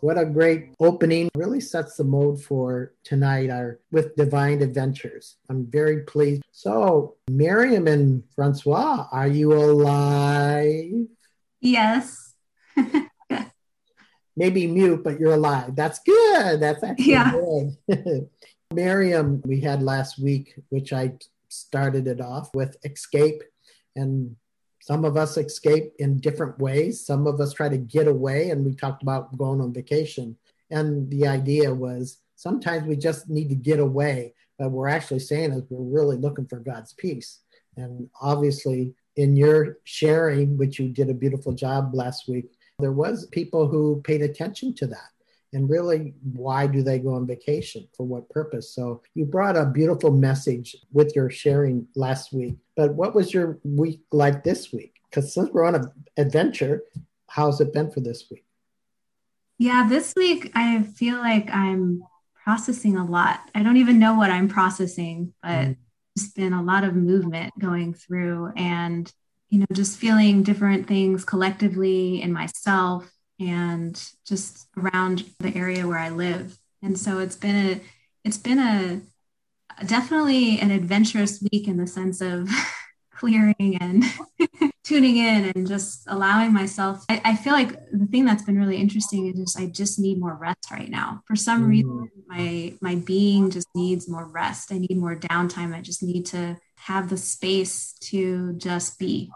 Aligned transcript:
what 0.00 0.18
a 0.18 0.24
great 0.24 0.74
opening. 0.80 1.28
Really 1.36 1.60
sets 1.60 1.96
the 1.96 2.04
mode 2.04 2.42
for 2.42 2.92
tonight 3.04 3.50
our 3.50 3.80
with 3.90 4.16
Divine 4.16 4.62
Adventures. 4.62 5.36
I'm 5.48 5.66
very 5.66 6.00
pleased. 6.04 6.42
So, 6.52 7.16
Miriam 7.28 7.86
and 7.86 8.22
Francois, 8.34 9.06
are 9.12 9.28
you 9.28 9.52
alive? 9.52 11.06
Yes. 11.60 12.34
Maybe 14.36 14.66
mute, 14.66 15.02
but 15.04 15.20
you're 15.20 15.34
alive. 15.34 15.76
That's 15.76 15.98
good. 16.00 16.60
That's 16.60 16.82
actually 16.82 17.10
Yeah. 17.12 17.32
good. 17.88 18.28
Miriam, 18.72 19.42
we 19.44 19.60
had 19.60 19.82
last 19.82 20.18
week, 20.18 20.54
which 20.68 20.92
I 20.92 21.14
started 21.48 22.06
it 22.06 22.20
off 22.20 22.54
with 22.54 22.76
escape. 22.84 23.42
And 23.96 24.36
some 24.80 25.04
of 25.04 25.16
us 25.16 25.36
escape 25.36 25.92
in 25.98 26.18
different 26.18 26.58
ways. 26.58 27.04
Some 27.04 27.26
of 27.26 27.40
us 27.40 27.52
try 27.52 27.68
to 27.68 27.76
get 27.76 28.08
away, 28.08 28.50
and 28.50 28.64
we 28.64 28.74
talked 28.74 29.02
about 29.02 29.36
going 29.36 29.60
on 29.60 29.72
vacation. 29.72 30.36
And 30.70 31.08
the 31.10 31.26
idea 31.26 31.72
was 31.72 32.18
sometimes 32.36 32.86
we 32.86 32.96
just 32.96 33.28
need 33.28 33.50
to 33.50 33.54
get 33.54 33.78
away. 33.78 34.34
But 34.58 34.70
we're 34.70 34.88
actually 34.88 35.20
saying 35.20 35.52
is 35.52 35.62
we're 35.68 36.00
really 36.00 36.16
looking 36.16 36.46
for 36.46 36.58
God's 36.58 36.94
peace. 36.94 37.40
And 37.76 38.08
obviously, 38.20 38.94
in 39.16 39.36
your 39.36 39.78
sharing, 39.84 40.56
which 40.56 40.78
you 40.78 40.88
did 40.88 41.10
a 41.10 41.14
beautiful 41.14 41.52
job 41.52 41.94
last 41.94 42.28
week, 42.28 42.50
there 42.78 42.92
was 42.92 43.26
people 43.26 43.68
who 43.68 44.00
paid 44.02 44.22
attention 44.22 44.74
to 44.76 44.86
that 44.86 45.10
and 45.52 45.68
really 45.68 46.14
why 46.22 46.66
do 46.66 46.82
they 46.82 46.98
go 46.98 47.14
on 47.14 47.26
vacation? 47.26 47.88
For 47.96 48.06
what 48.06 48.28
purpose? 48.30 48.74
So 48.74 49.02
you 49.14 49.24
brought 49.24 49.56
a 49.56 49.66
beautiful 49.66 50.10
message 50.10 50.76
with 50.92 51.14
your 51.16 51.30
sharing 51.30 51.86
last 51.94 52.32
week 52.32 52.56
but 52.76 52.94
what 52.94 53.14
was 53.14 53.34
your 53.34 53.58
week 53.62 54.00
like 54.12 54.42
this 54.44 54.72
week? 54.72 54.94
Because 55.10 55.34
since 55.34 55.50
we're 55.50 55.64
on 55.66 55.74
an 55.74 55.90
adventure 56.16 56.82
how's 57.28 57.60
it 57.60 57.72
been 57.72 57.90
for 57.90 58.00
this 58.00 58.24
week? 58.30 58.44
Yeah, 59.58 59.86
this 59.88 60.14
week 60.16 60.50
I 60.54 60.82
feel 60.82 61.18
like 61.18 61.50
I'm 61.50 62.02
processing 62.42 62.96
a 62.96 63.04
lot. 63.04 63.40
I 63.54 63.62
don't 63.62 63.76
even 63.76 63.98
know 63.98 64.14
what 64.14 64.30
I'm 64.30 64.48
processing, 64.48 65.34
but 65.42 65.50
Mm. 65.68 65.76
there's 66.16 66.32
been 66.32 66.52
a 66.54 66.62
lot 66.62 66.82
of 66.82 66.96
movement 66.96 67.52
going 67.58 67.92
through 67.94 68.52
and, 68.56 69.12
you 69.50 69.60
know, 69.60 69.66
just 69.72 69.98
feeling 69.98 70.42
different 70.42 70.86
things 70.88 71.24
collectively 71.24 72.22
in 72.22 72.32
myself 72.32 73.12
and 73.40 74.00
just 74.24 74.68
around 74.76 75.24
the 75.40 75.54
area 75.56 75.86
where 75.86 75.98
I 75.98 76.10
live. 76.10 76.58
And 76.82 76.98
so 76.98 77.18
it's 77.18 77.36
been 77.36 77.56
a, 77.56 77.80
it's 78.24 78.38
been 78.38 78.58
a, 78.58 79.00
definitely 79.86 80.58
an 80.60 80.70
adventurous 80.70 81.42
week 81.52 81.66
in 81.68 81.76
the 81.76 81.86
sense 81.86 82.20
of 82.20 82.48
clearing 83.14 83.78
and 83.80 84.04
tuning 84.84 85.16
in 85.16 85.52
and 85.54 85.66
just 85.66 86.02
allowing 86.06 86.52
myself. 86.52 87.04
I, 87.08 87.20
I 87.24 87.36
feel 87.36 87.52
like 87.52 87.70
the 87.92 88.06
thing 88.10 88.24
that's 88.24 88.42
been 88.42 88.58
really 88.58 88.76
interesting 88.76 89.26
is 89.28 89.38
just 89.38 89.58
I 89.58 89.66
just 89.66 89.98
need 89.98 90.18
more 90.18 90.34
rest 90.34 90.70
right 90.70 90.88
now. 90.90 91.22
For 91.26 91.36
some 91.36 91.64
Mm. 91.64 91.68
reason, 91.68 92.10
my 92.26 92.74
my 92.80 92.94
being 92.96 93.50
just 93.50 93.68
needs 93.74 94.08
more 94.08 94.26
rest. 94.26 94.72
I 94.72 94.78
need 94.78 94.96
more 94.96 95.16
downtime. 95.16 95.74
I 95.74 95.80
just 95.80 96.02
need 96.02 96.26
to 96.26 96.58
have 96.76 97.08
the 97.08 97.16
space 97.16 97.94
to 98.10 98.54
just 98.54 98.98
be. 98.98 99.30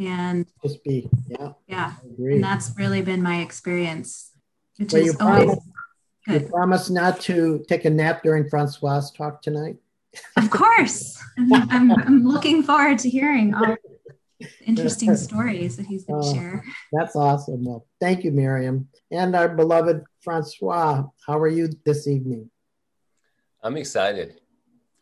And 0.00 0.46
just 0.62 0.82
be 0.82 1.10
yeah 1.28 1.52
yeah, 1.68 1.92
and 2.18 2.42
that's 2.42 2.72
really 2.76 3.02
been 3.02 3.22
my 3.22 3.42
experience, 3.42 4.30
which 4.78 4.94
well, 4.94 5.02
you, 5.02 5.14
always 5.20 5.44
promise, 6.26 6.42
you 6.42 6.48
promise 6.48 6.90
not 6.90 7.20
to 7.22 7.62
take 7.68 7.84
a 7.84 7.90
nap 7.90 8.22
during 8.22 8.48
francois 8.48 9.02
talk 9.14 9.42
tonight. 9.42 9.76
Of 10.38 10.48
course, 10.48 11.22
I'm, 11.38 11.52
I'm, 11.70 11.92
I'm 11.92 12.26
looking 12.26 12.62
forward 12.62 12.98
to 13.00 13.10
hearing 13.10 13.52
all 13.54 13.76
interesting 14.64 15.14
stories 15.28 15.76
that 15.76 15.84
he's 15.84 16.04
going 16.04 16.22
to 16.22 16.28
Oh. 16.28 16.34
share. 16.34 16.64
that's 16.92 17.14
awesome. 17.14 17.64
Well 17.66 17.86
thank 18.00 18.24
you 18.24 18.30
miriam. 18.32 18.88
And 19.10 19.36
our 19.36 19.50
beloved 19.50 20.02
francois 20.22 21.04
how 21.26 21.38
are 21.38 21.48
you 21.48 21.68
this 21.84 22.08
evening? 22.08 22.50
I'm 23.62 23.76
excited. 23.76 24.39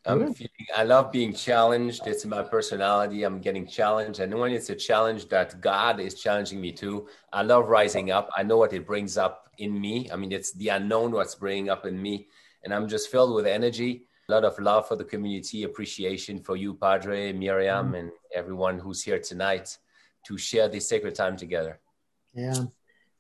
I'm 0.07 0.33
feeling, 0.33 0.51
I 0.77 0.85
love 0.85 1.13
being 1.13 1.35
challenged. 1.35 2.07
It's 2.07 2.25
my 2.25 2.43
personality. 2.43 3.25
I'm 3.25 3.41
getting 3.41 3.67
challenged. 3.67 4.21
And 4.21 4.33
when 4.35 4.53
it's 4.53 4.71
a 4.71 4.75
challenge 4.75 5.29
that 5.29 5.61
God 5.61 6.01
is 6.01 6.15
challenging 6.15 6.61
me 6.61 6.73
to, 6.73 7.09
I 7.33 7.43
love 7.43 7.69
rising 7.69 8.11
up. 8.11 8.31
I 8.37 8.43
know 8.43 8.57
what 8.57 8.73
it 8.73 8.87
brings 8.87 9.19
up 9.19 9.51
in 9.59 9.79
me. 9.79 10.09
I 10.11 10.17
mean, 10.17 10.33
it's 10.33 10.53
the 10.53 10.69
unknown 10.69 11.13
what's 11.13 11.35
bringing 11.35 11.69
up 11.69 11.85
in 11.85 12.01
me. 12.01 12.29
And 12.65 12.73
I'm 12.73 12.89
just 12.89 13.11
filled 13.11 13.35
with 13.35 13.47
energy, 13.47 14.07
a 14.29 14.33
lot 14.33 14.45
of 14.45 14.59
love 14.59 14.89
for 14.89 14.97
the 14.97 15.05
community, 15.05 15.65
appreciation 15.65 16.41
for 16.41 16.57
you, 16.57 16.75
Padre, 16.75 17.33
Miriam, 17.33 17.93
mm. 17.93 17.99
and 17.99 18.11
everyone 18.35 18.79
who's 18.79 19.03
here 19.03 19.19
tonight 19.19 19.77
to 20.27 20.39
share 20.39 20.69
this 20.69 20.89
sacred 20.89 21.15
time 21.15 21.37
together. 21.37 21.81
Yeah. 22.35 22.65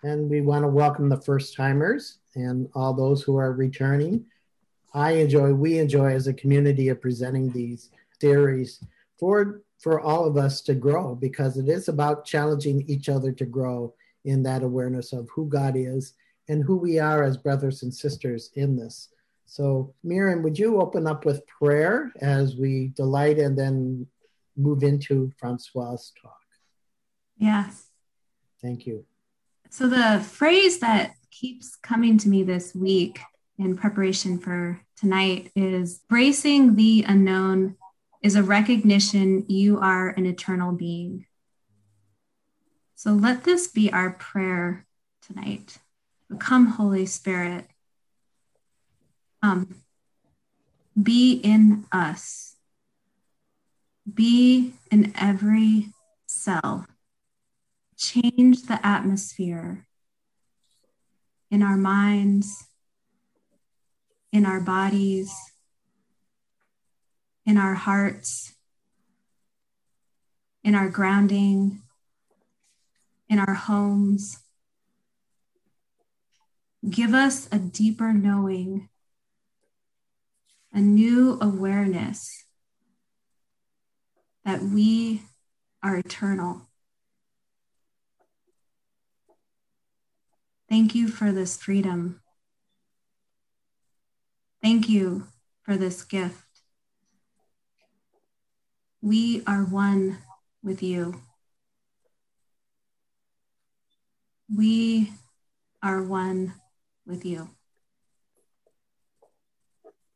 And 0.02 0.31
we 0.31 0.41
want 0.41 0.62
to 0.62 0.69
welcome 0.69 1.08
the 1.08 1.20
first 1.20 1.54
timers 1.54 2.19
and 2.34 2.69
all 2.75 2.94
those 2.94 3.22
who 3.22 3.36
are 3.36 3.52
returning. 3.52 4.25
I 4.94 5.12
enjoy, 5.12 5.53
we 5.53 5.78
enjoy 5.78 6.15
as 6.15 6.26
a 6.26 6.34
community 6.34 6.88
of 6.88 7.00
presenting 7.00 7.50
these 7.50 7.91
theories 8.21 8.82
for 9.19 9.62
for 9.78 10.00
all 10.00 10.25
of 10.25 10.37
us 10.37 10.60
to 10.60 10.75
grow 10.75 11.15
because 11.15 11.56
it 11.56 11.69
is 11.69 11.88
about 11.88 12.25
challenging 12.25 12.84
each 12.88 13.09
other 13.09 13.31
to 13.31 13.47
grow 13.47 13.94
in 14.25 14.43
that 14.43 14.65
awareness 14.65 15.12
of 15.12 15.28
who 15.32 15.49
God 15.49 15.76
is 15.76 16.15
and 16.49 16.65
who 16.65 16.76
we 16.76 16.99
are 16.99 17.22
as 17.22 17.37
brothers 17.37 17.82
and 17.82 17.94
sisters 17.94 18.50
in 18.54 18.76
this. 18.76 19.10
So, 19.47 19.94
Miriam, 20.03 20.43
would 20.43 20.59
you 20.59 20.81
open 20.81 21.06
up 21.06 21.25
with 21.25 21.47
prayer 21.47 22.12
as 22.20 22.56
we 22.56 22.88
delight 22.97 23.38
and 23.38 23.56
then 23.56 24.06
move 24.56 24.82
into 24.82 25.31
Francois' 25.38 25.97
talk? 26.20 26.41
Yes. 27.37 27.87
Thank 28.60 28.87
you. 28.87 29.06
So 29.70 29.88
the 29.88 30.20
phrase 30.25 30.81
that 30.81 31.12
keeps 31.31 31.76
coming 31.76 32.19
to 32.19 32.28
me 32.28 32.43
this 32.43 32.75
week 32.75 33.20
in 33.58 33.76
preparation 33.76 34.38
for 34.38 34.80
tonight 34.96 35.50
is 35.54 36.00
bracing 36.08 36.76
the 36.76 37.04
unknown 37.06 37.76
is 38.22 38.36
a 38.36 38.42
recognition 38.42 39.44
you 39.48 39.78
are 39.78 40.08
an 40.10 40.26
eternal 40.26 40.72
being. 40.72 41.26
So 42.94 43.12
let 43.12 43.44
this 43.44 43.69
be 43.69 43.92
our 43.92 44.10
prayer 44.10 44.86
tonight. 45.22 45.78
Come, 46.38 46.66
Holy 46.66 47.06
Spirit. 47.06 47.66
Come. 49.42 49.82
Be 51.00 51.34
in 51.34 51.84
us. 51.92 52.56
Be 54.12 54.72
in 54.90 55.12
every 55.16 55.88
cell 56.26 56.86
change 57.98 58.62
the 58.62 58.86
atmosphere 58.86 59.86
in 61.50 61.62
our 61.62 61.76
minds, 61.76 62.67
in 64.32 64.44
our 64.44 64.60
bodies, 64.60 65.32
in 67.46 67.56
our 67.56 67.74
hearts, 67.74 68.54
in 70.62 70.74
our 70.74 70.88
grounding, 70.88 71.82
in 73.28 73.38
our 73.38 73.54
homes. 73.54 74.38
Give 76.88 77.14
us 77.14 77.48
a 77.50 77.58
deeper 77.58 78.12
knowing, 78.12 78.88
a 80.72 80.80
new 80.80 81.38
awareness 81.40 82.44
that 84.44 84.62
we 84.62 85.22
are 85.82 85.96
eternal. 85.96 86.62
Thank 90.68 90.94
you 90.94 91.08
for 91.08 91.32
this 91.32 91.56
freedom. 91.56 92.20
Thank 94.62 94.88
you 94.88 95.26
for 95.62 95.76
this 95.76 96.02
gift. 96.02 96.44
We 99.00 99.42
are 99.46 99.62
one 99.62 100.19
with 100.62 100.82
you. 100.82 101.20
We 104.54 105.12
are 105.82 106.02
one 106.02 106.54
with 107.06 107.24
you. 107.24 107.48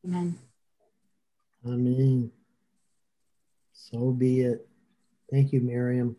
Amen. 0.05 0.39
Amen. 1.65 2.33
So 3.73 4.11
be 4.11 4.41
it. 4.41 4.67
Thank 5.31 5.53
you, 5.53 5.61
Miriam. 5.61 6.17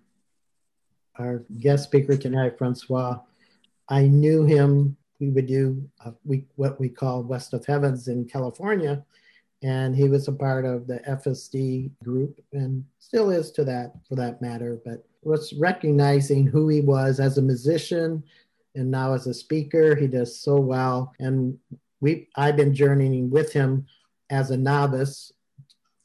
Our 1.17 1.43
guest 1.59 1.83
speaker 1.83 2.15
tonight, 2.15 2.57
Francois. 2.57 3.19
I 3.89 4.07
knew 4.07 4.45
him. 4.45 4.95
We 5.23 5.31
would 5.31 5.47
do 5.47 5.89
uh, 6.03 6.11
what 6.55 6.79
we 6.79 6.89
call 6.89 7.23
West 7.23 7.53
of 7.53 7.65
Heavens 7.65 8.07
in 8.07 8.25
California, 8.25 9.03
and 9.61 9.95
he 9.95 10.09
was 10.09 10.27
a 10.27 10.33
part 10.33 10.65
of 10.65 10.87
the 10.87 10.99
FSD 10.99 11.91
group 12.03 12.43
and 12.51 12.83
still 12.99 13.29
is 13.29 13.51
to 13.51 13.63
that 13.63 13.93
for 14.07 14.15
that 14.15 14.41
matter. 14.41 14.79
But 14.83 15.05
was 15.21 15.53
recognizing 15.53 16.45
who 16.45 16.67
he 16.67 16.81
was 16.81 17.19
as 17.19 17.37
a 17.37 17.41
musician 17.41 18.23
and 18.75 18.89
now 18.89 19.13
as 19.13 19.27
a 19.27 19.33
speaker, 19.33 19.95
he 19.95 20.07
does 20.07 20.37
so 20.37 20.55
well. 20.59 21.13
And 21.19 21.57
we 22.01 22.27
I've 22.35 22.57
been 22.57 22.75
journeying 22.75 23.29
with 23.29 23.53
him 23.53 23.85
as 24.29 24.51
a 24.51 24.57
novice 24.57 25.31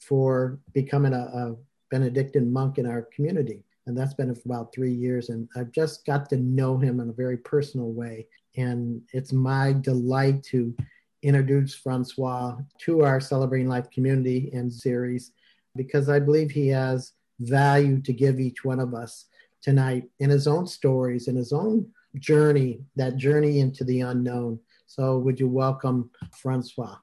for 0.00 0.58
becoming 0.72 1.12
a, 1.12 1.18
a 1.18 1.56
Benedictine 1.90 2.52
monk 2.52 2.78
in 2.78 2.86
our 2.86 3.02
community. 3.14 3.64
And 3.86 3.96
that's 3.96 4.14
been 4.14 4.34
for 4.34 4.42
about 4.44 4.72
three 4.74 4.92
years. 4.92 5.30
And 5.30 5.48
I've 5.56 5.72
just 5.72 6.04
got 6.04 6.28
to 6.30 6.36
know 6.36 6.76
him 6.76 7.00
in 7.00 7.08
a 7.08 7.12
very 7.12 7.38
personal 7.38 7.90
way. 7.90 8.26
And 8.58 9.02
it's 9.12 9.32
my 9.32 9.72
delight 9.72 10.42
to 10.50 10.74
introduce 11.22 11.76
Francois 11.76 12.56
to 12.80 13.04
our 13.04 13.20
Celebrating 13.20 13.68
Life 13.68 13.88
community 13.90 14.50
and 14.52 14.72
series 14.72 15.30
because 15.76 16.08
I 16.08 16.18
believe 16.18 16.50
he 16.50 16.66
has 16.68 17.12
value 17.38 18.02
to 18.02 18.12
give 18.12 18.40
each 18.40 18.64
one 18.64 18.80
of 18.80 18.94
us 18.94 19.26
tonight 19.62 20.10
in 20.18 20.28
his 20.28 20.48
own 20.48 20.66
stories, 20.66 21.28
in 21.28 21.36
his 21.36 21.52
own 21.52 21.86
journey, 22.16 22.80
that 22.96 23.16
journey 23.16 23.60
into 23.60 23.84
the 23.84 24.00
unknown. 24.00 24.58
So, 24.86 25.18
would 25.18 25.38
you 25.38 25.48
welcome 25.48 26.10
Francois? 26.32 26.96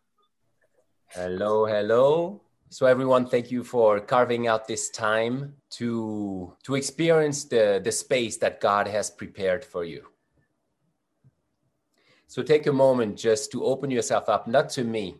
Hello, 1.07 1.65
hello. 1.65 2.41
So, 2.69 2.85
everyone, 2.85 3.27
thank 3.27 3.49
you 3.49 3.63
for 3.63 4.01
carving 4.01 4.47
out 4.47 4.67
this 4.67 4.89
time 4.89 5.53
to, 5.77 6.53
to 6.63 6.75
experience 6.75 7.45
the, 7.45 7.79
the 7.81 7.93
space 7.93 8.35
that 8.37 8.59
God 8.59 8.89
has 8.89 9.09
prepared 9.09 9.63
for 9.63 9.85
you. 9.85 10.03
So, 12.27 12.42
take 12.44 12.68
a 12.68 12.74
moment 12.74 13.18
just 13.18 13.51
to 13.51 13.63
open 13.63 13.92
yourself 13.92 14.30
up, 14.30 14.48
not 14.48 14.69
to 14.72 14.83
me, 14.83 15.16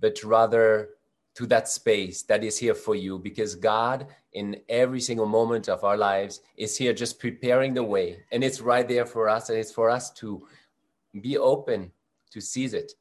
but 0.00 0.22
rather 0.24 0.90
to 1.34 1.46
that 1.46 1.68
space 1.68 2.22
that 2.22 2.42
is 2.42 2.58
here 2.58 2.74
for 2.74 2.94
you 2.94 3.18
because 3.18 3.54
God, 3.54 4.06
in 4.32 4.60
every 4.68 5.00
single 5.00 5.26
moment 5.26 5.68
of 5.68 5.84
our 5.84 5.96
lives, 5.96 6.40
is 6.56 6.76
here 6.76 6.92
just 6.92 7.20
preparing 7.20 7.72
the 7.72 7.82
way. 7.82 8.24
And 8.32 8.42
it's 8.42 8.60
right 8.60 8.86
there 8.86 9.06
for 9.06 9.28
us. 9.28 9.48
And 9.48 9.58
it's 9.58 9.72
for 9.72 9.90
us 9.90 10.10
to 10.14 10.46
be 11.20 11.38
open 11.38 11.92
to 12.30 12.40
seize 12.40 12.74
it. 12.74 12.92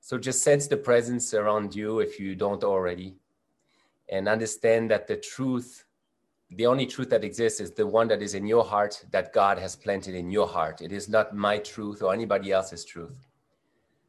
So 0.00 0.18
just 0.18 0.42
sense 0.42 0.66
the 0.66 0.76
presence 0.76 1.34
around 1.34 1.74
you 1.74 2.00
if 2.00 2.20
you 2.20 2.34
don't 2.34 2.64
already. 2.64 3.16
And 4.08 4.28
understand 4.28 4.90
that 4.90 5.06
the 5.06 5.16
truth, 5.16 5.84
the 6.50 6.66
only 6.66 6.86
truth 6.86 7.10
that 7.10 7.24
exists 7.24 7.60
is 7.60 7.72
the 7.72 7.86
one 7.86 8.08
that 8.08 8.22
is 8.22 8.34
in 8.34 8.46
your 8.46 8.64
heart 8.64 9.04
that 9.10 9.32
God 9.32 9.58
has 9.58 9.76
planted 9.76 10.14
in 10.14 10.30
your 10.30 10.48
heart. 10.48 10.80
It 10.80 10.92
is 10.92 11.08
not 11.08 11.34
my 11.34 11.58
truth 11.58 12.02
or 12.02 12.12
anybody 12.12 12.52
else's 12.52 12.84
truth. 12.84 13.26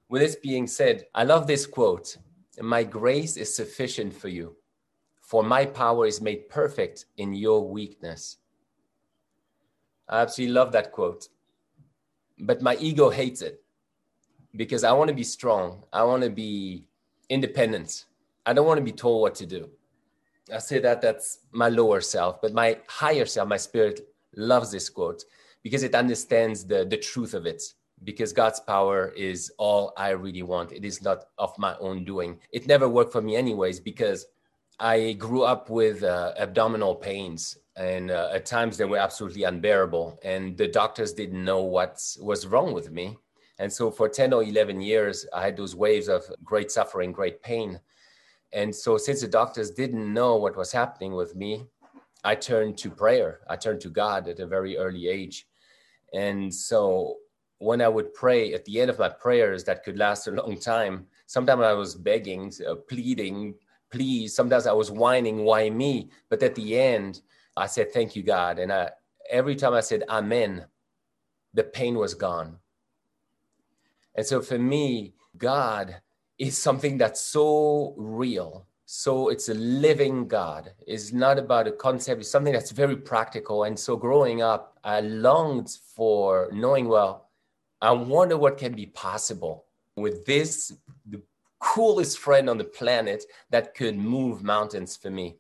With 0.07 0.21
this 0.21 0.35
being 0.35 0.65
said, 0.65 1.05
I 1.13 1.23
love 1.23 1.47
this 1.47 1.65
quote 1.65 2.17
my 2.61 2.83
grace 2.83 3.37
is 3.37 3.55
sufficient 3.55 4.13
for 4.13 4.27
you, 4.27 4.55
for 5.21 5.43
my 5.43 5.65
power 5.65 6.05
is 6.05 6.19
made 6.19 6.49
perfect 6.49 7.05
in 7.17 7.33
your 7.33 7.65
weakness. 7.65 8.37
I 10.09 10.21
absolutely 10.21 10.55
love 10.55 10.71
that 10.73 10.91
quote. 10.91 11.29
But 12.39 12.61
my 12.61 12.75
ego 12.77 13.09
hates 13.09 13.41
it 13.41 13.61
because 14.55 14.83
I 14.83 14.91
want 14.91 15.09
to 15.09 15.13
be 15.13 15.23
strong. 15.23 15.83
I 15.93 16.03
want 16.03 16.23
to 16.23 16.29
be 16.29 16.83
independent. 17.29 18.05
I 18.45 18.53
don't 18.53 18.65
want 18.65 18.79
to 18.79 18.83
be 18.83 18.91
told 18.91 19.21
what 19.21 19.35
to 19.35 19.45
do. 19.45 19.69
I 20.53 20.59
say 20.59 20.79
that 20.79 21.01
that's 21.01 21.39
my 21.51 21.69
lower 21.69 22.01
self, 22.01 22.41
but 22.41 22.53
my 22.53 22.77
higher 22.87 23.25
self, 23.25 23.47
my 23.47 23.57
spirit, 23.57 24.01
loves 24.35 24.71
this 24.71 24.89
quote 24.89 25.23
because 25.63 25.83
it 25.83 25.95
understands 25.95 26.65
the, 26.65 26.85
the 26.85 26.97
truth 26.97 27.33
of 27.33 27.45
it 27.45 27.61
because 28.03 28.31
God's 28.31 28.59
power 28.59 29.09
is 29.15 29.51
all 29.57 29.93
I 29.97 30.09
really 30.11 30.43
want. 30.43 30.71
It 30.71 30.85
is 30.85 31.01
not 31.01 31.25
of 31.37 31.57
my 31.57 31.75
own 31.79 32.05
doing. 32.05 32.39
It 32.51 32.67
never 32.67 32.87
worked 32.87 33.11
for 33.11 33.21
me, 33.21 33.35
anyways, 33.35 33.79
because 33.79 34.25
I 34.79 35.13
grew 35.13 35.43
up 35.43 35.69
with 35.69 36.03
uh, 36.03 36.33
abdominal 36.37 36.95
pains, 36.95 37.57
and 37.75 38.11
uh, 38.11 38.29
at 38.33 38.45
times 38.45 38.77
they 38.77 38.85
were 38.85 38.97
absolutely 38.97 39.43
unbearable. 39.43 40.19
And 40.23 40.57
the 40.57 40.67
doctors 40.67 41.13
didn't 41.13 41.43
know 41.43 41.61
what 41.63 42.01
was 42.21 42.47
wrong 42.47 42.73
with 42.73 42.91
me. 42.91 43.17
And 43.59 43.71
so 43.71 43.91
for 43.91 44.07
10 44.07 44.31
or 44.31 44.41
11 44.41 44.79
years, 44.79 45.25
I 45.33 45.43
had 45.43 45.57
those 45.57 45.75
waves 45.75 46.07
of 46.07 46.23
great 46.43 46.71
suffering, 46.71 47.11
great 47.11 47.43
pain. 47.43 47.79
And 48.51 48.75
so, 48.75 48.97
since 48.97 49.21
the 49.21 49.27
doctors 49.27 49.71
didn't 49.71 50.13
know 50.13 50.35
what 50.35 50.57
was 50.57 50.71
happening 50.71 51.13
with 51.13 51.35
me, 51.35 51.65
I 52.23 52.35
turned 52.35 52.77
to 52.79 52.89
prayer. 52.89 53.41
I 53.47 53.55
turned 53.55 53.81
to 53.81 53.89
God 53.89 54.27
at 54.27 54.39
a 54.39 54.47
very 54.47 54.77
early 54.77 55.07
age. 55.07 55.47
And 56.13 56.53
so, 56.53 57.17
when 57.59 57.81
I 57.81 57.87
would 57.87 58.13
pray 58.13 58.53
at 58.53 58.65
the 58.65 58.81
end 58.81 58.89
of 58.89 58.99
my 58.99 59.09
prayers 59.09 59.63
that 59.65 59.83
could 59.83 59.97
last 59.97 60.27
a 60.27 60.31
long 60.31 60.57
time, 60.59 61.07
sometimes 61.27 61.61
I 61.61 61.73
was 61.73 61.95
begging, 61.95 62.51
uh, 62.67 62.75
pleading, 62.75 63.55
please. 63.91 64.33
Sometimes 64.33 64.65
I 64.65 64.71
was 64.71 64.91
whining, 64.91 65.43
why 65.43 65.69
me? 65.69 66.09
But 66.29 66.41
at 66.41 66.55
the 66.55 66.79
end, 66.79 67.21
I 67.57 67.67
said, 67.67 67.91
thank 67.91 68.15
you, 68.15 68.23
God. 68.23 68.59
And 68.59 68.71
I, 68.71 68.91
every 69.29 69.55
time 69.55 69.73
I 69.73 69.81
said, 69.81 70.03
amen, 70.09 70.65
the 71.53 71.63
pain 71.63 71.95
was 71.95 72.13
gone. 72.13 72.57
And 74.15 74.25
so 74.25 74.41
for 74.41 74.57
me, 74.57 75.13
God 75.37 76.01
is 76.39 76.57
something 76.57 76.97
that's 76.97 77.21
so 77.21 77.93
real. 77.97 78.65
So 78.85 79.29
it's 79.29 79.49
a 79.49 79.53
living 79.53 80.27
God. 80.27 80.71
It's 80.87 81.13
not 81.13 81.37
about 81.37 81.67
a 81.67 81.71
concept, 81.71 82.21
it's 82.21 82.31
something 82.31 82.53
that's 82.53 82.71
very 82.71 82.95
practical. 82.95 83.65
And 83.65 83.77
so 83.77 83.95
growing 83.95 84.41
up, 84.41 84.79
I 84.83 85.01
longed 85.01 85.69
for 85.95 86.49
knowing, 86.51 86.87
well, 86.87 87.29
I 87.81 87.91
wonder 87.91 88.37
what 88.37 88.57
can 88.57 88.73
be 88.73 88.87
possible 88.87 89.65
with 89.95 90.25
this, 90.25 90.73
the 91.05 91.21
coolest 91.59 92.17
friend 92.17 92.49
on 92.49 92.57
the 92.57 92.63
planet 92.63 93.25
that 93.51 93.75
could 93.75 93.97
move 93.97 94.43
mountains 94.43 94.97
for 94.97 95.11
me. 95.11 95.37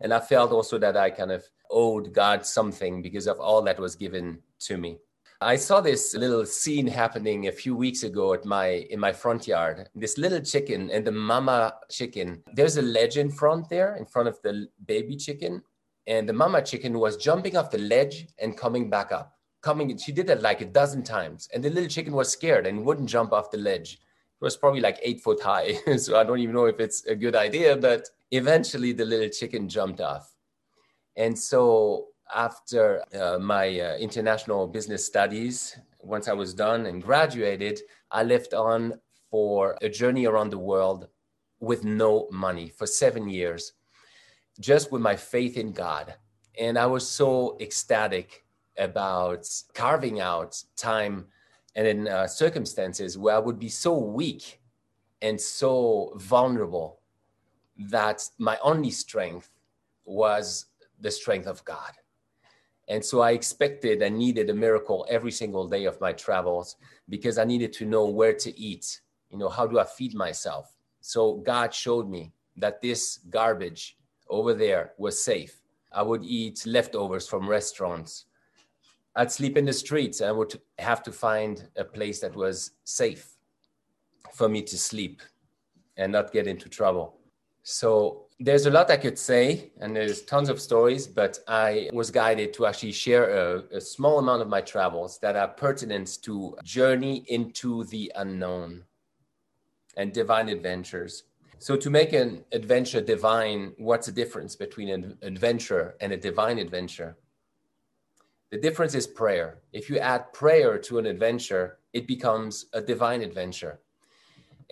And 0.00 0.12
I 0.12 0.20
felt 0.20 0.52
also 0.52 0.78
that 0.78 0.96
I 0.96 1.10
kind 1.10 1.32
of 1.32 1.44
owed 1.70 2.12
God 2.12 2.46
something 2.46 3.02
because 3.02 3.26
of 3.26 3.40
all 3.40 3.62
that 3.62 3.78
was 3.78 3.96
given 3.96 4.38
to 4.60 4.76
me. 4.76 4.98
I 5.42 5.56
saw 5.56 5.80
this 5.80 6.14
little 6.14 6.46
scene 6.46 6.86
happening 6.86 7.48
a 7.48 7.52
few 7.52 7.76
weeks 7.76 8.02
ago 8.02 8.32
at 8.34 8.44
my 8.44 8.86
in 8.90 8.98
my 9.00 9.12
front 9.12 9.46
yard. 9.46 9.88
This 9.94 10.16
little 10.18 10.40
chicken 10.40 10.90
and 10.90 11.06
the 11.06 11.12
mama 11.12 11.74
chicken. 11.90 12.42
There's 12.54 12.76
a 12.76 12.82
ledge 12.82 13.16
in 13.18 13.30
front 13.30 13.68
there, 13.68 13.96
in 13.96 14.06
front 14.06 14.28
of 14.28 14.40
the 14.42 14.68
baby 14.86 15.16
chicken, 15.16 15.62
and 16.06 16.28
the 16.28 16.32
mama 16.32 16.62
chicken 16.62 16.98
was 16.98 17.16
jumping 17.16 17.56
off 17.56 17.70
the 17.70 17.78
ledge 17.78 18.28
and 18.38 18.56
coming 18.56 18.90
back 18.90 19.12
up 19.12 19.36
coming 19.62 19.96
she 19.96 20.12
did 20.12 20.26
that 20.26 20.42
like 20.42 20.60
a 20.60 20.66
dozen 20.66 21.02
times 21.02 21.48
and 21.54 21.62
the 21.62 21.70
little 21.70 21.88
chicken 21.88 22.12
was 22.12 22.30
scared 22.30 22.66
and 22.66 22.84
wouldn't 22.84 23.08
jump 23.08 23.32
off 23.32 23.50
the 23.50 23.56
ledge 23.56 23.94
it 23.94 24.44
was 24.44 24.56
probably 24.56 24.80
like 24.80 24.98
eight 25.02 25.20
foot 25.20 25.40
high 25.40 25.72
so 25.96 26.18
i 26.18 26.24
don't 26.24 26.40
even 26.40 26.54
know 26.54 26.66
if 26.66 26.80
it's 26.80 27.04
a 27.06 27.14
good 27.14 27.36
idea 27.36 27.76
but 27.76 28.08
eventually 28.32 28.92
the 28.92 29.04
little 29.04 29.28
chicken 29.28 29.68
jumped 29.68 30.00
off 30.00 30.34
and 31.16 31.38
so 31.38 32.08
after 32.34 33.02
uh, 33.14 33.38
my 33.38 33.80
uh, 33.80 33.96
international 33.96 34.66
business 34.66 35.04
studies 35.04 35.76
once 36.00 36.28
i 36.28 36.32
was 36.32 36.54
done 36.54 36.86
and 36.86 37.02
graduated 37.02 37.80
i 38.10 38.22
left 38.22 38.54
on 38.54 38.94
for 39.30 39.76
a 39.82 39.88
journey 39.88 40.26
around 40.26 40.50
the 40.50 40.58
world 40.58 41.08
with 41.60 41.84
no 41.84 42.28
money 42.30 42.68
for 42.68 42.86
seven 42.86 43.28
years 43.28 43.72
just 44.60 44.90
with 44.92 45.02
my 45.02 45.16
faith 45.16 45.56
in 45.56 45.72
god 45.72 46.14
and 46.58 46.78
i 46.78 46.86
was 46.86 47.08
so 47.08 47.56
ecstatic 47.60 48.44
about 48.78 49.46
carving 49.74 50.20
out 50.20 50.62
time 50.76 51.26
and 51.74 51.86
in 51.86 52.08
uh, 52.08 52.26
circumstances 52.26 53.16
where 53.16 53.34
I 53.34 53.38
would 53.38 53.58
be 53.58 53.68
so 53.68 53.96
weak 53.98 54.60
and 55.20 55.40
so 55.40 56.12
vulnerable 56.16 57.00
that 57.78 58.22
my 58.38 58.58
only 58.62 58.90
strength 58.90 59.50
was 60.04 60.66
the 61.00 61.10
strength 61.10 61.46
of 61.46 61.64
God. 61.64 61.92
And 62.88 63.04
so 63.04 63.20
I 63.20 63.30
expected 63.32 64.02
and 64.02 64.18
needed 64.18 64.50
a 64.50 64.54
miracle 64.54 65.06
every 65.08 65.30
single 65.30 65.68
day 65.68 65.84
of 65.84 66.00
my 66.00 66.12
travels 66.12 66.76
because 67.08 67.38
I 67.38 67.44
needed 67.44 67.72
to 67.74 67.86
know 67.86 68.06
where 68.06 68.34
to 68.34 68.58
eat. 68.58 69.00
You 69.30 69.38
know, 69.38 69.48
how 69.48 69.66
do 69.66 69.78
I 69.78 69.84
feed 69.84 70.14
myself? 70.14 70.76
So 71.00 71.34
God 71.36 71.72
showed 71.72 72.08
me 72.08 72.32
that 72.56 72.80
this 72.80 73.18
garbage 73.30 73.96
over 74.28 74.54
there 74.54 74.92
was 74.98 75.22
safe. 75.22 75.60
I 75.92 76.02
would 76.02 76.24
eat 76.24 76.64
leftovers 76.66 77.28
from 77.28 77.48
restaurants. 77.48 78.26
I'd 79.14 79.30
sleep 79.30 79.56
in 79.56 79.66
the 79.66 79.72
streets. 79.72 80.22
I 80.22 80.32
would 80.32 80.58
have 80.78 81.02
to 81.04 81.12
find 81.12 81.68
a 81.76 81.84
place 81.84 82.20
that 82.20 82.34
was 82.34 82.72
safe 82.84 83.36
for 84.32 84.48
me 84.48 84.62
to 84.62 84.78
sleep 84.78 85.22
and 85.96 86.12
not 86.12 86.32
get 86.32 86.46
into 86.46 86.68
trouble. 86.68 87.18
So 87.62 88.26
there's 88.40 88.66
a 88.66 88.70
lot 88.70 88.90
I 88.90 88.96
could 88.96 89.18
say, 89.18 89.70
and 89.80 89.94
there's 89.94 90.22
tons 90.22 90.48
of 90.48 90.60
stories, 90.60 91.06
but 91.06 91.38
I 91.46 91.88
was 91.92 92.10
guided 92.10 92.52
to 92.54 92.66
actually 92.66 92.92
share 92.92 93.30
a, 93.30 93.62
a 93.76 93.80
small 93.80 94.18
amount 94.18 94.42
of 94.42 94.48
my 94.48 94.60
travels 94.60 95.18
that 95.20 95.36
are 95.36 95.48
pertinent 95.48 96.18
to 96.22 96.56
journey 96.64 97.24
into 97.28 97.84
the 97.84 98.10
unknown 98.16 98.84
and 99.96 100.12
divine 100.12 100.48
adventures. 100.48 101.24
So, 101.58 101.76
to 101.76 101.90
make 101.90 102.12
an 102.12 102.44
adventure 102.50 103.00
divine, 103.00 103.74
what's 103.78 104.06
the 104.06 104.12
difference 104.12 104.56
between 104.56 104.88
an 104.88 105.16
adventure 105.22 105.94
and 106.00 106.12
a 106.12 106.16
divine 106.16 106.58
adventure? 106.58 107.16
The 108.50 108.58
difference 108.58 108.96
is 108.96 109.06
prayer. 109.06 109.60
If 109.72 109.88
you 109.88 109.98
add 109.98 110.32
prayer 110.32 110.76
to 110.78 110.98
an 110.98 111.06
adventure, 111.06 111.78
it 111.92 112.08
becomes 112.08 112.66
a 112.72 112.80
divine 112.80 113.22
adventure. 113.22 113.78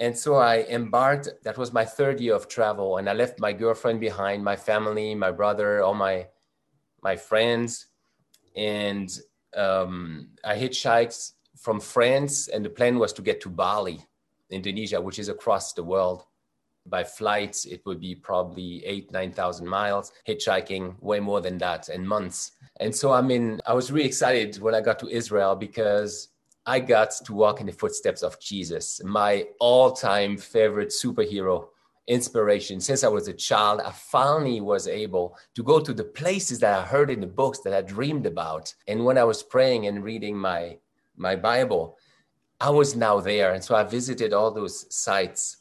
And 0.00 0.16
so 0.16 0.36
I 0.36 0.62
embarked, 0.62 1.28
that 1.42 1.58
was 1.58 1.74
my 1.74 1.84
third 1.84 2.20
year 2.20 2.34
of 2.34 2.48
travel, 2.48 2.96
and 2.96 3.08
I 3.08 3.12
left 3.12 3.38
my 3.38 3.52
girlfriend 3.52 4.00
behind, 4.00 4.42
my 4.42 4.56
family, 4.56 5.14
my 5.14 5.30
brother, 5.30 5.82
all 5.82 5.94
my 5.94 6.26
my 7.02 7.16
friends, 7.16 7.86
and 8.56 9.10
um, 9.54 10.28
I 10.42 10.56
hitchhiked 10.56 11.32
from 11.56 11.80
France, 11.80 12.48
and 12.48 12.64
the 12.64 12.70
plan 12.70 12.98
was 12.98 13.12
to 13.14 13.22
get 13.22 13.42
to 13.42 13.50
Bali, 13.50 14.00
Indonesia, 14.48 15.00
which 15.00 15.18
is 15.18 15.28
across 15.28 15.74
the 15.74 15.84
world. 15.84 16.24
By 16.86 17.04
flights, 17.04 17.66
it 17.66 17.82
would 17.84 18.00
be 18.00 18.14
probably 18.14 18.82
eight, 18.86 19.12
9,000 19.12 19.66
miles. 19.66 20.12
Hitchhiking, 20.26 21.00
way 21.02 21.20
more 21.20 21.42
than 21.42 21.58
that, 21.58 21.90
and 21.90 22.08
months. 22.08 22.52
And 22.80 22.94
so, 22.94 23.12
I 23.12 23.20
mean, 23.20 23.60
I 23.66 23.74
was 23.74 23.92
really 23.92 24.08
excited 24.08 24.58
when 24.62 24.74
I 24.74 24.80
got 24.80 24.98
to 25.00 25.08
Israel 25.08 25.56
because 25.56 26.29
I 26.66 26.80
got 26.80 27.10
to 27.24 27.34
walk 27.34 27.60
in 27.60 27.66
the 27.66 27.72
footsteps 27.72 28.22
of 28.22 28.38
Jesus, 28.40 29.00
my 29.04 29.46
all 29.58 29.92
time 29.92 30.36
favorite 30.36 30.90
superhero 30.90 31.68
inspiration. 32.06 32.80
Since 32.80 33.04
I 33.04 33.08
was 33.08 33.28
a 33.28 33.32
child, 33.32 33.80
I 33.80 33.92
finally 33.92 34.60
was 34.60 34.88
able 34.88 35.36
to 35.54 35.62
go 35.62 35.80
to 35.80 35.94
the 35.94 36.04
places 36.04 36.58
that 36.58 36.78
I 36.78 36.82
heard 36.82 37.10
in 37.10 37.20
the 37.20 37.26
books 37.26 37.60
that 37.60 37.72
I 37.72 37.82
dreamed 37.82 38.26
about. 38.26 38.74
And 38.88 39.04
when 39.04 39.16
I 39.16 39.24
was 39.24 39.42
praying 39.42 39.86
and 39.86 40.04
reading 40.04 40.36
my, 40.36 40.76
my 41.16 41.36
Bible, 41.36 41.96
I 42.60 42.70
was 42.70 42.94
now 42.94 43.20
there. 43.20 43.52
And 43.52 43.64
so 43.64 43.74
I 43.74 43.84
visited 43.84 44.32
all 44.32 44.50
those 44.50 44.92
sites 44.94 45.58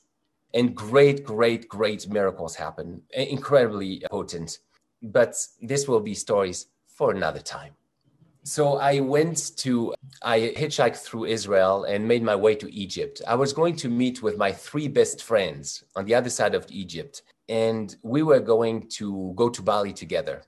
and 0.54 0.76
great, 0.76 1.24
great, 1.24 1.70
great 1.70 2.10
miracles 2.10 2.56
happened, 2.56 3.02
incredibly 3.12 4.04
potent. 4.10 4.60
But 5.02 5.36
this 5.62 5.88
will 5.88 6.02
be 6.02 6.14
stories 6.14 6.68
for 6.88 7.12
another 7.12 7.40
time. 7.40 7.74
So 8.50 8.78
I 8.78 9.00
went 9.00 9.56
to, 9.58 9.94
I 10.24 10.40
hitchhiked 10.58 10.98
through 10.98 11.26
Israel 11.26 11.84
and 11.84 12.08
made 12.08 12.24
my 12.24 12.36
way 12.36 12.56
to 12.56 12.74
Egypt. 12.74 13.22
I 13.28 13.36
was 13.36 13.54
going 13.54 13.76
to 13.76 13.90
meet 13.90 14.24
with 14.24 14.40
my 14.40 14.52
three 14.52 14.88
best 14.88 15.22
friends 15.22 15.84
on 15.96 16.06
the 16.06 16.16
other 16.16 16.32
side 16.32 16.56
of 16.56 16.66
Egypt, 16.72 17.22
and 17.48 17.96
we 18.02 18.24
were 18.24 18.40
going 18.40 18.88
to 18.98 19.34
go 19.36 19.50
to 19.50 19.62
Bali 19.62 19.94
together. 19.94 20.42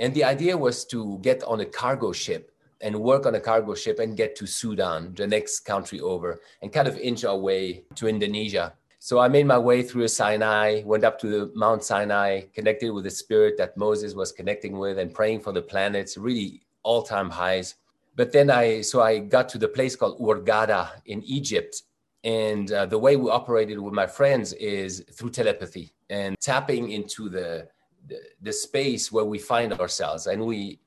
And 0.00 0.12
the 0.14 0.24
idea 0.24 0.58
was 0.58 0.84
to 0.86 1.20
get 1.22 1.44
on 1.44 1.60
a 1.60 1.64
cargo 1.64 2.10
ship 2.10 2.50
and 2.80 2.98
work 2.98 3.24
on 3.24 3.36
a 3.36 3.40
cargo 3.40 3.76
ship 3.76 4.00
and 4.00 4.16
get 4.16 4.34
to 4.38 4.46
Sudan, 4.48 5.14
the 5.14 5.28
next 5.28 5.60
country 5.60 6.00
over, 6.00 6.40
and 6.60 6.72
kind 6.72 6.88
of 6.88 6.98
inch 6.98 7.24
our 7.24 7.38
way 7.38 7.84
to 7.94 8.08
Indonesia. 8.08 8.74
So 8.98 9.20
I 9.20 9.28
made 9.28 9.46
my 9.46 9.58
way 9.58 9.84
through 9.84 10.08
Sinai, 10.08 10.82
went 10.84 11.04
up 11.04 11.20
to 11.20 11.28
the 11.28 11.52
Mount 11.54 11.84
Sinai, 11.84 12.40
connected 12.52 12.90
with 12.90 13.04
the 13.04 13.10
spirit 13.10 13.56
that 13.58 13.76
Moses 13.76 14.14
was 14.14 14.32
connecting 14.32 14.76
with, 14.76 14.98
and 14.98 15.14
praying 15.14 15.38
for 15.42 15.52
the 15.52 15.62
planets. 15.62 16.16
Really 16.16 16.62
all 16.82 17.02
time 17.02 17.30
highs. 17.30 17.76
But 18.14 18.32
then 18.32 18.50
I, 18.50 18.82
so 18.82 19.00
I 19.00 19.18
got 19.18 19.48
to 19.50 19.58
the 19.58 19.68
place 19.68 19.96
called 19.96 20.20
Hurghada 20.20 20.90
in 21.06 21.22
Egypt. 21.22 21.82
And 22.24 22.70
uh, 22.70 22.86
the 22.86 22.98
way 22.98 23.16
we 23.16 23.30
operated 23.30 23.78
with 23.78 23.94
my 23.94 24.06
friends 24.06 24.52
is 24.54 25.04
through 25.12 25.30
telepathy 25.30 25.92
and 26.10 26.38
tapping 26.40 26.90
into 26.90 27.28
the, 27.28 27.68
the, 28.06 28.20
the 28.42 28.52
space 28.52 29.10
where 29.10 29.24
we 29.24 29.38
find 29.38 29.72
ourselves. 29.72 30.26
And 30.26 30.44
we, 30.44 30.78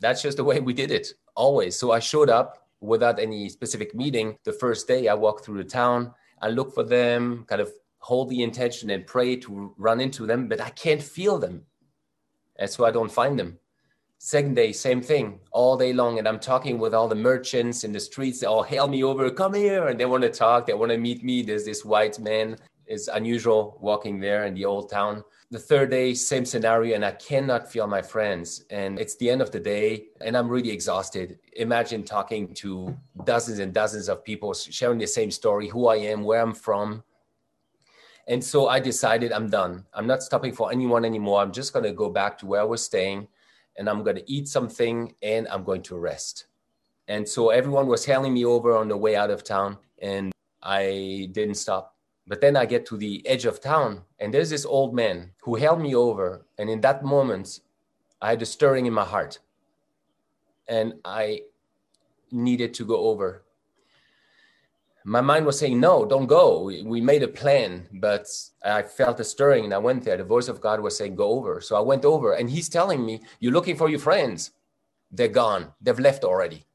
that's 0.00 0.22
just 0.22 0.36
the 0.38 0.44
way 0.44 0.58
we 0.60 0.72
did 0.72 0.90
it 0.90 1.12
always. 1.34 1.78
So 1.78 1.92
I 1.92 1.98
showed 1.98 2.30
up 2.30 2.66
without 2.80 3.20
any 3.20 3.48
specific 3.48 3.94
meeting. 3.94 4.36
The 4.44 4.52
first 4.52 4.88
day 4.88 5.08
I 5.08 5.14
walked 5.14 5.44
through 5.44 5.58
the 5.58 5.68
town, 5.68 6.12
I 6.40 6.48
look 6.48 6.74
for 6.74 6.82
them, 6.82 7.44
kind 7.46 7.60
of 7.60 7.70
hold 7.98 8.30
the 8.30 8.42
intention 8.42 8.90
and 8.90 9.06
pray 9.06 9.36
to 9.36 9.74
run 9.76 10.00
into 10.00 10.26
them, 10.26 10.48
but 10.48 10.60
I 10.60 10.70
can't 10.70 11.02
feel 11.02 11.38
them. 11.38 11.62
And 12.56 12.68
so 12.68 12.84
I 12.84 12.90
don't 12.90 13.12
find 13.12 13.38
them. 13.38 13.58
Second 14.22 14.54
day, 14.54 14.70
same 14.70 15.00
thing, 15.00 15.40
all 15.50 15.78
day 15.78 15.94
long. 15.94 16.18
And 16.18 16.28
I'm 16.28 16.38
talking 16.38 16.78
with 16.78 16.92
all 16.92 17.08
the 17.08 17.14
merchants 17.14 17.84
in 17.84 17.92
the 17.92 17.98
streets. 17.98 18.38
They 18.38 18.46
all 18.46 18.62
hail 18.62 18.86
me 18.86 19.02
over, 19.02 19.30
come 19.30 19.54
here. 19.54 19.88
And 19.88 19.98
they 19.98 20.04
want 20.04 20.24
to 20.24 20.28
talk, 20.28 20.66
they 20.66 20.74
want 20.74 20.92
to 20.92 20.98
meet 20.98 21.24
me. 21.24 21.40
There's 21.40 21.64
this 21.64 21.86
white 21.86 22.18
man, 22.18 22.58
is 22.86 23.08
unusual 23.08 23.78
walking 23.80 24.20
there 24.20 24.44
in 24.44 24.52
the 24.52 24.66
old 24.66 24.90
town. 24.90 25.24
The 25.50 25.58
third 25.58 25.90
day, 25.90 26.12
same 26.12 26.44
scenario, 26.44 26.96
and 26.96 27.02
I 27.02 27.12
cannot 27.12 27.72
feel 27.72 27.86
my 27.86 28.02
friends. 28.02 28.66
And 28.68 29.00
it's 29.00 29.16
the 29.16 29.30
end 29.30 29.40
of 29.40 29.52
the 29.52 29.58
day, 29.58 30.08
and 30.20 30.36
I'm 30.36 30.50
really 30.50 30.70
exhausted. 30.70 31.38
Imagine 31.56 32.04
talking 32.04 32.52
to 32.56 32.94
dozens 33.24 33.58
and 33.58 33.72
dozens 33.72 34.10
of 34.10 34.22
people 34.22 34.52
sharing 34.52 34.98
the 34.98 35.06
same 35.06 35.30
story 35.30 35.66
who 35.66 35.86
I 35.86 35.96
am, 35.96 36.24
where 36.24 36.42
I'm 36.42 36.52
from. 36.52 37.04
And 38.28 38.44
so 38.44 38.68
I 38.68 38.80
decided 38.80 39.32
I'm 39.32 39.48
done. 39.48 39.86
I'm 39.94 40.06
not 40.06 40.22
stopping 40.22 40.52
for 40.52 40.70
anyone 40.70 41.06
anymore. 41.06 41.40
I'm 41.40 41.52
just 41.52 41.72
going 41.72 41.86
to 41.86 41.92
go 41.92 42.10
back 42.10 42.36
to 42.40 42.46
where 42.46 42.60
I 42.60 42.64
was 42.64 42.84
staying 42.84 43.26
and 43.80 43.88
I'm 43.88 44.04
going 44.04 44.16
to 44.16 44.30
eat 44.30 44.46
something 44.46 45.14
and 45.22 45.48
I'm 45.48 45.64
going 45.64 45.82
to 45.84 45.98
rest. 45.98 46.44
And 47.08 47.26
so 47.26 47.48
everyone 47.48 47.86
was 47.86 48.04
hailing 48.04 48.34
me 48.34 48.44
over 48.44 48.76
on 48.76 48.88
the 48.88 48.96
way 48.96 49.16
out 49.16 49.30
of 49.30 49.42
town, 49.42 49.78
and 50.00 50.32
I 50.62 51.30
didn't 51.32 51.54
stop. 51.54 51.96
But 52.26 52.42
then 52.42 52.56
I 52.56 52.66
get 52.66 52.84
to 52.86 52.98
the 52.98 53.26
edge 53.26 53.46
of 53.46 53.58
town, 53.60 54.02
and 54.20 54.32
there's 54.32 54.50
this 54.50 54.66
old 54.66 54.94
man 54.94 55.32
who 55.38 55.56
hailed 55.56 55.80
me 55.80 55.94
over. 55.94 56.44
And 56.58 56.68
in 56.68 56.82
that 56.82 57.02
moment, 57.02 57.60
I 58.20 58.28
had 58.28 58.42
a 58.42 58.46
stirring 58.46 58.84
in 58.84 58.92
my 58.92 59.04
heart, 59.04 59.40
and 60.68 60.94
I 61.04 61.44
needed 62.30 62.74
to 62.74 62.84
go 62.84 62.96
over 62.96 63.42
my 65.04 65.20
mind 65.20 65.46
was 65.46 65.58
saying, 65.58 65.80
no, 65.80 66.04
don't 66.04 66.26
go. 66.26 66.64
We, 66.64 67.00
made 67.00 67.22
a 67.22 67.28
plan, 67.28 67.88
but 67.94 68.26
I 68.64 68.82
felt 68.82 69.20
a 69.20 69.24
stirring 69.24 69.64
and 69.64 69.72
I 69.72 69.78
went 69.78 70.04
there. 70.04 70.16
The 70.16 70.24
voice 70.24 70.48
of 70.48 70.60
God 70.60 70.80
was 70.80 70.96
saying, 70.96 71.14
go 71.16 71.30
over. 71.30 71.60
So 71.60 71.76
I 71.76 71.80
went 71.80 72.04
over 72.04 72.34
and 72.34 72.50
he's 72.50 72.68
telling 72.68 73.04
me, 73.04 73.22
you're 73.38 73.52
looking 73.52 73.76
for 73.76 73.88
your 73.88 73.98
friends. 73.98 74.50
They're 75.10 75.28
gone. 75.28 75.72
They've 75.80 75.98
left 75.98 76.24
already. 76.24 76.66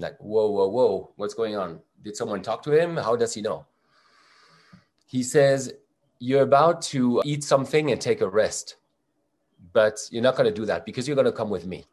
Like, 0.00 0.18
whoa, 0.18 0.50
whoa, 0.50 0.68
whoa. 0.68 1.12
What's 1.16 1.34
going 1.34 1.56
on? 1.56 1.80
Did 2.02 2.16
someone 2.16 2.42
talk 2.42 2.62
to 2.64 2.72
him? 2.72 2.96
How 2.96 3.16
does 3.16 3.34
he 3.34 3.42
know? 3.42 3.66
He 5.06 5.22
says, 5.22 5.72
you're 6.18 6.42
about 6.42 6.82
to 6.82 7.22
eat 7.24 7.44
something 7.44 7.90
and 7.92 8.00
take 8.00 8.20
a 8.20 8.28
rest, 8.28 8.76
but 9.72 10.00
you're 10.10 10.22
not 10.22 10.36
going 10.36 10.52
to 10.52 10.54
do 10.54 10.66
that 10.66 10.84
because 10.84 11.06
you're 11.06 11.14
going 11.14 11.24
to 11.26 11.32
come 11.32 11.50
with 11.50 11.66
me. 11.66 11.86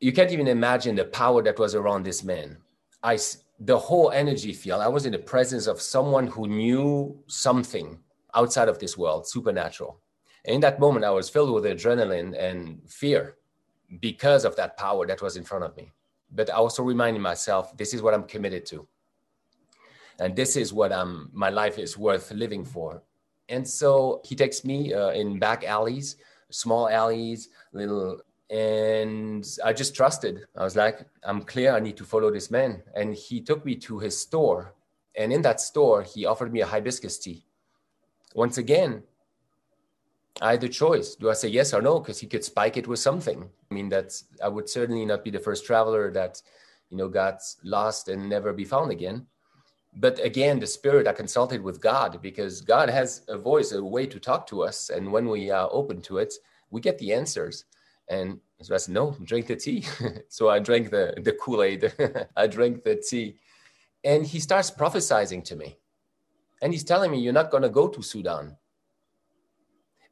You 0.00 0.12
can't 0.12 0.32
even 0.32 0.48
imagine 0.48 0.96
the 0.96 1.04
power 1.04 1.42
that 1.42 1.58
was 1.58 1.74
around 1.74 2.04
this 2.04 2.22
man. 2.22 2.58
I, 3.02 3.18
the 3.64 3.78
whole 3.78 4.10
energy 4.10 4.52
field. 4.52 4.80
I 4.80 4.88
was 4.88 5.06
in 5.06 5.12
the 5.12 5.18
presence 5.18 5.66
of 5.66 5.80
someone 5.80 6.26
who 6.26 6.48
knew 6.48 7.22
something 7.28 7.98
outside 8.34 8.68
of 8.68 8.78
this 8.78 8.98
world, 8.98 9.28
supernatural. 9.28 10.00
And 10.44 10.56
in 10.56 10.60
that 10.62 10.80
moment, 10.80 11.04
I 11.04 11.10
was 11.10 11.30
filled 11.30 11.52
with 11.54 11.64
adrenaline 11.64 12.36
and 12.36 12.80
fear 12.88 13.36
because 14.00 14.44
of 14.44 14.56
that 14.56 14.76
power 14.76 15.06
that 15.06 15.22
was 15.22 15.36
in 15.36 15.44
front 15.44 15.64
of 15.64 15.76
me. 15.76 15.92
But 16.32 16.50
I 16.50 16.54
also 16.54 16.82
reminding 16.82 17.22
myself, 17.22 17.76
this 17.76 17.94
is 17.94 18.02
what 18.02 18.14
I'm 18.14 18.24
committed 18.24 18.66
to. 18.66 18.88
And 20.18 20.34
this 20.34 20.56
is 20.56 20.72
what 20.72 20.92
I'm, 20.92 21.30
my 21.32 21.50
life 21.50 21.78
is 21.78 21.96
worth 21.96 22.32
living 22.32 22.64
for. 22.64 23.02
And 23.48 23.68
so 23.68 24.22
he 24.24 24.34
takes 24.34 24.64
me 24.64 24.92
uh, 24.92 25.10
in 25.10 25.38
back 25.38 25.62
alleys, 25.62 26.16
small 26.50 26.88
alleys, 26.88 27.48
little 27.72 28.20
and 28.50 29.46
I 29.64 29.72
just 29.72 29.94
trusted. 29.94 30.46
I 30.56 30.64
was 30.64 30.76
like, 30.76 31.06
I'm 31.24 31.42
clear, 31.42 31.74
I 31.74 31.80
need 31.80 31.96
to 31.96 32.04
follow 32.04 32.30
this 32.30 32.50
man. 32.50 32.82
And 32.94 33.14
he 33.14 33.40
took 33.40 33.64
me 33.64 33.76
to 33.76 33.98
his 33.98 34.18
store. 34.18 34.74
And 35.16 35.32
in 35.32 35.42
that 35.42 35.60
store, 35.60 36.02
he 36.02 36.26
offered 36.26 36.52
me 36.52 36.60
a 36.60 36.66
hibiscus 36.66 37.18
tea. 37.18 37.44
Once 38.34 38.58
again, 38.58 39.02
I 40.40 40.52
had 40.52 40.64
a 40.64 40.68
choice. 40.68 41.14
Do 41.14 41.30
I 41.30 41.34
say 41.34 41.48
yes 41.48 41.74
or 41.74 41.82
no? 41.82 42.00
Because 42.00 42.18
he 42.18 42.26
could 42.26 42.44
spike 42.44 42.76
it 42.76 42.88
with 42.88 42.98
something. 42.98 43.48
I 43.70 43.74
mean, 43.74 43.88
that's 43.88 44.24
I 44.42 44.48
would 44.48 44.68
certainly 44.68 45.04
not 45.04 45.24
be 45.24 45.30
the 45.30 45.38
first 45.38 45.66
traveler 45.66 46.10
that, 46.12 46.40
you 46.88 46.96
know, 46.96 47.08
got 47.08 47.42
lost 47.62 48.08
and 48.08 48.28
never 48.28 48.52
be 48.52 48.64
found 48.64 48.90
again. 48.90 49.26
But 49.94 50.18
again, 50.24 50.58
the 50.58 50.66
spirit 50.66 51.06
I 51.06 51.12
consulted 51.12 51.62
with 51.62 51.82
God 51.82 52.22
because 52.22 52.62
God 52.62 52.88
has 52.88 53.22
a 53.28 53.36
voice, 53.36 53.72
a 53.72 53.84
way 53.84 54.06
to 54.06 54.18
talk 54.18 54.46
to 54.46 54.62
us, 54.62 54.88
and 54.88 55.12
when 55.12 55.28
we 55.28 55.50
are 55.50 55.68
open 55.70 56.00
to 56.02 56.18
it, 56.18 56.32
we 56.70 56.80
get 56.80 56.96
the 56.98 57.12
answers. 57.12 57.66
And 58.08 58.40
so 58.60 58.74
I 58.74 58.78
said, 58.78 58.94
no, 58.94 59.16
drink 59.24 59.46
the 59.46 59.56
tea. 59.56 59.84
so 60.28 60.48
I 60.48 60.58
drank 60.58 60.90
the, 60.90 61.14
the 61.16 61.32
Kool-Aid. 61.32 61.92
I 62.36 62.46
drank 62.46 62.84
the 62.84 62.96
tea. 62.96 63.36
And 64.04 64.26
he 64.26 64.40
starts 64.40 64.70
prophesizing 64.70 65.44
to 65.44 65.56
me. 65.56 65.78
And 66.60 66.72
he's 66.72 66.84
telling 66.84 67.10
me, 67.10 67.20
you're 67.20 67.32
not 67.32 67.50
going 67.50 67.62
to 67.62 67.68
go 67.68 67.88
to 67.88 68.02
Sudan. 68.02 68.56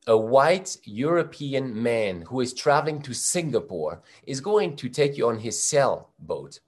A 0.07 0.17
white 0.17 0.77
European 0.85 1.81
man 1.81 2.23
who 2.23 2.41
is 2.41 2.55
traveling 2.55 3.03
to 3.03 3.13
Singapore 3.13 4.03
is 4.27 4.41
going 4.41 4.77
to 4.77 4.89
take 4.89 5.17
you 5.17 5.29
on 5.29 5.39
his 5.39 5.63
sailboat. 5.63 6.61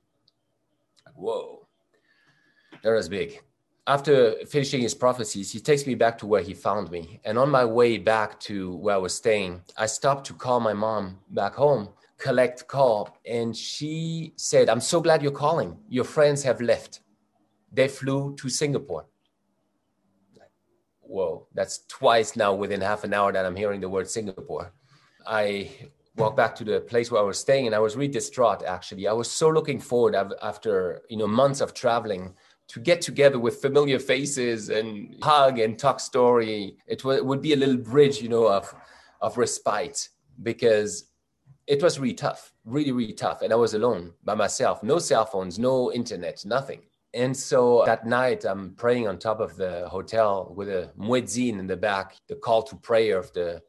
Whoa, 1.15 1.67
that 2.83 2.91
was 2.91 3.09
big 3.09 3.41
after 3.87 4.35
finishing 4.47 4.81
his 4.81 4.95
prophecies, 4.95 5.51
he 5.51 5.59
takes 5.59 5.87
me 5.87 5.95
back 5.95 6.17
to 6.19 6.27
where 6.27 6.43
he 6.43 6.55
found 6.55 6.91
me. 6.91 7.21
And 7.25 7.39
on 7.39 7.51
my 7.51 7.65
way 7.65 7.99
back 7.99 8.39
to 8.41 8.77
where 8.77 8.95
I 8.95 8.99
was 8.99 9.15
staying, 9.15 9.63
I 9.77 9.87
stopped 9.87 10.27
to 10.27 10.35
call 10.35 10.61
my 10.61 10.73
mom 10.73 11.19
back 11.31 11.55
home, 11.55 11.89
collect 12.19 12.69
call. 12.69 13.17
And 13.27 13.57
she 13.57 14.35
said, 14.37 14.69
I'm 14.69 14.81
so 14.81 15.01
glad 15.01 15.23
you're 15.23 15.33
calling. 15.33 15.77
Your 15.89 16.05
friends 16.05 16.45
have 16.45 16.61
left. 16.61 17.01
They 17.73 17.89
flew 17.89 18.37
to 18.37 18.49
Singapore. 18.49 19.07
Whoa, 21.01 21.47
that's 21.53 21.81
twice 21.89 22.37
now 22.37 22.55
within 22.55 22.81
half 22.81 23.05
an 23.05 23.13
hour 23.13 23.33
that 23.33 23.45
I'm 23.45 23.57
hearing 23.57 23.81
the 23.81 23.89
word 23.89 24.09
Singapore. 24.09 24.73
I 25.27 25.71
walked 26.17 26.37
back 26.37 26.55
to 26.57 26.65
the 26.65 26.81
place 26.81 27.11
where 27.11 27.21
I 27.21 27.25
was 27.25 27.39
staying 27.39 27.67
and 27.67 27.75
I 27.75 27.81
was 27.81 27.97
really 27.97 28.13
distraught 28.13 28.63
actually. 28.63 29.09
I 29.09 29.13
was 29.13 29.31
so 29.31 29.49
looking 29.49 29.81
forward 29.81 30.15
after, 30.41 31.03
you 31.09 31.17
know, 31.17 31.27
months 31.27 31.61
of 31.61 31.75
traveling 31.75 32.35
to 32.69 32.81
get 32.81 33.01
together 33.01 33.39
with 33.39 33.57
familiar 33.61 33.99
faces 33.99 34.71
and 34.71 35.17
hug 35.23 35.59
and 35.59 35.79
talk 35.79 36.01
story. 36.01 36.77
It, 36.87 36.99
w- 37.01 37.19
it 37.19 37.25
would 37.25 37.43
be 37.43 37.53
a 37.53 37.57
little 37.57 37.77
bridge, 37.77 38.23
you 38.23 38.29
know, 38.29 38.49
of, 38.49 38.75
of 39.21 39.37
respite 39.37 40.09
because 40.43 41.05
it 41.67 41.83
was 41.83 41.99
really 41.99 42.15
tough, 42.15 42.53
really, 42.65 42.93
really 42.93 43.13
tough. 43.13 43.43
And 43.43 43.53
I 43.53 43.57
was 43.57 43.75
alone 43.75 44.13
by 44.25 44.35
myself, 44.35 44.83
no 44.83 44.99
cell 44.99 45.25
phones, 45.25 45.59
no 45.59 45.93
internet, 45.93 46.45
nothing. 46.45 46.83
And 47.15 47.37
so 47.37 47.83
that 47.85 48.07
night, 48.07 48.45
I'm 48.45 48.75
praying 48.75 49.07
on 49.07 49.19
top 49.19 49.41
of 49.41 49.57
the 49.57 49.87
hotel 49.89 50.53
with 50.57 50.71
a 50.71 50.91
muezzin 50.99 51.59
in 51.59 51.67
the 51.67 51.77
back, 51.77 52.17
the 52.27 52.37
call 52.37 52.63
to 52.63 52.77
prayer 52.77 53.19
of 53.19 53.31
the 53.35 53.63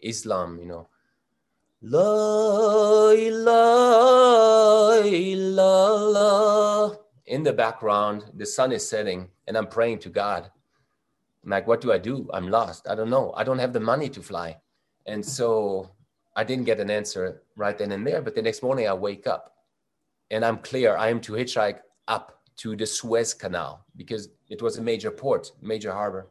Islam, 0.00 0.58
you 0.58 0.66
know. 0.66 0.88
la 1.82 3.10
ilaha 3.12 4.56
la 5.36 5.94
la. 5.94 7.07
In 7.28 7.42
the 7.42 7.52
background, 7.52 8.24
the 8.34 8.46
sun 8.46 8.72
is 8.72 8.88
setting, 8.88 9.28
and 9.46 9.56
I'm 9.56 9.66
praying 9.66 9.98
to 10.00 10.08
God. 10.08 10.50
I'm 11.44 11.50
like, 11.50 11.66
what 11.66 11.82
do 11.82 11.92
I 11.92 11.98
do? 11.98 12.28
I'm 12.32 12.48
lost. 12.48 12.88
I 12.88 12.94
don't 12.94 13.10
know. 13.10 13.34
I 13.36 13.44
don't 13.44 13.58
have 13.58 13.74
the 13.74 13.80
money 13.80 14.08
to 14.08 14.22
fly. 14.22 14.56
And 15.06 15.24
so 15.24 15.90
I 16.34 16.42
didn't 16.44 16.64
get 16.64 16.80
an 16.80 16.90
answer 16.90 17.42
right 17.54 17.76
then 17.76 17.92
and 17.92 18.06
there. 18.06 18.22
But 18.22 18.34
the 18.34 18.40
next 18.42 18.62
morning, 18.62 18.88
I 18.88 18.94
wake 18.94 19.26
up 19.26 19.56
and 20.30 20.42
I'm 20.42 20.58
clear. 20.58 20.96
I 20.96 21.08
am 21.08 21.20
to 21.22 21.34
hitchhike 21.34 21.80
up 22.06 22.40
to 22.58 22.74
the 22.74 22.86
Suez 22.86 23.34
Canal 23.34 23.84
because 23.96 24.30
it 24.48 24.62
was 24.62 24.78
a 24.78 24.82
major 24.82 25.10
port, 25.10 25.52
major 25.60 25.92
harbor. 25.92 26.28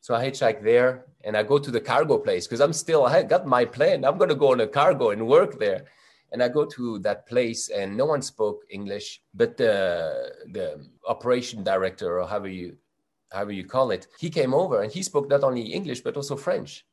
So 0.00 0.14
I 0.14 0.24
hitchhike 0.24 0.62
there 0.62 1.04
and 1.24 1.36
I 1.36 1.42
go 1.42 1.58
to 1.58 1.70
the 1.70 1.80
cargo 1.80 2.18
place 2.18 2.46
because 2.46 2.60
I'm 2.60 2.72
still, 2.72 3.04
I 3.04 3.22
got 3.22 3.46
my 3.46 3.64
plan. 3.64 4.04
I'm 4.04 4.16
going 4.16 4.30
to 4.30 4.34
go 4.34 4.52
on 4.52 4.60
a 4.60 4.66
cargo 4.66 5.10
and 5.10 5.26
work 5.28 5.58
there. 5.58 5.84
And 6.32 6.42
I 6.42 6.48
go 6.48 6.64
to 6.64 6.98
that 7.00 7.26
place 7.26 7.68
and 7.68 7.96
no 7.96 8.06
one 8.06 8.22
spoke 8.22 8.62
English, 8.70 9.22
but 9.34 9.56
the, 9.56 10.32
the 10.52 10.84
operation 11.06 11.62
director 11.62 12.18
or 12.20 12.26
however 12.26 12.48
you, 12.48 12.76
however 13.30 13.52
you 13.52 13.64
call 13.64 13.90
it, 13.90 14.08
he 14.18 14.30
came 14.30 14.54
over 14.54 14.82
and 14.82 14.90
he 14.90 15.02
spoke 15.02 15.28
not 15.28 15.44
only 15.44 15.62
English, 15.62 16.00
but 16.00 16.16
also 16.16 16.36
French. 16.36 16.86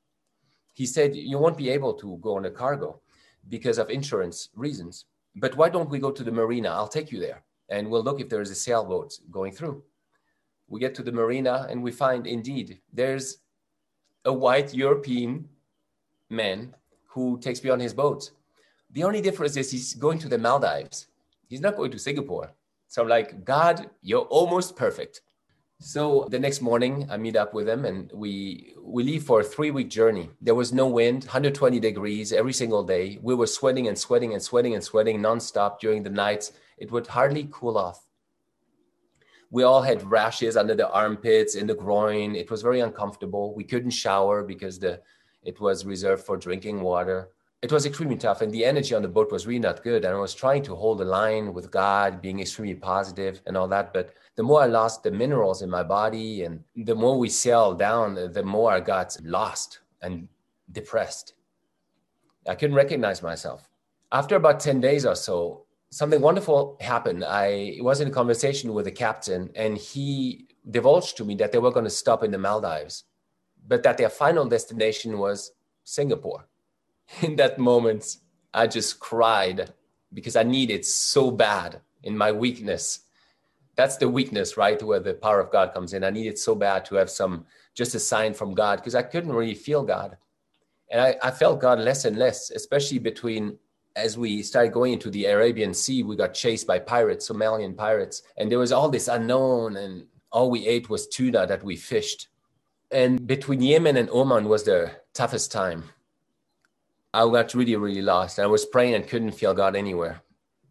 He 0.74 0.86
said, 0.86 1.16
you 1.16 1.38
won't 1.40 1.58
be 1.58 1.70
able 1.70 1.94
to 1.96 2.18
go 2.18 2.38
on 2.38 2.46
a 2.46 2.52
cargo 2.52 3.00
because 3.48 3.78
of 3.78 3.90
insurance 3.90 4.50
reasons. 4.56 5.06
But 5.36 5.56
why 5.56 5.70
don't 5.70 5.90
we 5.90 6.00
go 6.00 6.12
to 6.12 6.24
the 6.24 6.32
marina? 6.32 6.70
I'll 6.70 6.88
take 6.88 7.12
you 7.12 7.20
there 7.20 7.44
and 7.70 7.90
we'll 7.90 8.04
look 8.04 8.20
if 8.20 8.30
there 8.30 8.42
is 8.42 8.52
a 8.52 8.56
sailboat 8.56 9.18
going 9.32 9.54
through 9.54 9.84
we 10.70 10.80
get 10.80 10.96
to 10.96 11.04
the 11.04 11.12
marina 11.12 11.68
and 11.70 11.82
we 11.82 11.92
find 11.92 12.28
indeed 12.28 12.80
there's 12.94 13.40
a 14.26 14.32
white 14.32 14.74
European 14.74 15.50
man 16.30 16.76
who 17.08 17.40
takes 17.40 17.64
me 17.64 17.70
on 17.72 17.80
his 17.80 17.94
boat. 17.94 18.32
The 18.92 19.04
only 19.04 19.22
difference 19.22 19.56
is 19.58 19.72
he's 19.72 19.94
going 19.94 20.20
to 20.20 20.28
the 20.28 20.38
Maldives. 20.38 21.08
He's 21.48 21.62
not 21.62 21.76
going 21.76 21.92
to 21.92 22.00
Singapore. 22.00 22.52
So 22.88 23.02
I'm 23.02 23.08
like, 23.08 23.46
God, 23.46 23.90
you're 24.02 24.30
almost 24.30 24.76
perfect. 24.76 25.22
So 25.80 26.28
the 26.30 26.40
next 26.40 26.62
morning, 26.62 27.08
I 27.10 27.18
meet 27.18 27.36
up 27.36 27.54
with 27.54 27.70
him 27.70 27.86
and 27.86 28.12
we 28.14 28.74
we 28.84 29.04
leave 29.04 29.24
for 29.24 29.40
a 29.40 29.44
three 29.44 29.72
week 29.72 29.90
journey. 29.90 30.30
There 30.42 30.56
was 30.56 30.74
no 30.74 30.88
wind, 30.88 31.24
120 31.24 31.80
degrees 31.80 32.34
every 32.34 32.54
single 32.54 32.84
day. 32.84 33.20
We 33.22 33.36
were 33.36 33.48
sweating 33.48 33.88
and 33.88 33.98
sweating 33.98 34.34
and 34.34 34.44
sweating 34.44 34.74
and 34.74 34.84
sweating 34.84 35.20
nonstop 35.20 35.80
during 35.80 36.04
the 36.04 36.10
nights. 36.10 36.52
It 36.78 36.92
would 36.92 37.08
hardly 37.08 37.48
cool 37.52 37.78
off 37.78 38.10
we 39.52 39.64
all 39.64 39.82
had 39.82 40.04
rashes 40.10 40.56
under 40.56 40.76
the 40.76 40.90
armpits, 40.92 41.56
in 41.56 41.68
the 41.68 41.76
groin. 41.76 42.36
It 42.36 42.52
was 42.52 42.62
very 42.62 42.82
uncomfortable. 42.82 43.56
We 43.56 43.64
couldn't 43.64 43.92
shower 43.92 44.44
because 44.44 44.80
the 44.80 45.02
it 45.44 45.60
was 45.60 45.86
reserved 45.86 46.26
for 46.26 46.38
drinking 46.38 46.82
water. 46.82 47.30
It 47.62 47.74
was 47.74 47.86
extremely 47.86 48.16
tough, 48.16 48.42
and 48.42 48.54
the 48.54 48.64
energy 48.64 48.96
on 48.96 49.02
the 49.02 49.10
boat 49.10 49.34
was 49.34 49.46
really 49.46 49.60
not 49.60 49.84
good. 49.84 50.06
And 50.06 50.16
I 50.16 50.20
was 50.20 50.34
trying 50.34 50.64
to 50.64 50.76
hold 50.76 51.00
the 51.00 51.06
line 51.06 51.54
with 51.54 51.72
God, 51.72 52.22
being 52.22 52.40
extremely 52.40 52.76
positive 52.76 53.42
and 53.46 53.58
all 53.58 53.68
that. 53.68 53.94
But 53.94 54.14
the 54.36 54.44
more 54.44 54.62
I 54.62 54.68
lost 54.68 55.04
the 55.04 55.12
minerals 55.12 55.62
in 55.62 55.70
my 55.70 55.84
body, 55.84 56.44
and 56.44 56.64
the 56.76 56.96
more 56.96 57.20
we 57.20 57.28
sailed 57.28 57.78
down, 57.78 58.16
the 58.16 58.44
more 58.44 58.72
I 58.72 58.80
got 58.80 59.18
lost 59.24 59.80
and 60.02 60.30
depressed. 60.72 61.34
I 62.48 62.56
couldn't 62.56 62.78
recognize 62.78 63.22
myself. 63.22 63.70
After 64.12 64.38
about 64.38 64.62
10 64.62 64.80
days 64.80 65.06
or 65.06 65.16
so, 65.16 65.66
something 65.92 66.22
wonderful 66.22 66.78
happened. 66.80 67.26
I 67.26 67.78
was 67.82 68.00
in 68.00 68.08
a 68.08 68.12
conversation 68.12 68.74
with 68.74 68.86
the 68.86 68.92
captain, 68.92 69.50
and 69.56 69.78
he 69.78 70.48
divulged 70.70 71.18
to 71.18 71.26
me 71.26 71.36
that 71.36 71.52
they 71.52 71.60
were 71.60 71.72
going 71.72 71.84
to 71.84 71.90
stop 71.90 72.24
in 72.24 72.32
the 72.32 72.38
Maldives, 72.38 73.04
but 73.68 73.84
that 73.84 73.98
their 73.98 74.10
final 74.10 74.46
destination 74.46 75.20
was 75.20 75.52
Singapore. 75.84 76.46
In 77.22 77.36
that 77.38 77.60
moment, 77.60 78.18
I 78.54 78.68
just 78.68 79.00
cried 79.00 79.74
because 80.14 80.36
I 80.36 80.44
needed 80.44 80.86
so 80.86 81.32
bad 81.32 81.82
in 82.04 82.18
my 82.18 82.32
weakness. 82.32 83.02
That's 83.76 83.98
the 83.98 84.10
weakness, 84.10 84.58
right? 84.58 84.82
Where 84.82 85.00
the 85.00 85.14
power 85.14 85.40
of 85.40 85.52
God 85.52 85.74
comes 85.74 85.94
in. 85.94 86.04
I 86.04 86.10
needed 86.10 86.38
so 86.38 86.56
bad 86.56 86.86
to 86.86 86.96
have 86.96 87.10
some, 87.10 87.46
just 87.76 87.96
a 87.96 88.00
sign 88.00 88.34
from 88.34 88.54
God 88.54 88.78
because 88.78 88.96
I 88.96 89.04
couldn't 89.04 89.34
really 89.34 89.56
feel 89.56 89.84
God. 89.84 90.18
And 90.92 91.02
I, 91.02 91.18
I 91.22 91.32
felt 91.32 91.62
God 91.62 91.80
less 91.80 92.06
and 92.06 92.18
less, 92.18 92.52
especially 92.52 93.00
between 93.00 93.58
as 93.96 94.18
we 94.18 94.42
started 94.44 94.74
going 94.74 94.94
into 94.94 95.10
the 95.10 95.26
Arabian 95.26 95.74
Sea, 95.74 96.04
we 96.04 96.16
got 96.16 96.34
chased 96.34 96.68
by 96.68 96.80
pirates, 96.80 97.30
Somalian 97.30 97.76
pirates, 97.76 98.24
and 98.38 98.52
there 98.52 98.60
was 98.60 98.72
all 98.72 98.90
this 98.90 99.08
unknown, 99.08 99.76
and 99.78 100.06
all 100.32 100.50
we 100.50 100.68
ate 100.68 100.90
was 100.90 101.08
tuna 101.08 101.46
that 101.48 101.64
we 101.64 101.76
fished. 101.76 102.28
And 102.92 103.28
between 103.28 103.62
Yemen 103.62 103.98
and 103.98 104.10
Oman 104.10 104.48
was 104.48 104.64
the 104.64 104.92
toughest 105.14 105.52
time. 105.52 105.84
I 107.14 107.22
got 107.22 107.54
really, 107.54 107.76
really 107.76 108.02
lost. 108.02 108.40
I 108.40 108.46
was 108.46 108.66
praying 108.66 108.94
and 108.96 109.08
couldn't 109.08 109.32
feel 109.32 109.54
God 109.54 109.76
anywhere. 109.76 110.22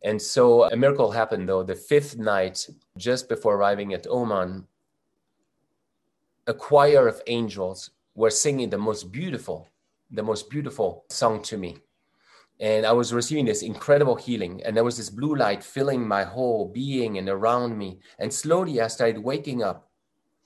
And 0.05 0.20
so 0.20 0.64
a 0.64 0.77
miracle 0.77 1.11
happened 1.11 1.48
though. 1.48 1.62
The 1.64 1.74
fifth 1.74 2.16
night, 2.16 2.68
just 2.96 3.29
before 3.29 3.57
arriving 3.57 3.94
at 3.94 4.07
Oman, 4.07 4.66
a 6.46 6.55
choir 6.55 7.09
of 7.09 7.20
angels 7.27 7.90
were 8.14 8.31
singing 8.31 8.70
the 8.70 8.79
most 8.79 9.11
beautiful, 9.11 9.68
the 10.11 10.22
most 10.22 10.48
beautiful 10.48 11.05
song 11.09 11.42
to 11.42 11.57
me 11.57 11.79
and 12.61 12.85
I 12.85 12.92
was 12.92 13.12
receiving 13.12 13.44
this 13.44 13.62
incredible 13.62 14.16
healing. 14.16 14.62
And 14.64 14.77
there 14.77 14.85
was 14.85 14.96
this 14.96 15.11
blue 15.11 15.37
light 15.37 15.62
filling 15.62 16.07
my 16.07 16.24
whole 16.24 16.66
being 16.66 17.18
and 17.18 17.29
around 17.29 17.79
me. 17.79 18.01
And 18.18 18.33
slowly 18.33 18.81
I 18.81 18.88
started 18.88 19.18
waking 19.18 19.62
up. 19.62 19.88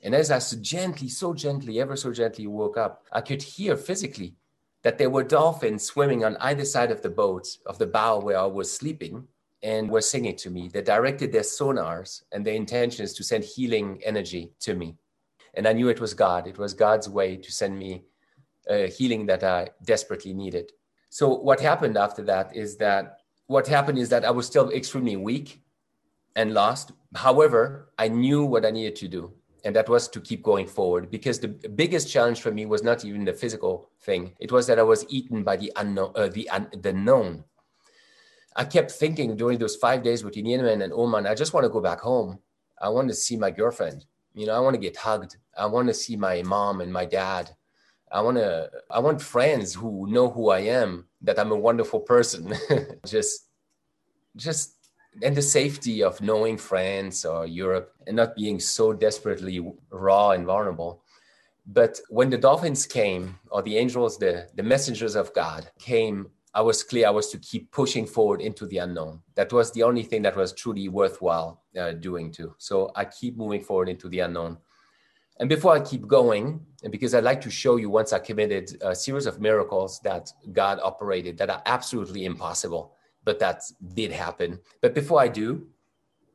And 0.02 0.14
as 0.14 0.30
I 0.30 0.38
so 0.40 0.58
gently, 0.60 1.08
so 1.08 1.32
gently, 1.32 1.80
ever 1.80 1.96
so 1.96 2.12
gently 2.12 2.46
woke 2.46 2.76
up, 2.76 3.06
I 3.12 3.20
could 3.20 3.42
hear 3.42 3.76
physically 3.76 4.34
that 4.82 4.98
there 4.98 5.10
were 5.10 5.22
dolphins 5.22 5.84
swimming 5.84 6.24
on 6.24 6.36
either 6.38 6.64
side 6.64 6.90
of 6.90 7.02
the 7.02 7.10
boat, 7.10 7.46
of 7.66 7.78
the 7.78 7.86
bow 7.86 8.18
where 8.20 8.38
I 8.38 8.46
was 8.46 8.72
sleeping, 8.72 9.26
and 9.62 9.88
were 9.88 10.00
singing 10.00 10.36
to 10.36 10.50
me. 10.50 10.68
They 10.68 10.82
directed 10.82 11.30
their 11.30 11.42
sonars 11.42 12.22
and 12.32 12.44
their 12.44 12.54
intentions 12.54 13.12
to 13.14 13.24
send 13.24 13.44
healing 13.44 14.00
energy 14.04 14.50
to 14.60 14.74
me. 14.74 14.96
And 15.54 15.68
I 15.68 15.72
knew 15.72 15.88
it 15.88 16.00
was 16.00 16.14
God. 16.14 16.46
It 16.46 16.58
was 16.58 16.74
God's 16.74 17.08
way 17.08 17.36
to 17.36 17.52
send 17.52 17.78
me 17.78 18.02
a 18.68 18.88
healing 18.88 19.26
that 19.26 19.44
I 19.44 19.68
desperately 19.84 20.32
needed. 20.32 20.72
So 21.10 21.28
what 21.28 21.60
happened 21.60 21.96
after 21.96 22.22
that 22.24 22.56
is 22.56 22.76
that 22.78 23.18
what 23.46 23.68
happened 23.68 23.98
is 23.98 24.08
that 24.08 24.24
I 24.24 24.30
was 24.30 24.46
still 24.46 24.70
extremely 24.70 25.16
weak 25.16 25.62
and 26.34 26.54
lost. 26.54 26.92
However, 27.14 27.92
I 27.98 28.08
knew 28.08 28.44
what 28.44 28.64
I 28.64 28.70
needed 28.70 28.96
to 28.96 29.08
do, 29.08 29.32
and 29.64 29.76
that 29.76 29.88
was 29.88 30.08
to 30.08 30.20
keep 30.20 30.42
going 30.42 30.66
forward 30.66 31.10
because 31.10 31.38
the 31.38 31.48
biggest 31.48 32.10
challenge 32.10 32.40
for 32.40 32.50
me 32.50 32.66
was 32.66 32.82
not 32.82 33.04
even 33.04 33.24
the 33.24 33.32
physical 33.32 33.90
thing. 34.00 34.34
It 34.40 34.50
was 34.50 34.66
that 34.66 34.78
I 34.78 34.82
was 34.82 35.06
eaten 35.08 35.42
by 35.44 35.56
the 35.56 35.72
unknown, 35.76 36.12
uh, 36.16 36.28
the 36.28 36.48
un- 36.50 36.70
the 36.80 36.92
known. 36.92 37.44
I 38.56 38.64
kept 38.64 38.90
thinking 38.90 39.36
during 39.36 39.58
those 39.58 39.76
five 39.76 40.02
days 40.02 40.24
with 40.24 40.36
Yemen 40.36 40.82
and 40.82 40.92
Oman, 40.92 41.26
I 41.26 41.34
just 41.34 41.54
want 41.54 41.64
to 41.64 41.70
go 41.70 41.80
back 41.80 42.00
home. 42.00 42.38
I 42.80 42.88
want 42.88 43.08
to 43.08 43.14
see 43.14 43.36
my 43.36 43.50
girlfriend. 43.50 44.04
You 44.34 44.46
know, 44.46 44.54
I 44.54 44.58
want 44.58 44.74
to 44.74 44.80
get 44.80 44.96
hugged. 44.96 45.36
I 45.56 45.66
want 45.66 45.88
to 45.88 45.94
see 45.94 46.16
my 46.16 46.42
mom 46.42 46.80
and 46.80 46.92
my 46.92 47.04
dad. 47.04 47.50
I 48.10 48.20
want 48.20 48.36
to 48.36 48.70
I 48.90 48.98
want 48.98 49.22
friends 49.22 49.74
who 49.74 50.10
know 50.10 50.28
who 50.28 50.50
I 50.50 50.60
am, 50.60 51.06
that 51.22 51.38
I'm 51.38 51.52
a 51.52 51.56
wonderful 51.56 52.00
person. 52.00 52.52
just 53.06 53.48
just 54.36 54.81
and 55.20 55.36
the 55.36 55.42
safety 55.42 56.02
of 56.02 56.20
knowing 56.20 56.56
France 56.56 57.24
or 57.24 57.46
Europe 57.46 57.92
and 58.06 58.16
not 58.16 58.34
being 58.34 58.58
so 58.58 58.92
desperately 58.92 59.60
raw 59.90 60.30
and 60.30 60.46
vulnerable. 60.46 61.02
But 61.66 62.00
when 62.08 62.30
the 62.30 62.38
dolphins 62.38 62.86
came, 62.86 63.38
or 63.50 63.62
the 63.62 63.76
angels, 63.76 64.18
the, 64.18 64.48
the 64.54 64.62
messengers 64.62 65.14
of 65.14 65.32
God 65.34 65.70
came, 65.78 66.30
I 66.54 66.60
was 66.60 66.82
clear 66.82 67.06
I 67.06 67.10
was 67.10 67.28
to 67.28 67.38
keep 67.38 67.70
pushing 67.70 68.06
forward 68.06 68.40
into 68.40 68.66
the 68.66 68.78
unknown. 68.78 69.20
That 69.36 69.52
was 69.52 69.70
the 69.72 69.82
only 69.84 70.02
thing 70.02 70.22
that 70.22 70.36
was 70.36 70.52
truly 70.52 70.88
worthwhile 70.88 71.62
uh, 71.78 71.92
doing 71.92 72.32
too. 72.32 72.54
So 72.58 72.90
I 72.96 73.04
keep 73.04 73.36
moving 73.36 73.62
forward 73.62 73.88
into 73.88 74.08
the 74.08 74.20
unknown. 74.20 74.58
And 75.38 75.48
before 75.48 75.72
I 75.72 75.80
keep 75.80 76.06
going, 76.06 76.60
and 76.82 76.92
because 76.92 77.14
I'd 77.14 77.24
like 77.24 77.40
to 77.42 77.50
show 77.50 77.76
you 77.76 77.88
once 77.88 78.12
I 78.12 78.18
committed 78.18 78.76
a 78.82 78.94
series 78.94 79.26
of 79.26 79.40
miracles 79.40 79.98
that 80.00 80.30
God 80.52 80.78
operated 80.82 81.38
that 81.38 81.48
are 81.48 81.62
absolutely 81.64 82.26
impossible, 82.26 82.96
but 83.24 83.38
that 83.40 83.62
did 83.94 84.12
happen. 84.12 84.58
But 84.80 84.94
before 84.94 85.20
I 85.20 85.28
do, 85.28 85.66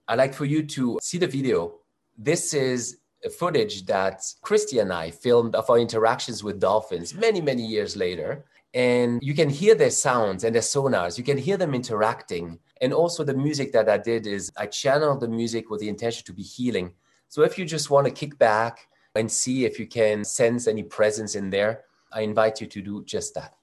I'd 0.07 0.17
like 0.17 0.33
for 0.33 0.45
you 0.45 0.63
to 0.63 0.99
see 1.01 1.17
the 1.17 1.27
video. 1.27 1.75
This 2.17 2.53
is 2.53 2.97
footage 3.37 3.85
that 3.85 4.21
Christy 4.41 4.79
and 4.79 4.93
I 4.93 5.11
filmed 5.11 5.55
of 5.55 5.69
our 5.69 5.79
interactions 5.79 6.43
with 6.43 6.59
dolphins 6.59 7.13
many, 7.13 7.41
many 7.41 7.65
years 7.65 7.95
later. 7.95 8.45
And 8.73 9.21
you 9.23 9.33
can 9.33 9.49
hear 9.49 9.75
their 9.75 9.89
sounds 9.89 10.43
and 10.43 10.53
their 10.53 10.61
sonars. 10.61 11.17
You 11.17 11.23
can 11.23 11.37
hear 11.37 11.57
them 11.57 11.73
interacting. 11.73 12.59
And 12.81 12.93
also, 12.93 13.23
the 13.23 13.33
music 13.33 13.71
that 13.73 13.89
I 13.89 13.97
did 13.97 14.27
is 14.27 14.51
I 14.57 14.67
channeled 14.67 15.21
the 15.21 15.27
music 15.27 15.69
with 15.69 15.79
the 15.79 15.89
intention 15.89 16.25
to 16.25 16.33
be 16.33 16.43
healing. 16.43 16.93
So, 17.27 17.41
if 17.41 17.57
you 17.57 17.65
just 17.65 17.89
want 17.89 18.05
to 18.05 18.11
kick 18.11 18.37
back, 18.37 18.87
and 19.17 19.31
see 19.31 19.65
if 19.65 19.79
you 19.79 19.87
can 19.87 20.23
sense 20.23 20.67
any 20.67 20.83
presence 20.83 21.35
in 21.35 21.49
there, 21.49 21.83
I 22.11 22.21
invite 22.21 22.61
you 22.61 22.67
to 22.67 22.81
do 22.81 23.03
just 23.03 23.33
that. 23.35 23.55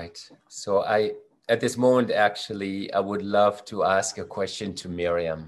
Right. 0.00 0.30
So 0.48 0.82
I 0.82 1.12
at 1.48 1.60
this 1.60 1.76
moment 1.76 2.10
actually 2.10 2.92
I 2.92 3.00
would 3.00 3.22
love 3.22 3.64
to 3.66 3.84
ask 3.84 4.18
a 4.18 4.24
question 4.24 4.74
to 4.80 4.88
Miriam. 4.88 5.40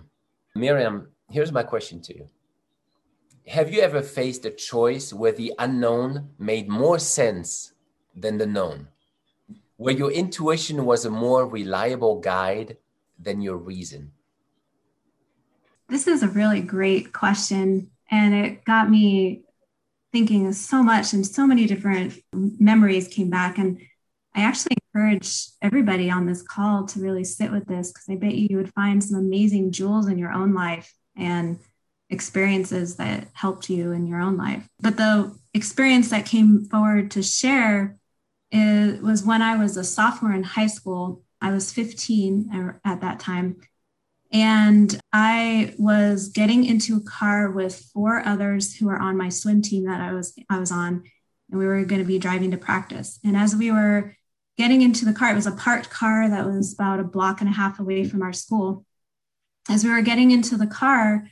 Miriam, 0.54 1.08
here's 1.30 1.52
my 1.52 1.62
question 1.62 2.00
to 2.02 2.12
you. 2.18 2.26
Have 3.46 3.72
you 3.72 3.80
ever 3.80 4.02
faced 4.02 4.44
a 4.44 4.50
choice 4.50 5.12
where 5.12 5.32
the 5.32 5.52
unknown 5.58 6.30
made 6.38 6.68
more 6.68 6.98
sense 6.98 7.72
than 8.14 8.38
the 8.38 8.46
known? 8.46 8.88
Where 9.76 9.94
your 9.94 10.12
intuition 10.12 10.84
was 10.84 11.04
a 11.04 11.10
more 11.10 11.42
reliable 11.48 12.20
guide 12.20 12.76
than 13.18 13.40
your 13.40 13.56
reason? 13.56 14.12
This 15.88 16.06
is 16.06 16.22
a 16.22 16.28
really 16.28 16.60
great 16.60 17.12
question. 17.12 17.90
And 18.10 18.34
it 18.34 18.64
got 18.64 18.90
me 18.90 19.42
thinking 20.12 20.52
so 20.52 20.82
much, 20.82 21.14
and 21.14 21.26
so 21.26 21.46
many 21.46 21.66
different 21.66 22.22
memories 22.32 23.08
came 23.08 23.30
back. 23.30 23.58
And 23.58 23.80
I 24.34 24.42
actually 24.42 24.76
encourage 24.94 25.46
everybody 25.60 26.10
on 26.10 26.26
this 26.26 26.42
call 26.42 26.86
to 26.86 27.00
really 27.00 27.24
sit 27.24 27.50
with 27.50 27.66
this 27.66 27.92
because 27.92 28.06
I 28.08 28.16
bet 28.16 28.34
you, 28.34 28.48
you 28.50 28.56
would 28.56 28.72
find 28.72 29.02
some 29.02 29.18
amazing 29.18 29.72
jewels 29.72 30.08
in 30.08 30.18
your 30.18 30.32
own 30.32 30.54
life 30.54 30.92
and 31.16 31.58
experiences 32.08 32.96
that 32.96 33.28
helped 33.32 33.68
you 33.68 33.92
in 33.92 34.06
your 34.06 34.20
own 34.20 34.36
life. 34.36 34.66
But 34.80 34.96
the 34.96 35.36
experience 35.54 36.10
that 36.10 36.26
came 36.26 36.64
forward 36.66 37.10
to 37.12 37.22
share 37.22 37.96
is, 38.50 39.00
was 39.00 39.24
when 39.24 39.42
I 39.42 39.56
was 39.56 39.76
a 39.76 39.84
sophomore 39.84 40.32
in 40.32 40.42
high 40.42 40.66
school. 40.66 41.22
I 41.40 41.52
was 41.52 41.72
15 41.72 42.50
er, 42.54 42.80
at 42.84 43.00
that 43.00 43.20
time. 43.20 43.56
And 44.30 44.98
I 45.12 45.74
was 45.78 46.28
getting 46.28 46.64
into 46.64 46.96
a 46.96 47.02
car 47.02 47.50
with 47.50 47.78
four 47.92 48.20
others 48.26 48.74
who 48.74 48.86
were 48.86 48.98
on 48.98 49.18
my 49.18 49.28
swim 49.28 49.60
team 49.60 49.84
that 49.84 50.00
I 50.00 50.12
was 50.12 50.34
I 50.48 50.58
was 50.58 50.72
on, 50.72 51.02
and 51.50 51.58
we 51.58 51.66
were 51.66 51.84
going 51.84 52.00
to 52.00 52.06
be 52.06 52.18
driving 52.18 52.50
to 52.52 52.56
practice. 52.56 53.18
And 53.22 53.36
as 53.36 53.54
we 53.54 53.70
were 53.70 54.14
getting 54.58 54.82
into 54.82 55.04
the 55.04 55.12
car, 55.12 55.32
it 55.32 55.36
was 55.36 55.46
a 55.46 55.52
parked 55.52 55.90
car 55.90 56.28
that 56.28 56.46
was 56.46 56.74
about 56.74 57.00
a 57.00 57.04
block 57.04 57.40
and 57.40 57.48
a 57.48 57.52
half 57.52 57.78
away 57.78 58.04
from 58.04 58.22
our 58.22 58.32
school. 58.32 58.84
As 59.68 59.84
we 59.84 59.90
were 59.90 60.02
getting 60.02 60.30
into 60.30 60.56
the 60.56 60.66
car, 60.66 61.24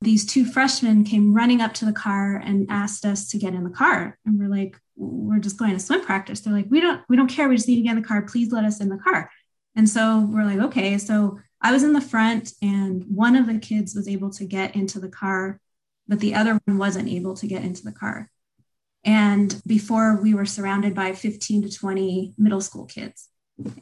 these 0.00 0.24
two 0.24 0.44
freshmen 0.44 1.04
came 1.04 1.34
running 1.34 1.60
up 1.60 1.74
to 1.74 1.84
the 1.84 1.92
car 1.92 2.36
and 2.36 2.66
asked 2.70 3.04
us 3.04 3.28
to 3.30 3.38
get 3.38 3.54
in 3.54 3.64
the 3.64 3.70
car. 3.70 4.16
And 4.24 4.38
we're 4.38 4.48
like, 4.48 4.78
we're 4.96 5.40
just 5.40 5.58
going 5.58 5.72
to 5.72 5.80
swim 5.80 6.04
practice. 6.04 6.40
They're 6.40 6.52
like, 6.52 6.70
we 6.70 6.80
don't, 6.80 7.02
we 7.08 7.16
don't 7.16 7.28
care. 7.28 7.48
We 7.48 7.56
just 7.56 7.68
need 7.68 7.76
to 7.76 7.82
get 7.82 7.96
in 7.96 8.02
the 8.02 8.08
car. 8.08 8.22
Please 8.22 8.52
let 8.52 8.64
us 8.64 8.80
in 8.80 8.88
the 8.88 8.98
car. 8.98 9.30
And 9.74 9.88
so 9.88 10.28
we're 10.30 10.44
like, 10.44 10.58
okay. 10.58 10.98
So 10.98 11.40
I 11.60 11.72
was 11.72 11.82
in 11.82 11.92
the 11.92 12.00
front 12.00 12.52
and 12.62 13.04
one 13.08 13.34
of 13.34 13.46
the 13.46 13.58
kids 13.58 13.94
was 13.94 14.06
able 14.06 14.30
to 14.30 14.44
get 14.44 14.76
into 14.76 15.00
the 15.00 15.08
car, 15.08 15.60
but 16.06 16.20
the 16.20 16.34
other 16.34 16.58
one 16.64 16.78
wasn't 16.78 17.08
able 17.08 17.34
to 17.34 17.46
get 17.46 17.62
into 17.62 17.82
the 17.82 17.92
car. 17.92 18.30
And 19.08 19.62
before 19.66 20.20
we 20.20 20.34
were 20.34 20.44
surrounded 20.44 20.94
by 20.94 21.14
15 21.14 21.62
to 21.62 21.74
20 21.74 22.34
middle 22.36 22.60
school 22.60 22.84
kids. 22.84 23.30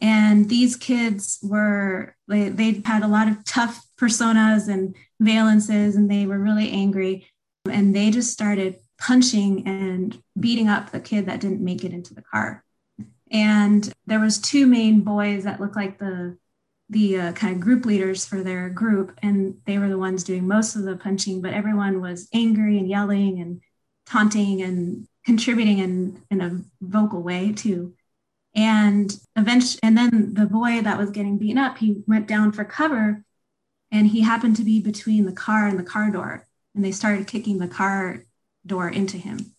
And 0.00 0.48
these 0.48 0.76
kids 0.76 1.40
were, 1.42 2.14
they, 2.28 2.48
they 2.48 2.80
had 2.84 3.02
a 3.02 3.08
lot 3.08 3.26
of 3.26 3.44
tough 3.44 3.84
personas 4.00 4.68
and 4.68 4.94
valences, 5.20 5.96
and 5.96 6.08
they 6.08 6.26
were 6.26 6.38
really 6.38 6.70
angry. 6.70 7.26
And 7.68 7.92
they 7.92 8.12
just 8.12 8.32
started 8.32 8.76
punching 9.00 9.66
and 9.66 10.16
beating 10.38 10.68
up 10.68 10.92
the 10.92 11.00
kid 11.00 11.26
that 11.26 11.40
didn't 11.40 11.60
make 11.60 11.82
it 11.82 11.92
into 11.92 12.14
the 12.14 12.22
car. 12.22 12.64
And 13.32 13.92
there 14.06 14.20
was 14.20 14.38
two 14.38 14.64
main 14.64 15.00
boys 15.00 15.42
that 15.42 15.60
looked 15.60 15.76
like 15.76 15.98
the 15.98 16.38
the 16.88 17.18
uh, 17.18 17.32
kind 17.32 17.52
of 17.52 17.60
group 17.60 17.84
leaders 17.84 18.24
for 18.24 18.44
their 18.44 18.68
group, 18.68 19.18
and 19.20 19.58
they 19.66 19.76
were 19.76 19.88
the 19.88 19.98
ones 19.98 20.22
doing 20.22 20.46
most 20.46 20.76
of 20.76 20.84
the 20.84 20.94
punching. 20.94 21.42
But 21.42 21.52
everyone 21.52 22.00
was 22.00 22.28
angry 22.32 22.78
and 22.78 22.88
yelling 22.88 23.40
and 23.40 23.60
taunting 24.06 24.62
and 24.62 25.08
contributing 25.26 25.78
in 25.80 26.22
in 26.30 26.40
a 26.40 26.62
vocal 26.80 27.20
way 27.20 27.52
too. 27.52 27.92
And 28.54 29.14
eventually 29.34 29.80
and 29.82 29.98
then 29.98 30.32
the 30.32 30.46
boy 30.46 30.80
that 30.80 30.96
was 30.96 31.10
getting 31.10 31.36
beaten 31.36 31.58
up 31.58 31.76
he 31.76 32.02
went 32.06 32.28
down 32.28 32.52
for 32.52 32.64
cover 32.64 33.22
and 33.90 34.06
he 34.06 34.22
happened 34.22 34.56
to 34.56 34.64
be 34.64 34.80
between 34.80 35.26
the 35.26 35.32
car 35.32 35.66
and 35.66 35.78
the 35.78 35.84
car 35.84 36.10
door 36.10 36.46
and 36.74 36.84
they 36.84 36.92
started 36.92 37.26
kicking 37.26 37.58
the 37.58 37.68
car 37.68 38.22
door 38.64 38.88
into 38.88 39.18
him. 39.18 39.52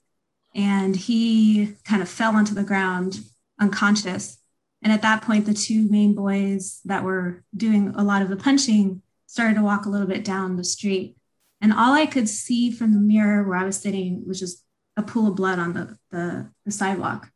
And 0.55 0.95
he 0.95 1.75
kind 1.83 2.01
of 2.01 2.09
fell 2.09 2.35
onto 2.35 2.55
the 2.55 2.63
ground 2.63 3.19
unconscious. 3.59 4.39
And 4.81 4.91
at 4.91 5.01
that 5.01 5.21
point 5.21 5.45
the 5.45 5.53
two 5.53 5.87
main 5.89 6.15
boys 6.15 6.79
that 6.85 7.03
were 7.03 7.43
doing 7.55 7.93
a 7.95 8.03
lot 8.03 8.21
of 8.21 8.29
the 8.29 8.37
punching 8.37 9.01
started 9.27 9.55
to 9.55 9.61
walk 9.61 9.85
a 9.85 9.89
little 9.89 10.07
bit 10.07 10.23
down 10.23 10.55
the 10.55 10.63
street. 10.63 11.17
And 11.59 11.73
all 11.73 11.93
i 11.93 12.05
could 12.05 12.29
see 12.29 12.71
from 12.71 12.93
the 12.93 12.99
mirror 12.99 13.43
where 13.43 13.57
i 13.57 13.65
was 13.65 13.77
sitting 13.77 14.23
was 14.25 14.39
just 14.39 14.63
a 14.97 15.03
pool 15.03 15.27
of 15.27 15.35
blood 15.35 15.59
on 15.59 15.73
the, 15.73 15.97
the, 16.11 16.49
the 16.65 16.71
sidewalk. 16.71 17.29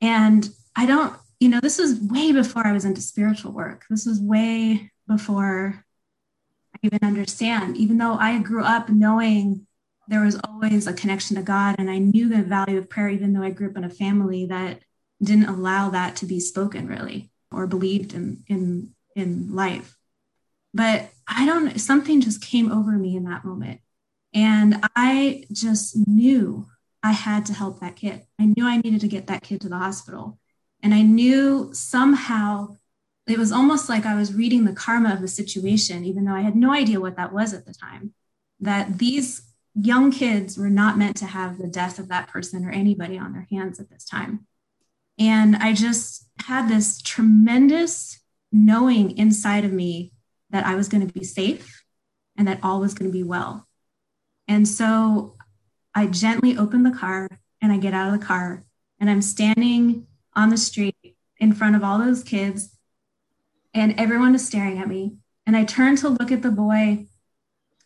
And 0.00 0.48
I 0.76 0.86
don't, 0.86 1.14
you 1.40 1.48
know, 1.48 1.60
this 1.60 1.78
was 1.78 1.98
way 1.98 2.30
before 2.30 2.66
I 2.66 2.72
was 2.72 2.84
into 2.84 3.00
spiritual 3.00 3.52
work. 3.52 3.84
This 3.90 4.06
was 4.06 4.20
way 4.20 4.92
before 5.08 5.84
I 6.74 6.78
even 6.82 7.00
understand, 7.02 7.76
even 7.76 7.98
though 7.98 8.14
I 8.14 8.38
grew 8.38 8.62
up 8.62 8.88
knowing 8.88 9.66
there 10.08 10.20
was 10.20 10.38
always 10.44 10.86
a 10.86 10.92
connection 10.92 11.36
to 11.36 11.42
God 11.42 11.76
and 11.78 11.90
I 11.90 11.98
knew 11.98 12.28
the 12.28 12.42
value 12.42 12.78
of 12.78 12.90
prayer, 12.90 13.08
even 13.08 13.32
though 13.32 13.42
I 13.42 13.50
grew 13.50 13.70
up 13.70 13.76
in 13.76 13.84
a 13.84 13.90
family 13.90 14.46
that 14.46 14.80
didn't 15.22 15.48
allow 15.48 15.90
that 15.90 16.16
to 16.16 16.26
be 16.26 16.40
spoken 16.40 16.86
really 16.86 17.30
or 17.50 17.66
believed 17.66 18.12
in 18.12 18.44
in 18.48 18.90
in 19.14 19.54
life. 19.54 19.96
But 20.74 21.10
I 21.28 21.46
don't 21.46 21.78
something 21.78 22.20
just 22.20 22.42
came 22.42 22.72
over 22.72 22.92
me 22.92 23.16
in 23.16 23.24
that 23.24 23.44
moment. 23.44 23.80
And 24.34 24.76
I 24.96 25.44
just 25.52 25.96
knew 26.06 26.66
I 27.02 27.12
had 27.12 27.46
to 27.46 27.52
help 27.52 27.80
that 27.80 27.96
kid. 27.96 28.22
I 28.38 28.46
knew 28.46 28.66
I 28.66 28.78
needed 28.78 29.00
to 29.02 29.08
get 29.08 29.26
that 29.26 29.42
kid 29.42 29.60
to 29.62 29.68
the 29.68 29.78
hospital. 29.78 30.38
And 30.82 30.94
I 30.94 31.02
knew 31.02 31.70
somehow 31.72 32.76
it 33.26 33.38
was 33.38 33.52
almost 33.52 33.88
like 33.88 34.04
I 34.04 34.14
was 34.14 34.34
reading 34.34 34.64
the 34.64 34.72
karma 34.72 35.12
of 35.12 35.20
the 35.20 35.28
situation, 35.28 36.04
even 36.04 36.24
though 36.24 36.34
I 36.34 36.40
had 36.40 36.56
no 36.56 36.72
idea 36.72 37.00
what 37.00 37.16
that 37.16 37.32
was 37.32 37.54
at 37.54 37.66
the 37.66 37.74
time, 37.74 38.14
that 38.60 38.98
these 38.98 39.42
young 39.74 40.10
kids 40.10 40.58
were 40.58 40.70
not 40.70 40.98
meant 40.98 41.16
to 41.16 41.26
have 41.26 41.58
the 41.58 41.68
death 41.68 41.98
of 41.98 42.08
that 42.08 42.28
person 42.28 42.64
or 42.64 42.70
anybody 42.70 43.18
on 43.18 43.32
their 43.32 43.46
hands 43.50 43.78
at 43.80 43.90
this 43.90 44.04
time. 44.04 44.46
And 45.18 45.56
I 45.56 45.72
just 45.72 46.26
had 46.46 46.68
this 46.68 47.00
tremendous 47.00 48.20
knowing 48.50 49.16
inside 49.16 49.64
of 49.64 49.72
me 49.72 50.12
that 50.50 50.66
I 50.66 50.74
was 50.74 50.88
going 50.88 51.06
to 51.06 51.12
be 51.12 51.24
safe 51.24 51.82
and 52.36 52.48
that 52.48 52.60
all 52.62 52.80
was 52.80 52.94
going 52.94 53.10
to 53.10 53.16
be 53.16 53.22
well. 53.22 53.68
And 54.52 54.68
so 54.68 55.34
I 55.94 56.08
gently 56.08 56.58
open 56.58 56.82
the 56.82 56.90
car 56.90 57.26
and 57.62 57.72
I 57.72 57.78
get 57.78 57.94
out 57.94 58.12
of 58.12 58.20
the 58.20 58.26
car 58.26 58.62
and 59.00 59.08
I'm 59.08 59.22
standing 59.22 60.06
on 60.36 60.50
the 60.50 60.58
street 60.58 61.16
in 61.38 61.54
front 61.54 61.74
of 61.74 61.82
all 61.82 61.98
those 61.98 62.22
kids 62.22 62.76
and 63.72 63.98
everyone 63.98 64.34
is 64.34 64.46
staring 64.46 64.78
at 64.78 64.88
me. 64.88 65.16
And 65.46 65.56
I 65.56 65.64
turn 65.64 65.96
to 65.96 66.10
look 66.10 66.30
at 66.30 66.42
the 66.42 66.50
boy 66.50 67.06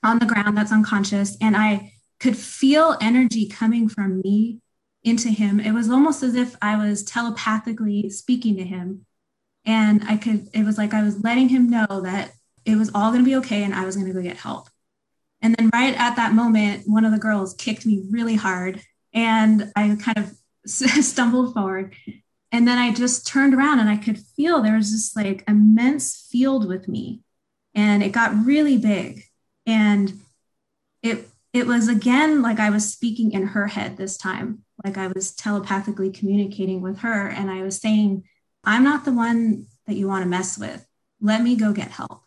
on 0.02 0.18
the 0.18 0.26
ground 0.26 0.58
that's 0.58 0.72
unconscious 0.72 1.36
and 1.40 1.56
I 1.56 1.92
could 2.18 2.36
feel 2.36 2.96
energy 3.00 3.46
coming 3.46 3.88
from 3.88 4.20
me 4.22 4.58
into 5.04 5.28
him. 5.28 5.60
It 5.60 5.70
was 5.70 5.88
almost 5.88 6.24
as 6.24 6.34
if 6.34 6.56
I 6.60 6.76
was 6.76 7.04
telepathically 7.04 8.10
speaking 8.10 8.56
to 8.56 8.64
him. 8.64 9.06
And 9.64 10.02
I 10.08 10.16
could, 10.16 10.48
it 10.52 10.64
was 10.64 10.78
like 10.78 10.94
I 10.94 11.04
was 11.04 11.22
letting 11.22 11.48
him 11.48 11.70
know 11.70 12.00
that 12.02 12.32
it 12.64 12.74
was 12.74 12.90
all 12.92 13.12
going 13.12 13.22
to 13.22 13.30
be 13.30 13.36
okay 13.36 13.62
and 13.62 13.72
I 13.72 13.84
was 13.84 13.94
going 13.94 14.08
to 14.08 14.12
go 14.12 14.20
get 14.20 14.36
help. 14.36 14.68
And 15.46 15.54
then 15.56 15.70
right 15.72 15.94
at 15.94 16.16
that 16.16 16.34
moment, 16.34 16.88
one 16.88 17.04
of 17.04 17.12
the 17.12 17.20
girls 17.20 17.54
kicked 17.54 17.86
me 17.86 18.02
really 18.10 18.34
hard 18.34 18.82
and 19.14 19.70
I 19.76 19.96
kind 20.02 20.18
of 20.18 20.36
stumbled 20.66 21.54
forward. 21.54 21.94
And 22.50 22.66
then 22.66 22.78
I 22.78 22.92
just 22.92 23.28
turned 23.28 23.54
around 23.54 23.78
and 23.78 23.88
I 23.88 23.96
could 23.96 24.18
feel 24.18 24.60
there 24.60 24.74
was 24.74 24.90
this 24.90 25.14
like 25.14 25.44
immense 25.46 26.26
field 26.32 26.66
with 26.66 26.88
me. 26.88 27.20
And 27.76 28.02
it 28.02 28.10
got 28.10 28.44
really 28.44 28.76
big. 28.76 29.22
And 29.66 30.20
it 31.00 31.28
it 31.52 31.68
was 31.68 31.86
again 31.86 32.42
like 32.42 32.58
I 32.58 32.70
was 32.70 32.92
speaking 32.92 33.30
in 33.30 33.46
her 33.46 33.68
head 33.68 33.96
this 33.96 34.16
time, 34.16 34.64
like 34.84 34.98
I 34.98 35.06
was 35.06 35.32
telepathically 35.32 36.10
communicating 36.10 36.80
with 36.80 36.98
her. 36.98 37.28
And 37.28 37.52
I 37.52 37.62
was 37.62 37.80
saying, 37.80 38.24
I'm 38.64 38.82
not 38.82 39.04
the 39.04 39.12
one 39.12 39.68
that 39.86 39.94
you 39.94 40.08
want 40.08 40.24
to 40.24 40.28
mess 40.28 40.58
with. 40.58 40.84
Let 41.20 41.40
me 41.40 41.54
go 41.54 41.72
get 41.72 41.92
help. 41.92 42.24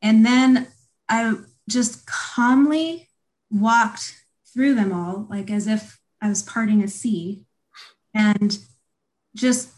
And 0.00 0.24
then 0.24 0.68
I 1.08 1.34
just 1.68 2.06
calmly 2.06 3.08
walked 3.50 4.16
through 4.52 4.74
them 4.74 4.92
all, 4.92 5.26
like 5.30 5.50
as 5.50 5.66
if 5.66 6.00
I 6.20 6.28
was 6.28 6.42
parting 6.42 6.82
a 6.82 6.88
sea. 6.88 7.44
And 8.14 8.58
just 9.36 9.70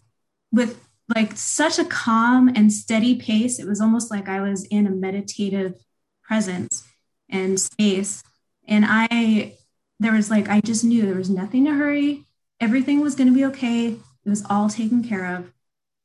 with 0.52 0.80
like 1.14 1.36
such 1.36 1.78
a 1.78 1.84
calm 1.84 2.48
and 2.48 2.72
steady 2.72 3.16
pace, 3.16 3.58
it 3.58 3.66
was 3.66 3.80
almost 3.80 4.10
like 4.10 4.28
I 4.28 4.40
was 4.40 4.64
in 4.66 4.86
a 4.86 4.90
meditative 4.90 5.74
presence 6.22 6.86
and 7.28 7.60
space. 7.60 8.22
And 8.66 8.84
I, 8.86 9.56
there 9.98 10.12
was 10.12 10.30
like, 10.30 10.48
I 10.48 10.60
just 10.60 10.84
knew 10.84 11.02
there 11.02 11.16
was 11.16 11.30
nothing 11.30 11.64
to 11.64 11.74
hurry. 11.74 12.26
Everything 12.60 13.00
was 13.00 13.14
going 13.14 13.28
to 13.28 13.34
be 13.34 13.44
okay. 13.46 13.88
It 13.88 14.28
was 14.28 14.44
all 14.48 14.68
taken 14.68 15.02
care 15.02 15.34
of. 15.34 15.52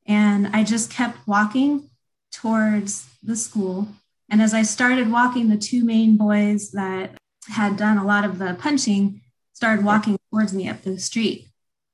And 0.07 0.47
I 0.47 0.63
just 0.63 0.91
kept 0.91 1.27
walking 1.27 1.89
towards 2.31 3.07
the 3.21 3.35
school 3.35 3.87
and 4.29 4.41
as 4.41 4.53
I 4.53 4.63
started 4.63 5.11
walking, 5.11 5.49
the 5.49 5.57
two 5.57 5.83
main 5.83 6.17
boys 6.17 6.71
that 6.71 7.17
had 7.47 7.77
done 7.77 7.97
a 7.97 8.05
lot 8.05 8.25
of 8.25 8.39
the 8.39 8.55
punching 8.59 9.21
started 9.53 9.85
walking 9.85 10.17
towards 10.31 10.53
me 10.53 10.67
up 10.67 10.81
the 10.81 10.99
street. 10.99 11.47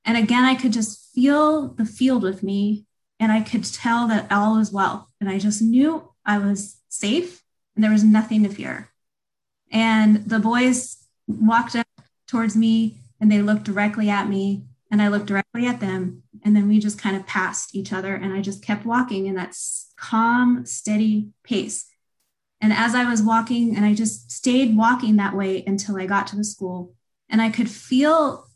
And 0.04 0.16
again, 0.16 0.44
I 0.44 0.54
could 0.54 0.72
just 0.72 1.12
feel 1.14 1.68
the 1.68 1.84
field 1.84 2.22
with 2.22 2.42
me 2.42 2.86
and 3.20 3.30
I 3.30 3.40
could 3.40 3.64
tell 3.64 4.08
that 4.08 4.32
all 4.32 4.56
was 4.56 4.72
well. 4.72 5.08
And 5.20 5.28
I 5.28 5.38
just 5.38 5.62
knew 5.62 6.08
I 6.24 6.38
was 6.38 6.78
safe 6.88 7.42
and 7.74 7.84
there 7.84 7.92
was 7.92 8.02
nothing 8.02 8.42
to 8.42 8.48
fear. 8.48 8.90
And 9.70 10.24
the 10.24 10.38
boys 10.38 11.04
walked 11.26 11.76
up 11.76 11.86
towards 12.26 12.56
me 12.56 12.98
and 13.20 13.30
they 13.30 13.40
looked 13.40 13.64
directly 13.64 14.10
at 14.10 14.28
me 14.28 14.64
and 14.90 15.00
I 15.00 15.08
looked 15.08 15.26
directly 15.26 15.66
at 15.66 15.80
them. 15.80 16.24
And 16.44 16.56
then 16.56 16.66
we 16.66 16.80
just 16.80 16.98
kind 16.98 17.14
of 17.14 17.26
passed 17.26 17.74
each 17.74 17.92
other 17.92 18.14
and 18.14 18.32
I 18.32 18.40
just 18.40 18.64
kept 18.64 18.84
walking 18.84 19.26
in 19.26 19.36
that 19.36 19.56
calm, 19.96 20.66
steady 20.66 21.30
pace. 21.44 21.91
And 22.62 22.72
as 22.72 22.94
I 22.94 23.04
was 23.04 23.22
walking, 23.22 23.76
and 23.76 23.84
I 23.84 23.92
just 23.92 24.30
stayed 24.30 24.76
walking 24.76 25.16
that 25.16 25.36
way 25.36 25.62
until 25.66 25.96
I 25.96 26.06
got 26.06 26.28
to 26.28 26.36
the 26.36 26.44
school, 26.44 26.94
and 27.28 27.42
I 27.42 27.50
could 27.50 27.68
feel 27.68 28.46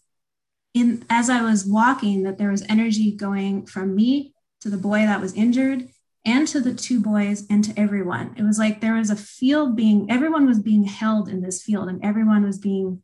in 0.72 1.04
as 1.10 1.28
I 1.28 1.42
was 1.42 1.66
walking 1.66 2.22
that 2.22 2.38
there 2.38 2.50
was 2.50 2.64
energy 2.68 3.10
going 3.10 3.66
from 3.66 3.94
me 3.94 4.32
to 4.60 4.70
the 4.70 4.76
boy 4.76 5.00
that 5.00 5.20
was 5.20 5.34
injured 5.34 5.88
and 6.24 6.46
to 6.48 6.60
the 6.60 6.74
two 6.74 7.00
boys 7.00 7.46
and 7.48 7.64
to 7.64 7.78
everyone. 7.78 8.34
It 8.36 8.42
was 8.42 8.58
like 8.58 8.80
there 8.80 8.94
was 8.94 9.10
a 9.10 9.16
field 9.16 9.76
being, 9.76 10.10
everyone 10.10 10.46
was 10.46 10.58
being 10.58 10.84
held 10.84 11.28
in 11.28 11.40
this 11.40 11.62
field 11.62 11.88
and 11.88 12.04
everyone 12.04 12.44
was 12.44 12.58
being 12.58 13.02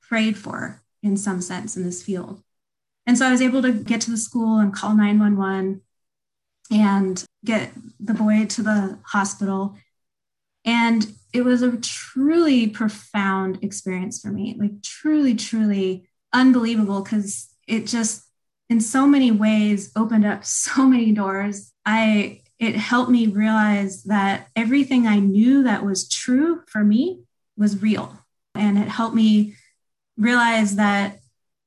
prayed 0.00 0.38
for 0.38 0.82
in 1.02 1.16
some 1.16 1.42
sense 1.42 1.76
in 1.76 1.84
this 1.84 2.02
field. 2.02 2.42
And 3.06 3.18
so 3.18 3.26
I 3.26 3.32
was 3.32 3.42
able 3.42 3.60
to 3.62 3.72
get 3.72 4.00
to 4.02 4.10
the 4.10 4.16
school 4.16 4.58
and 4.58 4.72
call 4.72 4.94
911 4.94 5.82
and 6.70 7.24
get 7.44 7.72
the 7.98 8.14
boy 8.14 8.46
to 8.46 8.62
the 8.62 8.98
hospital. 9.04 9.76
And 10.68 11.14
it 11.32 11.46
was 11.46 11.62
a 11.62 11.78
truly 11.78 12.68
profound 12.68 13.60
experience 13.62 14.20
for 14.20 14.28
me, 14.28 14.54
like 14.60 14.82
truly, 14.82 15.34
truly 15.34 16.10
unbelievable 16.34 17.00
because 17.00 17.48
it 17.66 17.86
just, 17.86 18.26
in 18.68 18.82
so 18.82 19.06
many 19.06 19.30
ways, 19.30 19.90
opened 19.96 20.26
up 20.26 20.44
so 20.44 20.84
many 20.84 21.12
doors. 21.12 21.72
I, 21.86 22.42
it 22.58 22.76
helped 22.76 23.10
me 23.10 23.28
realize 23.28 24.02
that 24.04 24.48
everything 24.54 25.06
I 25.06 25.20
knew 25.20 25.62
that 25.62 25.86
was 25.86 26.06
true 26.06 26.60
for 26.68 26.84
me 26.84 27.22
was 27.56 27.80
real. 27.80 28.18
And 28.54 28.76
it 28.76 28.88
helped 28.88 29.14
me 29.14 29.54
realize 30.18 30.76
that 30.76 31.20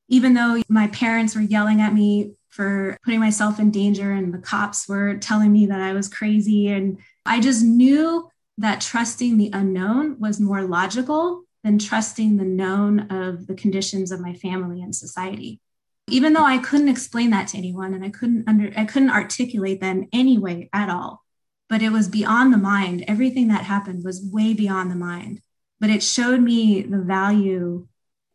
even 0.09 0.35
though 0.35 0.61
my 0.69 0.89
parents 0.89 1.33
were 1.33 1.41
yelling 1.41 1.81
at 1.81 1.95
me 1.95 2.33
for 2.49 2.99
putting 3.03 3.19
myself 3.19 3.59
in 3.59 3.71
danger 3.71 4.11
and 4.11 4.31
the 4.31 4.37
cops 4.37 4.87
were 4.87 5.15
telling 5.17 5.51
me 5.51 5.65
that 5.65 5.81
I 5.81 5.93
was 5.93 6.07
crazy, 6.07 6.67
and 6.67 6.99
I 7.25 7.39
just 7.39 7.63
knew 7.63 8.29
that 8.61 8.81
trusting 8.81 9.37
the 9.37 9.49
unknown 9.53 10.19
was 10.19 10.39
more 10.39 10.63
logical 10.63 11.43
than 11.63 11.79
trusting 11.79 12.37
the 12.37 12.45
known 12.45 13.11
of 13.11 13.47
the 13.47 13.55
conditions 13.55 14.11
of 14.11 14.19
my 14.19 14.33
family 14.33 14.81
and 14.81 14.95
society. 14.95 15.59
Even 16.07 16.33
though 16.33 16.45
i 16.45 16.57
couldn't 16.57 16.89
explain 16.89 17.29
that 17.29 17.47
to 17.47 17.57
anyone 17.57 17.93
and 17.93 18.03
i 18.03 18.09
couldn't 18.09 18.47
under 18.47 18.71
i 18.75 18.85
couldn't 18.85 19.11
articulate 19.11 19.79
that 19.81 19.95
in 19.95 20.09
any 20.11 20.37
way 20.37 20.69
at 20.73 20.89
all 20.89 21.23
but 21.69 21.81
it 21.81 21.93
was 21.93 22.09
beyond 22.09 22.51
the 22.51 22.57
mind. 22.57 23.05
Everything 23.07 23.47
that 23.47 23.63
happened 23.63 24.03
was 24.03 24.29
way 24.29 24.53
beyond 24.53 24.91
the 24.91 24.95
mind 24.95 25.41
but 25.79 25.89
it 25.89 26.03
showed 26.03 26.41
me 26.41 26.81
the 26.81 27.01
value 27.01 27.87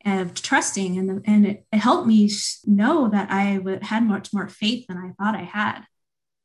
of 0.05 0.35
trusting 0.35 0.97
and, 0.99 1.09
the, 1.09 1.23
and 1.27 1.47
it, 1.47 1.67
it 1.73 1.79
helped 1.79 2.07
me 2.07 2.31
know 2.65 3.09
that 3.09 3.31
I 3.31 3.57
w- 3.57 3.81
had 3.83 4.05
much 4.05 4.33
more 4.33 4.49
faith 4.49 4.87
than 4.87 4.99
i 4.99 5.11
thought 5.19 5.35
i 5.35 5.43
had 5.43 5.83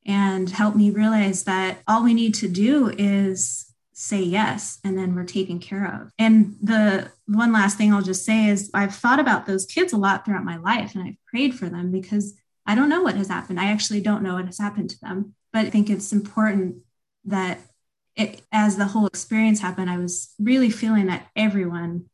and 0.06 0.50
helped 0.50 0.76
me 0.76 0.90
realize 0.90 1.44
that 1.44 1.80
all 1.88 2.04
we 2.04 2.14
need 2.14 2.34
to 2.36 2.48
do 2.48 2.90
is 2.90 3.71
say 4.02 4.22
yes 4.22 4.80
and 4.84 4.98
then 4.98 5.16
we're 5.16 5.24
taken 5.24 5.60
care 5.60 5.86
of. 5.86 6.12
And 6.18 6.56
the 6.62 7.12
one 7.28 7.54
last 7.54 7.78
thing 7.78 7.94
i'll 7.94 8.02
just 8.02 8.26
say 8.26 8.48
is 8.48 8.70
i've 8.74 8.96
thought 8.96 9.20
about 9.20 9.46
those 9.46 9.66
kids 9.66 9.94
a 9.94 9.98
lot 9.98 10.26
throughout 10.26 10.44
my 10.44 10.58
life 10.58 10.96
and 10.96 11.04
i've 11.04 11.26
prayed 11.28 11.56
for 11.56 11.70
them 11.70 11.92
because 11.92 12.34
i 12.66 12.76
don't 12.76 12.90
know 12.90 13.02
what 13.02 13.16
has 13.16 13.30
happened. 13.30 13.60
I 13.60 13.72
actually 13.72 14.02
don't 14.02 14.24
know 14.24 14.36
what 14.36 14.46
has 14.46 14.58
happened 14.58 14.90
to 14.92 15.00
them. 15.00 15.36
But 15.54 15.66
i 15.66 15.70
think 15.70 15.90
it's 15.90 16.12
important 16.12 16.78
that 17.26 17.60
it, 18.16 18.42
as 18.52 18.76
the 18.76 18.86
whole 18.86 19.08
experience 19.08 19.62
happened 19.62 19.90
i 19.90 19.98
was 19.98 20.34
really 20.40 20.70
feeling 20.70 21.06
that 21.06 21.28
everyone 21.36 22.10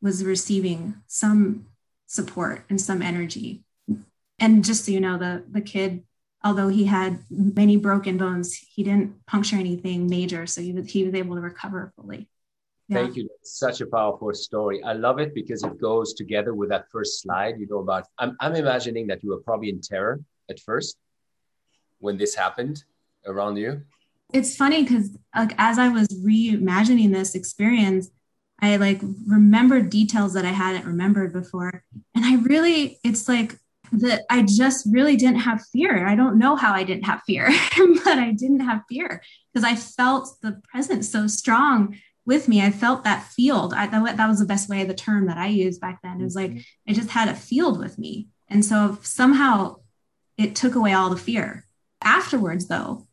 was 0.00 0.24
receiving 0.24 0.94
some 1.06 1.66
support 2.06 2.64
and 2.68 2.80
some 2.80 3.02
energy. 3.02 3.62
And 4.38 4.64
just 4.64 4.84
so 4.84 4.92
you 4.92 5.00
know 5.00 5.18
the 5.18 5.44
the 5.50 5.60
kid 5.60 6.04
although 6.42 6.68
he 6.68 6.84
had 6.84 7.22
many 7.30 7.76
broken 7.76 8.16
bones, 8.16 8.54
he 8.54 8.82
didn't 8.82 9.26
puncture 9.26 9.56
anything 9.56 10.08
major. 10.08 10.46
So 10.46 10.60
he 10.60 10.72
was, 10.72 10.90
he 10.90 11.04
was 11.04 11.14
able 11.14 11.36
to 11.36 11.40
recover 11.40 11.92
fully. 11.96 12.28
Yeah. 12.88 13.02
Thank 13.02 13.16
you. 13.16 13.28
That's 13.28 13.58
such 13.58 13.80
a 13.80 13.86
powerful 13.86 14.32
story. 14.34 14.82
I 14.82 14.94
love 14.94 15.20
it 15.20 15.34
because 15.34 15.62
it 15.62 15.80
goes 15.80 16.14
together 16.14 16.54
with 16.54 16.70
that 16.70 16.90
first 16.90 17.22
slide. 17.22 17.58
You 17.58 17.66
know 17.68 17.78
about. 17.78 18.06
I'm, 18.18 18.36
I'm 18.40 18.56
imagining 18.56 19.06
that 19.08 19.22
you 19.22 19.30
were 19.30 19.40
probably 19.40 19.68
in 19.68 19.80
terror 19.80 20.20
at 20.48 20.58
first 20.58 20.96
when 21.98 22.16
this 22.16 22.34
happened 22.34 22.82
around 23.26 23.56
you. 23.56 23.82
It's 24.32 24.56
funny 24.56 24.82
because 24.82 25.16
like 25.36 25.54
as 25.58 25.78
I 25.78 25.88
was 25.88 26.08
reimagining 26.08 27.12
this 27.12 27.34
experience, 27.34 28.10
I 28.60 28.76
like 28.76 29.00
remembered 29.26 29.90
details 29.90 30.34
that 30.34 30.44
I 30.44 30.50
hadn't 30.50 30.84
remembered 30.84 31.32
before, 31.32 31.84
and 32.14 32.24
I 32.24 32.36
really, 32.42 32.98
it's 33.02 33.28
like 33.28 33.56
that 33.92 34.22
I 34.30 34.42
just 34.42 34.86
really 34.90 35.16
didn't 35.16 35.40
have 35.40 35.64
fear. 35.72 36.06
I 36.06 36.14
don't 36.14 36.38
know 36.38 36.56
how 36.56 36.72
I 36.72 36.84
didn't 36.84 37.04
have 37.04 37.22
fear, 37.26 37.46
but 38.04 38.18
I 38.18 38.32
didn't 38.32 38.60
have 38.60 38.82
fear 38.88 39.22
because 39.52 39.64
I 39.64 39.74
felt 39.74 40.36
the 40.42 40.60
presence 40.70 41.10
so 41.10 41.26
strong 41.26 41.96
with 42.26 42.48
me. 42.48 42.62
I 42.62 42.70
felt 42.70 43.04
that 43.04 43.24
field. 43.24 43.74
I, 43.74 43.86
that, 43.86 44.16
that 44.16 44.28
was 44.28 44.38
the 44.38 44.44
best 44.44 44.68
way, 44.68 44.84
the 44.84 44.94
term 44.94 45.26
that 45.26 45.38
I 45.38 45.48
used 45.48 45.80
back 45.80 46.00
then. 46.02 46.20
It 46.20 46.24
was 46.24 46.36
like 46.36 46.52
mm-hmm. 46.52 46.90
I 46.90 46.92
just 46.92 47.10
had 47.10 47.28
a 47.28 47.34
field 47.34 47.78
with 47.78 47.98
me. 47.98 48.28
And 48.48 48.64
so 48.64 48.98
somehow 49.02 49.76
it 50.38 50.54
took 50.54 50.74
away 50.74 50.92
all 50.92 51.10
the 51.10 51.16
fear. 51.16 51.66
Afterwards, 52.02 52.66
though, 52.66 53.06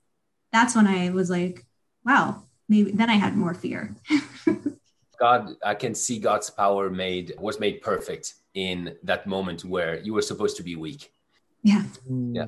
that's 0.52 0.76
when 0.76 0.88
I 0.88 1.10
was 1.10 1.30
like, 1.30 1.66
wow, 2.06 2.44
maybe 2.70 2.92
then 2.92 3.10
I 3.10 3.16
had 3.16 3.36
more 3.36 3.54
fear. 3.54 3.96
God, 5.20 5.56
I 5.66 5.74
can 5.74 5.96
see 5.96 6.20
God's 6.20 6.50
power 6.50 6.90
made 6.90 7.34
was 7.40 7.60
made 7.60 7.82
perfect 7.82 8.36
in 8.58 8.96
that 9.04 9.28
moment 9.28 9.63
where 9.63 10.00
you 10.00 10.15
were 10.15 10.22
supposed 10.24 10.58
to 10.58 10.63
be 10.63 10.76
weak. 10.76 11.13
Yeah. 11.62 11.84
Yeah. 12.10 12.46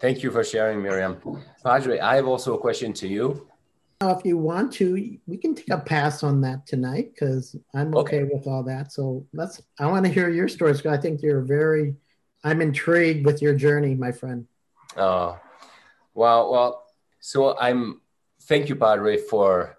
Thank 0.00 0.22
you 0.22 0.30
for 0.30 0.44
sharing, 0.44 0.80
Miriam. 0.80 1.20
Padre, 1.64 1.98
I 1.98 2.14
have 2.14 2.28
also 2.28 2.54
a 2.54 2.58
question 2.58 2.92
to 2.92 3.08
you. 3.08 3.48
If 4.00 4.24
you 4.24 4.38
want 4.38 4.72
to, 4.74 5.18
we 5.26 5.36
can 5.36 5.56
take 5.56 5.70
a 5.70 5.78
pass 5.78 6.22
on 6.22 6.40
that 6.42 6.64
tonight 6.68 7.10
because 7.12 7.56
I'm 7.74 7.92
okay, 7.96 8.20
okay, 8.22 8.30
with 8.32 8.46
all 8.46 8.62
that. 8.62 8.92
So 8.92 9.26
let's. 9.32 9.60
I 9.80 9.86
want 9.86 10.06
to 10.06 10.12
hear 10.12 10.28
your 10.28 10.46
stories. 10.46 10.76
Because 10.76 10.96
I 10.96 11.00
think 11.00 11.20
you're 11.20 11.40
very. 11.40 11.96
I'm 12.44 12.60
intrigued 12.60 13.26
with 13.26 13.42
your 13.42 13.54
journey, 13.54 13.96
my 13.96 14.12
friend. 14.12 14.46
Oh, 14.96 15.40
well, 16.14 16.52
well. 16.52 16.84
So 17.18 17.58
I'm. 17.58 18.00
Thank 18.42 18.68
you, 18.68 18.76
Padre, 18.76 19.16
for 19.16 19.76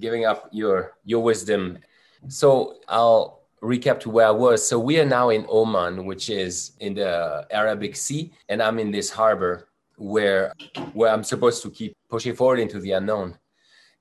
giving 0.00 0.24
up 0.24 0.48
your 0.50 0.94
your 1.04 1.22
wisdom. 1.22 1.78
So 2.26 2.78
I'll 2.88 3.41
recap 3.62 4.00
to 4.00 4.10
where 4.10 4.26
I 4.26 4.30
was. 4.30 4.66
So 4.66 4.78
we 4.78 4.98
are 4.98 5.06
now 5.06 5.30
in 5.30 5.46
Oman, 5.48 6.04
which 6.04 6.30
is 6.30 6.72
in 6.80 6.94
the 6.94 7.46
Arabic 7.50 7.96
Sea, 7.96 8.32
and 8.48 8.62
I'm 8.62 8.78
in 8.78 8.90
this 8.90 9.10
harbor 9.10 9.68
where 9.96 10.52
where 10.94 11.12
I'm 11.12 11.22
supposed 11.22 11.62
to 11.62 11.70
keep 11.70 11.96
pushing 12.08 12.34
forward 12.34 12.58
into 12.58 12.80
the 12.80 12.92
unknown 12.92 13.38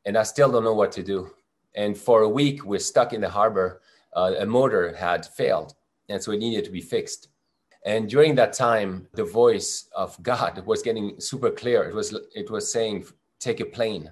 and 0.06 0.18
I 0.18 0.24
still 0.24 0.52
don't 0.52 0.64
know 0.64 0.74
what 0.74 0.92
to 0.94 1.04
do. 1.04 1.32
And 1.76 1.98
for 1.98 2.22
a 2.22 2.30
week, 2.30 2.66
we're 2.66 2.80
stuck 2.80 3.14
in 3.14 3.22
the 3.22 3.30
harbor. 3.30 3.82
Uh, 4.16 4.34
a 4.40 4.46
motor 4.46 4.94
had 4.96 5.26
failed, 5.26 5.74
and 6.10 6.22
so 6.22 6.32
it 6.32 6.40
needed 6.40 6.66
to 6.66 6.72
be 6.72 6.82
fixed. 6.82 7.30
And 7.86 8.10
during 8.10 8.36
that 8.36 8.54
time, 8.54 9.08
the 9.14 9.24
voice 9.24 9.88
of 9.96 10.22
God 10.22 10.64
was 10.66 10.82
getting 10.82 11.20
super 11.20 11.50
clear. 11.50 11.84
It 11.84 11.96
was 11.96 12.18
it 12.36 12.50
was 12.50 12.72
saying, 12.72 13.06
"Take 13.40 13.60
a 13.62 13.66
plane, 13.66 14.12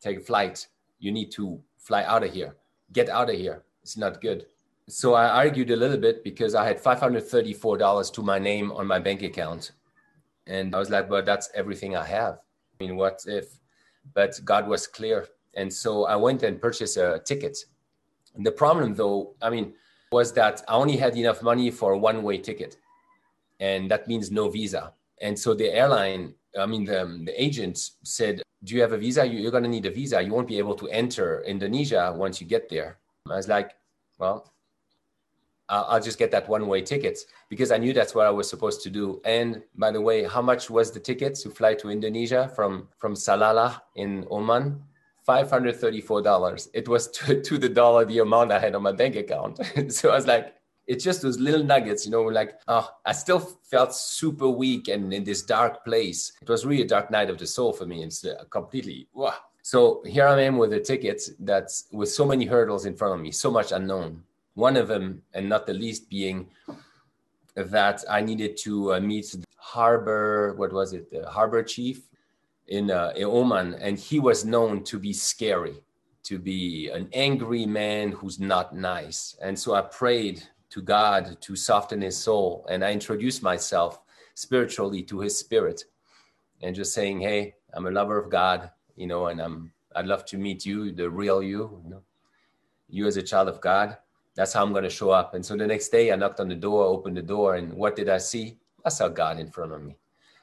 take 0.00 0.18
a 0.18 0.20
flight. 0.20 0.66
You 0.98 1.12
need 1.12 1.30
to 1.32 1.60
fly 1.78 2.02
out 2.04 2.24
of 2.24 2.32
here. 2.32 2.56
Get 2.92 3.08
out 3.08 3.30
of 3.30 3.36
here. 3.36 3.62
It's 3.82 3.96
not 3.96 4.20
good." 4.20 4.46
So 4.88 5.14
I 5.14 5.28
argued 5.28 5.70
a 5.70 5.76
little 5.76 5.98
bit 5.98 6.22
because 6.22 6.54
I 6.54 6.64
had 6.64 6.80
five 6.80 7.00
hundred 7.00 7.24
thirty-four 7.24 7.76
dollars 7.78 8.10
to 8.12 8.22
my 8.22 8.38
name 8.38 8.70
on 8.72 8.86
my 8.86 8.98
bank 8.98 9.22
account, 9.22 9.72
and 10.46 10.74
I 10.74 10.78
was 10.78 10.90
like, 10.90 11.08
"But 11.08 11.26
that's 11.26 11.50
everything 11.54 11.96
I 11.96 12.06
have. 12.06 12.38
I 12.80 12.84
mean, 12.84 12.96
what 12.96 13.24
if?" 13.26 13.58
but 14.14 14.38
God 14.44 14.68
was 14.68 14.86
clear. 14.86 15.26
And 15.54 15.72
so 15.72 16.04
I 16.04 16.16
went 16.16 16.42
and 16.42 16.60
purchased 16.60 16.96
a 16.96 17.20
ticket. 17.24 17.58
And 18.34 18.44
the 18.44 18.52
problem, 18.52 18.94
though, 18.94 19.34
I 19.40 19.50
mean, 19.50 19.72
was 20.12 20.32
that 20.34 20.62
I 20.68 20.74
only 20.74 20.96
had 20.96 21.16
enough 21.16 21.42
money 21.42 21.70
for 21.70 21.92
a 21.92 21.98
one 21.98 22.22
way 22.22 22.38
ticket. 22.38 22.76
And 23.60 23.90
that 23.90 24.06
means 24.06 24.30
no 24.30 24.50
visa. 24.50 24.92
And 25.22 25.38
so 25.38 25.54
the 25.54 25.72
airline, 25.72 26.34
I 26.58 26.66
mean, 26.66 26.84
the, 26.84 27.02
um, 27.02 27.24
the 27.24 27.42
agent 27.42 27.78
said, 28.02 28.42
Do 28.64 28.74
you 28.74 28.82
have 28.82 28.92
a 28.92 28.98
visa? 28.98 29.26
You're 29.26 29.50
going 29.50 29.62
to 29.62 29.68
need 29.68 29.86
a 29.86 29.90
visa. 29.90 30.20
You 30.20 30.32
won't 30.32 30.48
be 30.48 30.58
able 30.58 30.74
to 30.74 30.88
enter 30.88 31.42
Indonesia 31.46 32.12
once 32.14 32.40
you 32.40 32.46
get 32.46 32.68
there. 32.68 32.98
I 33.30 33.36
was 33.36 33.48
like, 33.48 33.72
Well, 34.18 34.52
I'll 35.68 36.00
just 36.00 36.18
get 36.18 36.30
that 36.30 36.48
one 36.48 36.68
way 36.68 36.82
ticket 36.82 37.18
because 37.48 37.72
I 37.72 37.78
knew 37.78 37.92
that's 37.92 38.14
what 38.14 38.26
I 38.26 38.30
was 38.30 38.48
supposed 38.48 38.82
to 38.82 38.90
do. 38.90 39.20
And 39.24 39.62
by 39.74 39.90
the 39.90 40.00
way, 40.00 40.24
how 40.24 40.42
much 40.42 40.70
was 40.70 40.92
the 40.92 41.00
ticket 41.00 41.34
to 41.36 41.50
fly 41.50 41.74
to 41.74 41.90
Indonesia 41.90 42.50
from, 42.54 42.88
from 42.98 43.14
Salalah 43.14 43.80
in 43.96 44.26
Oman? 44.30 44.80
$534. 45.26 46.68
It 46.72 46.88
was 46.88 47.08
to, 47.18 47.42
to 47.42 47.58
the 47.58 47.68
dollar 47.68 48.04
the 48.04 48.20
amount 48.20 48.52
I 48.52 48.60
had 48.60 48.74
on 48.74 48.82
my 48.82 48.92
bank 48.92 49.16
account. 49.16 49.60
so 49.92 50.10
I 50.10 50.14
was 50.14 50.26
like, 50.26 50.54
it's 50.86 51.02
just 51.02 51.22
those 51.22 51.40
little 51.40 51.64
nuggets, 51.64 52.04
you 52.04 52.12
know, 52.12 52.22
like, 52.22 52.60
oh, 52.68 52.88
I 53.04 53.10
still 53.10 53.40
felt 53.40 53.92
super 53.92 54.48
weak 54.48 54.86
and 54.86 55.12
in 55.12 55.24
this 55.24 55.42
dark 55.42 55.84
place. 55.84 56.30
It 56.40 56.48
was 56.48 56.64
really 56.64 56.82
a 56.82 56.86
dark 56.86 57.10
night 57.10 57.28
of 57.28 57.38
the 57.38 57.46
soul 57.46 57.72
for 57.72 57.86
me. 57.86 58.04
It's 58.04 58.24
uh, 58.24 58.44
completely, 58.50 59.08
wow. 59.12 59.34
So 59.62 60.04
here 60.06 60.28
I 60.28 60.42
am 60.42 60.58
with 60.58 60.72
a 60.74 60.78
ticket 60.78 61.20
that's 61.40 61.86
with 61.90 62.08
so 62.08 62.24
many 62.24 62.44
hurdles 62.44 62.86
in 62.86 62.94
front 62.94 63.14
of 63.14 63.20
me, 63.20 63.32
so 63.32 63.50
much 63.50 63.72
unknown 63.72 64.22
one 64.56 64.76
of 64.78 64.88
them, 64.88 65.22
and 65.34 65.48
not 65.48 65.66
the 65.66 65.74
least, 65.74 66.08
being 66.08 66.48
that 67.54 68.04
I 68.08 68.22
needed 68.22 68.56
to 68.64 68.94
uh, 68.94 69.00
meet 69.00 69.30
the 69.30 69.44
harbor, 69.56 70.54
what 70.56 70.72
was 70.72 70.94
it, 70.94 71.10
the 71.10 71.28
harbor 71.28 71.62
chief 71.62 72.08
in, 72.66 72.90
uh, 72.90 73.12
in 73.14 73.24
Oman, 73.24 73.74
and 73.74 73.98
he 73.98 74.18
was 74.18 74.46
known 74.46 74.82
to 74.84 74.98
be 74.98 75.12
scary, 75.12 75.82
to 76.24 76.38
be 76.38 76.88
an 76.88 77.08
angry 77.12 77.66
man 77.66 78.12
who's 78.12 78.40
not 78.40 78.74
nice. 78.74 79.36
And 79.42 79.58
so 79.58 79.74
I 79.74 79.82
prayed 79.82 80.42
to 80.70 80.80
God 80.80 81.36
to 81.42 81.54
soften 81.54 82.00
his 82.00 82.16
soul, 82.16 82.66
and 82.70 82.82
I 82.82 82.92
introduced 82.92 83.42
myself 83.42 84.00
spiritually 84.34 85.02
to 85.02 85.20
his 85.20 85.38
spirit, 85.38 85.84
and 86.62 86.74
just 86.74 86.94
saying, 86.94 87.20
"Hey, 87.20 87.54
I'm 87.74 87.86
a 87.86 87.90
lover 87.90 88.18
of 88.18 88.30
God, 88.30 88.70
you 88.96 89.06
know, 89.06 89.26
and 89.26 89.40
I'm 89.40 89.72
I'd 89.94 90.06
love 90.06 90.24
to 90.26 90.38
meet 90.38 90.64
you, 90.64 90.92
the 90.92 91.08
real 91.10 91.42
you, 91.42 91.80
you 91.84 91.90
know, 91.90 92.02
you 92.88 93.06
as 93.06 93.18
a 93.18 93.22
child 93.22 93.48
of 93.48 93.60
God." 93.60 93.98
That's 94.36 94.52
how 94.52 94.62
I'm 94.62 94.72
going 94.72 94.84
to 94.84 94.90
show 94.90 95.10
up. 95.10 95.34
And 95.34 95.44
so 95.44 95.56
the 95.56 95.66
next 95.66 95.88
day, 95.88 96.12
I 96.12 96.16
knocked 96.16 96.40
on 96.40 96.48
the 96.48 96.54
door, 96.54 96.84
opened 96.84 97.16
the 97.16 97.22
door, 97.22 97.56
and 97.56 97.72
what 97.72 97.96
did 97.96 98.08
I 98.08 98.18
see? 98.18 98.58
I 98.84 98.90
saw 98.90 99.08
God 99.08 99.40
in 99.40 99.50
front 99.50 99.72
of 99.72 99.82
me. 99.82 99.96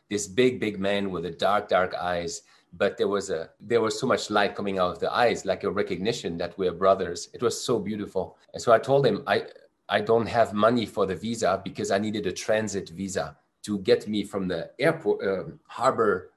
This 0.10 0.28
big, 0.28 0.60
big 0.60 0.80
man 0.80 1.12
with 1.12 1.24
the 1.24 1.32
dark, 1.32 1.70
dark 1.70 1.94
eyes. 1.96 2.42
But 2.76 2.98
there 2.98 3.08
was 3.08 3.30
a 3.30 3.52
there 3.60 3.82
was 3.82 4.00
so 4.00 4.08
much 4.08 4.32
light 4.32 4.56
coming 4.56 4.80
out 4.80 4.94
of 4.94 5.00
the 5.00 5.14
eyes, 5.14 5.46
like 5.46 5.64
a 5.64 5.70
recognition 5.70 6.38
that 6.40 6.58
we're 6.58 6.72
brothers. 6.72 7.30
It 7.32 7.44
was 7.44 7.64
so 7.64 7.78
beautiful. 7.78 8.36
And 8.52 8.62
so 8.62 8.72
I 8.72 8.80
told 8.80 9.06
him, 9.06 9.24
I 9.28 9.44
I 9.90 10.02
don't 10.02 10.26
have 10.26 10.54
money 10.54 10.88
for 10.88 11.06
the 11.06 11.16
visa 11.16 11.62
because 11.64 11.92
I 11.92 12.00
needed 12.00 12.26
a 12.26 12.32
transit 12.32 12.90
visa 12.90 13.38
to 13.62 13.78
get 13.80 14.08
me 14.08 14.24
from 14.24 14.48
the 14.48 14.72
airport 14.80 15.24
uh, 15.24 15.44
harbor 15.68 16.32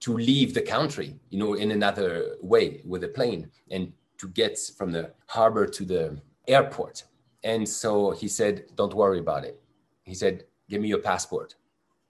to 0.00 0.16
leave 0.16 0.52
the 0.52 0.62
country, 0.62 1.18
you 1.30 1.38
know, 1.38 1.54
in 1.54 1.70
another 1.70 2.36
way 2.42 2.82
with 2.84 3.04
a 3.04 3.08
plane 3.08 3.50
and 3.70 3.92
to 4.18 4.28
get 4.28 4.58
from 4.76 4.92
the 4.92 5.10
harbor 5.26 5.66
to 5.66 5.84
the 5.84 6.20
airport. 6.52 7.04
And 7.42 7.68
so 7.68 8.10
he 8.10 8.28
said, 8.28 8.64
Don't 8.76 8.94
worry 8.94 9.18
about 9.18 9.44
it. 9.44 9.60
He 10.02 10.14
said, 10.14 10.44
Give 10.68 10.80
me 10.80 10.88
your 10.88 10.98
passport. 10.98 11.54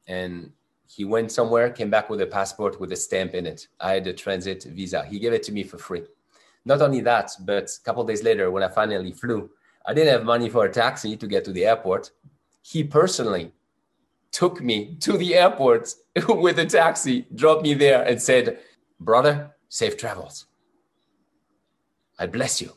And 0.07 0.53
he 0.87 1.05
went 1.05 1.31
somewhere, 1.31 1.71
came 1.71 1.91
back 1.91 2.11
with 2.11 2.21
a 2.21 2.27
passport 2.27 2.81
with 2.81 2.93
a 2.93 2.97
stamp 2.97 3.35
in 3.35 3.47
it. 3.47 3.69
I 3.79 3.93
had 3.93 4.07
a 4.07 4.13
transit 4.13 4.65
visa. 4.65 5.05
He 5.05 5.19
gave 5.19 5.33
it 5.33 5.43
to 5.45 5.53
me 5.53 5.63
for 5.63 5.79
free. 5.79 6.03
Not 6.65 6.83
only 6.83 7.01
that, 7.03 7.31
but 7.41 7.71
a 7.71 7.85
couple 7.85 8.05
days 8.05 8.25
later, 8.25 8.51
when 8.51 8.63
I 8.63 8.69
finally 8.69 9.13
flew, 9.13 9.51
I 9.87 9.95
didn't 9.95 10.13
have 10.13 10.25
money 10.25 10.49
for 10.49 10.67
a 10.67 10.73
taxi 10.73 11.17
to 11.17 11.27
get 11.27 11.45
to 11.45 11.53
the 11.53 11.65
airport. 11.65 12.11
He 12.61 12.83
personally 12.85 13.53
took 14.33 14.61
me 14.61 14.97
to 15.01 15.17
the 15.17 15.35
airport 15.35 15.95
with 16.29 16.59
a 16.59 16.67
taxi, 16.67 17.27
dropped 17.35 17.63
me 17.63 17.75
there, 17.75 18.03
and 18.03 18.21
said, 18.21 18.59
Brother, 18.99 19.55
safe 19.69 19.97
travels. 19.97 20.47
I 22.19 22.27
bless 22.27 22.61
you 22.61 22.75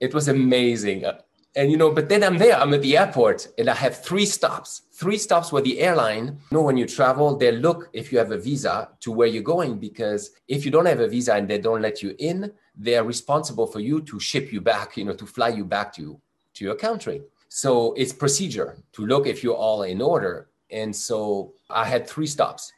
it 0.00 0.14
was 0.14 0.28
amazing. 0.28 1.04
Uh, 1.04 1.20
and 1.56 1.70
you 1.70 1.76
know, 1.76 1.90
but 1.90 2.08
then 2.08 2.22
I'm 2.22 2.38
there, 2.38 2.56
I'm 2.56 2.72
at 2.74 2.82
the 2.82 2.96
airport 2.96 3.48
and 3.58 3.68
I 3.68 3.74
have 3.74 4.02
three 4.02 4.24
stops. 4.24 4.82
Three 4.92 5.18
stops 5.18 5.50
where 5.50 5.62
the 5.62 5.80
airline, 5.80 6.38
you 6.50 6.56
know, 6.56 6.62
when 6.62 6.76
you 6.76 6.86
travel, 6.86 7.36
they 7.36 7.50
look 7.52 7.90
if 7.92 8.12
you 8.12 8.18
have 8.18 8.30
a 8.30 8.38
visa 8.38 8.90
to 9.00 9.10
where 9.10 9.26
you're 9.26 9.42
going 9.42 9.78
because 9.78 10.30
if 10.46 10.64
you 10.64 10.70
don't 10.70 10.86
have 10.86 11.00
a 11.00 11.08
visa 11.08 11.34
and 11.34 11.48
they 11.48 11.58
don't 11.58 11.82
let 11.82 12.02
you 12.02 12.14
in, 12.18 12.52
they're 12.76 13.04
responsible 13.04 13.66
for 13.66 13.80
you 13.80 14.00
to 14.02 14.20
ship 14.20 14.52
you 14.52 14.60
back, 14.60 14.96
you 14.96 15.04
know, 15.04 15.14
to 15.14 15.26
fly 15.26 15.48
you 15.48 15.64
back 15.64 15.92
to, 15.94 16.20
to 16.54 16.64
your 16.64 16.76
country. 16.76 17.22
So 17.48 17.94
it's 17.94 18.12
procedure 18.12 18.78
to 18.92 19.06
look 19.06 19.26
if 19.26 19.42
you're 19.42 19.56
all 19.56 19.82
in 19.82 20.00
order. 20.00 20.50
And 20.70 20.94
so 20.94 21.54
I 21.68 21.84
had 21.84 22.06
three 22.06 22.28
stops 22.28 22.72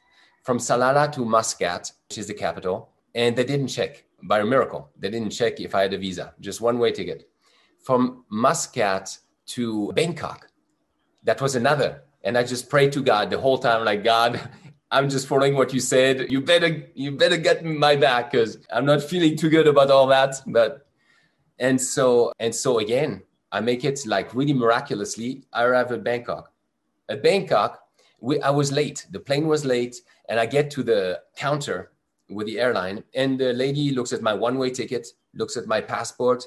from 0.44 0.58
Salalah 0.58 1.12
to 1.12 1.24
Muscat, 1.26 1.92
which 2.08 2.18
is 2.18 2.26
the 2.26 2.34
capital, 2.34 2.88
and 3.14 3.36
they 3.36 3.44
didn't 3.44 3.68
check 3.68 4.04
by 4.22 4.40
a 4.40 4.44
miracle. 4.44 4.90
They 4.98 5.10
didn't 5.10 5.30
check 5.30 5.60
if 5.60 5.74
I 5.74 5.82
had 5.82 5.94
a 5.94 5.98
visa, 5.98 6.34
just 6.40 6.60
one 6.60 6.78
way 6.78 6.92
ticket. 6.92 7.28
From 7.82 8.24
Muscat 8.30 9.18
to 9.46 9.92
Bangkok, 9.92 10.48
that 11.24 11.40
was 11.40 11.56
another. 11.56 12.02
And 12.24 12.38
I 12.38 12.44
just 12.44 12.70
prayed 12.70 12.92
to 12.92 13.02
God 13.02 13.30
the 13.30 13.38
whole 13.38 13.58
time, 13.58 13.84
like, 13.84 14.04
God, 14.04 14.40
I'm 14.90 15.08
just 15.08 15.26
following 15.26 15.54
what 15.54 15.72
you 15.72 15.80
said. 15.80 16.30
You 16.30 16.40
better, 16.40 16.86
you 16.94 17.12
better 17.12 17.36
get 17.36 17.64
my 17.64 17.96
back 17.96 18.30
because 18.30 18.58
I'm 18.72 18.84
not 18.84 19.02
feeling 19.02 19.36
too 19.36 19.48
good 19.48 19.66
about 19.66 19.90
all 19.90 20.06
that. 20.08 20.36
But, 20.46 20.86
and 21.58 21.80
so, 21.80 22.32
and 22.38 22.54
so 22.54 22.78
again, 22.78 23.22
I 23.50 23.60
make 23.60 23.84
it 23.84 24.00
like 24.06 24.34
really 24.34 24.52
miraculously. 24.52 25.44
I 25.52 25.64
arrive 25.64 25.92
at 25.92 26.04
Bangkok. 26.04 26.52
At 27.08 27.22
Bangkok, 27.22 27.80
we, 28.20 28.40
I 28.40 28.50
was 28.50 28.70
late. 28.70 29.06
The 29.10 29.20
plane 29.20 29.48
was 29.48 29.64
late, 29.64 29.96
and 30.28 30.38
I 30.38 30.46
get 30.46 30.70
to 30.72 30.82
the 30.82 31.20
counter 31.36 31.91
with 32.34 32.46
the 32.46 32.60
airline, 32.60 33.04
and 33.14 33.38
the 33.38 33.52
lady 33.52 33.92
looks 33.92 34.12
at 34.12 34.22
my 34.22 34.34
one-way 34.34 34.70
ticket, 34.70 35.08
looks 35.34 35.56
at 35.56 35.66
my 35.66 35.80
passport, 35.80 36.44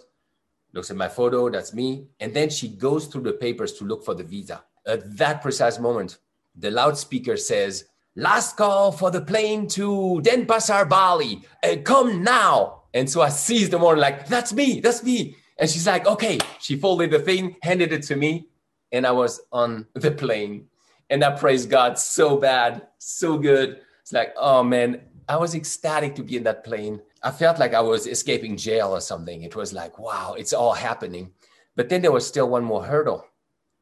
looks 0.74 0.92
at 0.92 0.98
my 0.98 1.08
photo, 1.08 1.50
that's 1.50 1.74
me, 1.74 2.08
and 2.20 2.34
then 2.34 2.50
she 2.50 2.68
goes 2.68 3.08
through 3.08 3.24
the 3.24 3.34
papers 3.34 3.74
to 3.74 3.86
look 3.86 4.04
for 4.04 4.14
the 4.14 4.24
visa. 4.24 4.64
At 4.86 5.18
that 5.18 5.42
precise 5.42 5.80
moment, 5.80 6.18
the 6.56 6.72
loudspeaker 6.72 7.38
says, 7.38 7.86
"Last 8.16 8.58
call 8.58 8.92
for 8.92 9.12
the 9.12 9.22
plane 9.22 9.68
to 9.70 10.22
Denpasar, 10.24 10.88
Bali. 10.88 11.42
Uh, 11.64 11.78
come 11.84 12.24
now!" 12.24 12.84
And 12.94 13.10
so 13.10 13.22
I 13.22 13.30
seized 13.30 13.72
the 13.72 13.78
one 13.78 13.98
like, 13.98 14.28
"That's 14.28 14.54
me, 14.54 14.80
that's 14.80 15.04
me." 15.04 15.36
And 15.58 15.70
she's 15.70 15.88
like, 15.88 16.06
"Okay." 16.06 16.38
She 16.60 16.78
folded 16.78 17.12
the 17.12 17.20
thing, 17.20 17.56
handed 17.62 17.92
it 17.92 18.04
to 18.04 18.16
me, 18.16 18.50
and 18.92 19.06
I 19.08 19.12
was 19.12 19.42
on 19.52 19.88
the 19.94 20.12
plane. 20.12 20.68
And 21.10 21.24
I 21.24 21.32
praised 21.38 21.70
God 21.70 22.00
so 22.00 22.38
bad, 22.38 22.88
so 22.98 23.38
good. 23.38 23.82
It's 24.02 24.12
like, 24.12 24.34
oh 24.38 24.64
man, 24.64 25.02
I 25.28 25.38
was 25.38 25.56
ecstatic 25.56 26.16
to 26.16 26.24
be 26.24 26.38
in 26.38 26.44
that 26.44 26.64
plane. 26.64 27.02
I 27.24 27.32
felt 27.32 27.60
like 27.60 27.74
I 27.74 27.82
was 27.82 28.06
escaping 28.08 28.58
jail 28.58 28.90
or 28.90 29.02
something. 29.02 29.42
It 29.44 29.56
was 29.56 29.74
like, 29.74 29.98
wow, 29.98 30.36
it's 30.38 30.54
all 30.54 30.74
happening. 30.74 31.32
But 31.76 31.90
then 31.90 32.02
there 32.02 32.12
was 32.12 32.28
still 32.28 32.50
one 32.50 32.64
more 32.64 32.86
hurdle. 32.86 33.26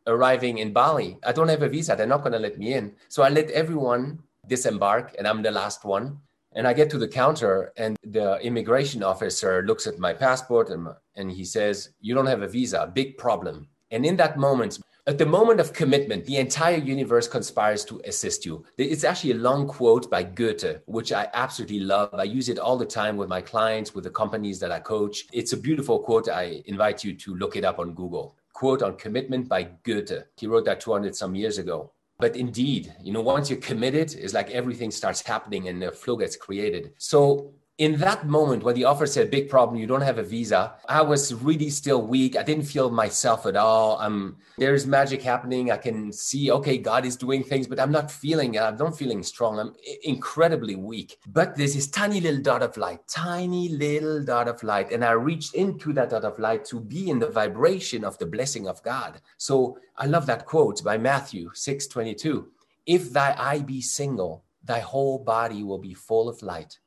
arriving 0.07 0.57
in 0.57 0.73
Bali. 0.73 1.17
I 1.25 1.31
don't 1.31 1.47
have 1.47 1.63
a 1.63 1.69
visa. 1.69 1.95
They're 1.95 2.07
not 2.07 2.23
going 2.23 2.33
to 2.33 2.39
let 2.39 2.57
me 2.57 2.73
in. 2.73 2.93
So 3.09 3.23
I 3.23 3.29
let 3.29 3.49
everyone 3.51 4.19
disembark, 4.47 5.15
and 5.17 5.27
I'm 5.27 5.41
the 5.41 5.51
last 5.51 5.85
one. 5.85 6.19
And 6.55 6.67
I 6.67 6.73
get 6.73 6.89
to 6.91 6.99
the 6.99 7.07
counter, 7.07 7.71
and 7.77 7.97
the 8.03 8.37
immigration 8.41 9.01
officer 9.01 9.63
looks 9.63 9.87
at 9.87 9.97
my 9.97 10.13
passport 10.13 10.69
and, 10.69 10.87
and 11.15 11.31
he 11.31 11.45
says, 11.45 11.89
You 11.99 12.13
don't 12.13 12.27
have 12.27 12.43
a 12.43 12.47
visa, 12.47 12.91
big 12.93 13.17
problem. 13.17 13.67
And 13.91 14.05
in 14.05 14.17
that 14.17 14.37
moment, 14.37 14.79
at 15.05 15.17
the 15.17 15.25
moment 15.25 15.59
of 15.59 15.73
commitment, 15.73 16.23
the 16.23 16.37
entire 16.37 16.77
universe 16.77 17.27
conspires 17.27 17.83
to 17.85 18.01
assist 18.05 18.45
you. 18.45 18.63
It's 18.77 19.03
actually 19.03 19.31
a 19.31 19.35
long 19.35 19.67
quote 19.67 20.09
by 20.09 20.23
Goethe, 20.23 20.81
which 20.85 21.11
I 21.11 21.27
absolutely 21.33 21.81
love. 21.81 22.13
I 22.13 22.23
use 22.23 22.47
it 22.47 22.57
all 22.57 22.77
the 22.77 22.85
time 22.85 23.17
with 23.17 23.27
my 23.27 23.41
clients, 23.41 23.93
with 23.93 24.05
the 24.05 24.09
companies 24.09 24.59
that 24.61 24.71
I 24.71 24.79
coach. 24.79 25.25
It's 25.33 25.51
a 25.51 25.57
beautiful 25.57 25.99
quote. 25.99 26.29
I 26.29 26.63
invite 26.67 27.03
you 27.03 27.13
to 27.15 27.35
look 27.35 27.57
it 27.57 27.65
up 27.65 27.79
on 27.79 27.93
Google. 27.93 28.37
Quote 28.53 28.81
on 28.81 28.95
commitment 28.95 29.49
by 29.49 29.63
Goethe. 29.83 30.23
He 30.37 30.47
wrote 30.47 30.63
that 30.65 30.79
200 30.79 31.15
some 31.15 31.35
years 31.35 31.57
ago 31.57 31.91
but 32.19 32.35
indeed 32.35 32.93
you 33.01 33.11
know 33.11 33.21
once 33.21 33.49
you're 33.49 33.59
committed 33.59 34.13
it's 34.13 34.35
like 34.35 34.51
everything 34.51 34.91
starts 34.91 35.21
happening 35.25 35.67
and 35.67 35.81
the 35.81 35.91
flow 35.91 36.15
gets 36.15 36.35
created 36.35 36.93
so 36.99 37.51
in 37.79 37.97
that 37.97 38.27
moment 38.27 38.61
when 38.63 38.75
the 38.75 38.83
offer 38.83 39.07
said 39.07 39.31
big 39.31 39.49
problem 39.49 39.79
you 39.79 39.87
don't 39.87 40.01
have 40.01 40.19
a 40.19 40.23
visa 40.23 40.75
i 40.87 41.01
was 41.01 41.33
really 41.33 41.71
still 41.71 42.05
weak. 42.05 42.37
I 42.37 42.43
didn't 42.43 42.65
feel 42.65 42.91
myself 42.91 43.47
at 43.47 43.55
all. 43.55 43.99
Um, 43.99 44.03
I'm 44.03 44.37
there's 44.59 44.85
magic 44.85 45.23
happening. 45.23 45.71
I 45.71 45.77
can 45.77 46.11
see 46.11 46.51
okay 46.51 46.77
god 46.77 47.03
is 47.05 47.15
doing 47.15 47.43
things 47.43 47.65
but 47.67 47.79
i'm 47.79 47.91
not 47.91 48.11
feeling 48.11 48.53
it. 48.53 48.61
i'm 48.61 48.77
not 48.77 48.97
feeling 48.97 49.23
strong. 49.23 49.59
I'm 49.59 49.73
incredibly 50.03 50.75
weak. 50.75 51.17
But 51.27 51.55
there's 51.55 51.73
this 51.73 51.87
tiny 51.87 52.21
little 52.21 52.41
dot 52.41 52.61
of 52.61 52.77
light 52.77 53.07
tiny 53.07 53.69
little 53.69 54.23
dot 54.23 54.47
of 54.47 54.61
light 54.61 54.91
and 54.91 55.03
i 55.03 55.11
reached 55.11 55.55
into 55.55 55.93
that 55.93 56.11
dot 56.11 56.25
of 56.25 56.37
light 56.37 56.65
to 56.65 56.79
be 56.79 57.09
in 57.09 57.17
the 57.17 57.29
vibration 57.29 58.03
of 58.03 58.17
the 58.19 58.27
blessing 58.27 58.67
of 58.67 58.83
god. 58.83 59.19
So 59.37 59.79
i 59.97 60.05
love 60.05 60.27
that 60.27 60.45
quote 60.45 60.83
by 60.83 60.97
matthew 60.97 61.49
6 61.53 61.87
22 61.87 62.47
if 62.85 63.11
thy 63.11 63.35
eye 63.37 63.59
be 63.59 63.81
single 63.81 64.43
thy 64.63 64.79
whole 64.79 65.17
body 65.19 65.63
will 65.63 65.79
be 65.79 65.93
full 65.93 66.29
of 66.29 66.41
light 66.41 66.79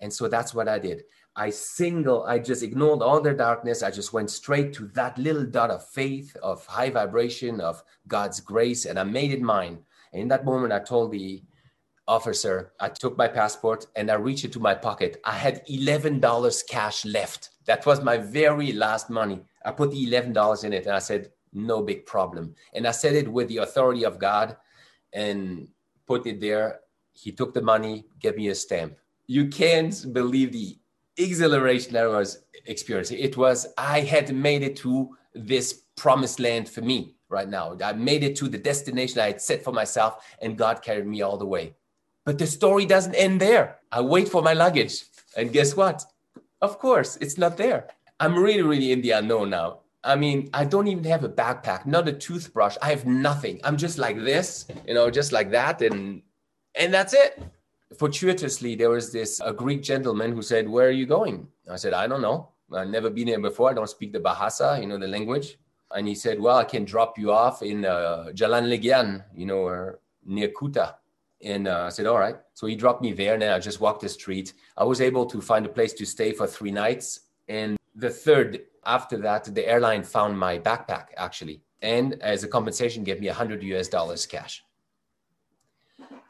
and 0.00 0.12
so 0.12 0.28
that's 0.28 0.54
what 0.54 0.68
I 0.68 0.78
did. 0.78 1.04
I 1.36 1.50
single, 1.50 2.24
I 2.24 2.38
just 2.38 2.62
ignored 2.62 3.02
all 3.02 3.20
the 3.20 3.32
darkness. 3.32 3.82
I 3.82 3.90
just 3.90 4.12
went 4.12 4.30
straight 4.30 4.72
to 4.74 4.88
that 4.94 5.16
little 5.16 5.44
dot 5.44 5.70
of 5.70 5.86
faith, 5.86 6.36
of 6.42 6.66
high 6.66 6.90
vibration, 6.90 7.60
of 7.60 7.82
God's 8.08 8.40
grace, 8.40 8.84
and 8.86 8.98
I 8.98 9.04
made 9.04 9.30
it 9.30 9.40
mine. 9.40 9.78
And 10.12 10.22
in 10.22 10.28
that 10.28 10.44
moment, 10.44 10.72
I 10.72 10.80
told 10.80 11.12
the 11.12 11.42
officer, 12.08 12.72
I 12.80 12.88
took 12.88 13.16
my 13.16 13.28
passport 13.28 13.86
and 13.94 14.10
I 14.10 14.14
reached 14.14 14.44
into 14.44 14.58
my 14.58 14.74
pocket. 14.74 15.20
I 15.24 15.32
had 15.32 15.64
$11 15.68 16.68
cash 16.68 17.04
left. 17.04 17.50
That 17.66 17.86
was 17.86 18.02
my 18.02 18.16
very 18.16 18.72
last 18.72 19.10
money. 19.10 19.42
I 19.64 19.70
put 19.70 19.92
the 19.92 20.06
$11 20.06 20.64
in 20.64 20.72
it 20.72 20.86
and 20.86 20.96
I 20.96 20.98
said, 20.98 21.30
no 21.52 21.82
big 21.82 22.06
problem. 22.06 22.54
And 22.74 22.86
I 22.86 22.90
said 22.90 23.14
it 23.14 23.28
with 23.30 23.48
the 23.48 23.58
authority 23.58 24.04
of 24.04 24.18
God 24.18 24.56
and 25.12 25.68
put 26.06 26.26
it 26.26 26.40
there. 26.40 26.80
He 27.12 27.30
took 27.30 27.54
the 27.54 27.62
money, 27.62 28.06
gave 28.18 28.36
me 28.36 28.48
a 28.48 28.54
stamp 28.54 28.96
you 29.30 29.46
can't 29.46 30.12
believe 30.12 30.50
the 30.50 30.76
exhilaration 31.16 31.96
I 31.96 32.08
was 32.08 32.42
experiencing. 32.66 33.20
It 33.20 33.36
was, 33.36 33.68
I 33.78 34.00
had 34.00 34.34
made 34.34 34.64
it 34.64 34.74
to 34.78 35.16
this 35.32 35.82
promised 35.96 36.40
land 36.40 36.68
for 36.68 36.80
me 36.80 37.14
right 37.28 37.48
now. 37.48 37.76
I 37.80 37.92
made 37.92 38.24
it 38.24 38.34
to 38.38 38.48
the 38.48 38.58
destination 38.58 39.20
I 39.20 39.26
had 39.26 39.40
set 39.40 39.62
for 39.62 39.72
myself, 39.72 40.26
and 40.42 40.58
God 40.58 40.82
carried 40.82 41.06
me 41.06 41.22
all 41.22 41.36
the 41.38 41.46
way. 41.46 41.76
But 42.24 42.38
the 42.38 42.46
story 42.48 42.86
doesn't 42.86 43.14
end 43.14 43.40
there. 43.40 43.76
I 43.92 44.00
wait 44.00 44.28
for 44.28 44.42
my 44.42 44.52
luggage, 44.52 45.04
and 45.36 45.52
guess 45.52 45.76
what? 45.76 46.04
Of 46.60 46.80
course, 46.80 47.16
it's 47.20 47.38
not 47.38 47.56
there. 47.56 47.86
I'm 48.18 48.36
really, 48.36 48.62
really 48.62 48.90
in 48.90 49.00
the 49.00 49.12
unknown 49.12 49.50
now. 49.50 49.78
I 50.02 50.16
mean, 50.16 50.50
I 50.52 50.64
don't 50.64 50.88
even 50.88 51.04
have 51.04 51.22
a 51.22 51.28
backpack, 51.28 51.86
not 51.86 52.08
a 52.08 52.12
toothbrush. 52.12 52.76
I 52.82 52.90
have 52.90 53.06
nothing. 53.06 53.60
I'm 53.62 53.76
just 53.76 53.96
like 53.96 54.16
this, 54.16 54.66
you 54.88 54.94
know, 54.94 55.08
just 55.08 55.30
like 55.30 55.52
that, 55.52 55.82
and 55.82 56.22
and 56.74 56.92
that's 56.92 57.14
it 57.14 57.40
fortuitously, 57.96 58.74
there 58.76 58.90
was 58.90 59.12
this 59.12 59.40
a 59.40 59.52
Greek 59.52 59.82
gentleman 59.82 60.32
who 60.32 60.42
said, 60.42 60.68
"Where 60.68 60.88
are 60.88 60.98
you 61.02 61.06
going?" 61.06 61.48
I 61.68 61.76
said, 61.76 61.92
"I 61.92 62.06
don't 62.06 62.22
know. 62.22 62.50
I've 62.72 62.88
never 62.88 63.10
been 63.10 63.28
here 63.28 63.40
before. 63.40 63.70
I 63.70 63.74
don't 63.74 63.88
speak 63.88 64.12
the 64.12 64.20
Bahasa, 64.20 64.80
you 64.80 64.86
know, 64.86 64.98
the 64.98 65.08
language." 65.08 65.58
And 65.94 66.06
he 66.06 66.14
said, 66.14 66.40
"Well, 66.40 66.56
I 66.56 66.64
can 66.64 66.84
drop 66.84 67.18
you 67.18 67.32
off 67.32 67.62
in 67.62 67.84
uh, 67.84 68.30
Jalan 68.32 68.68
Legian, 68.68 69.24
you 69.34 69.46
know, 69.46 69.94
near 70.24 70.48
Kuta." 70.48 70.94
And 71.42 71.66
uh, 71.68 71.84
I 71.86 71.88
said, 71.88 72.06
"All 72.06 72.18
right." 72.18 72.36
So 72.54 72.66
he 72.66 72.76
dropped 72.76 73.02
me 73.02 73.12
there, 73.12 73.34
and 73.34 73.42
then 73.42 73.52
I 73.52 73.58
just 73.58 73.80
walked 73.80 74.02
the 74.02 74.08
street. 74.08 74.54
I 74.76 74.84
was 74.84 75.00
able 75.00 75.26
to 75.26 75.40
find 75.40 75.66
a 75.66 75.70
place 75.70 75.92
to 75.94 76.06
stay 76.06 76.32
for 76.32 76.46
three 76.46 76.70
nights, 76.70 77.20
and 77.48 77.76
the 77.94 78.10
third 78.10 78.62
after 78.84 79.16
that, 79.18 79.44
the 79.54 79.66
airline 79.66 80.02
found 80.04 80.38
my 80.38 80.58
backpack 80.58 81.08
actually, 81.16 81.62
and 81.82 82.14
as 82.22 82.44
a 82.44 82.48
compensation, 82.48 83.04
gave 83.04 83.20
me 83.20 83.28
a 83.28 83.34
hundred 83.34 83.62
US 83.62 83.88
dollars 83.88 84.26
cash. 84.26 84.64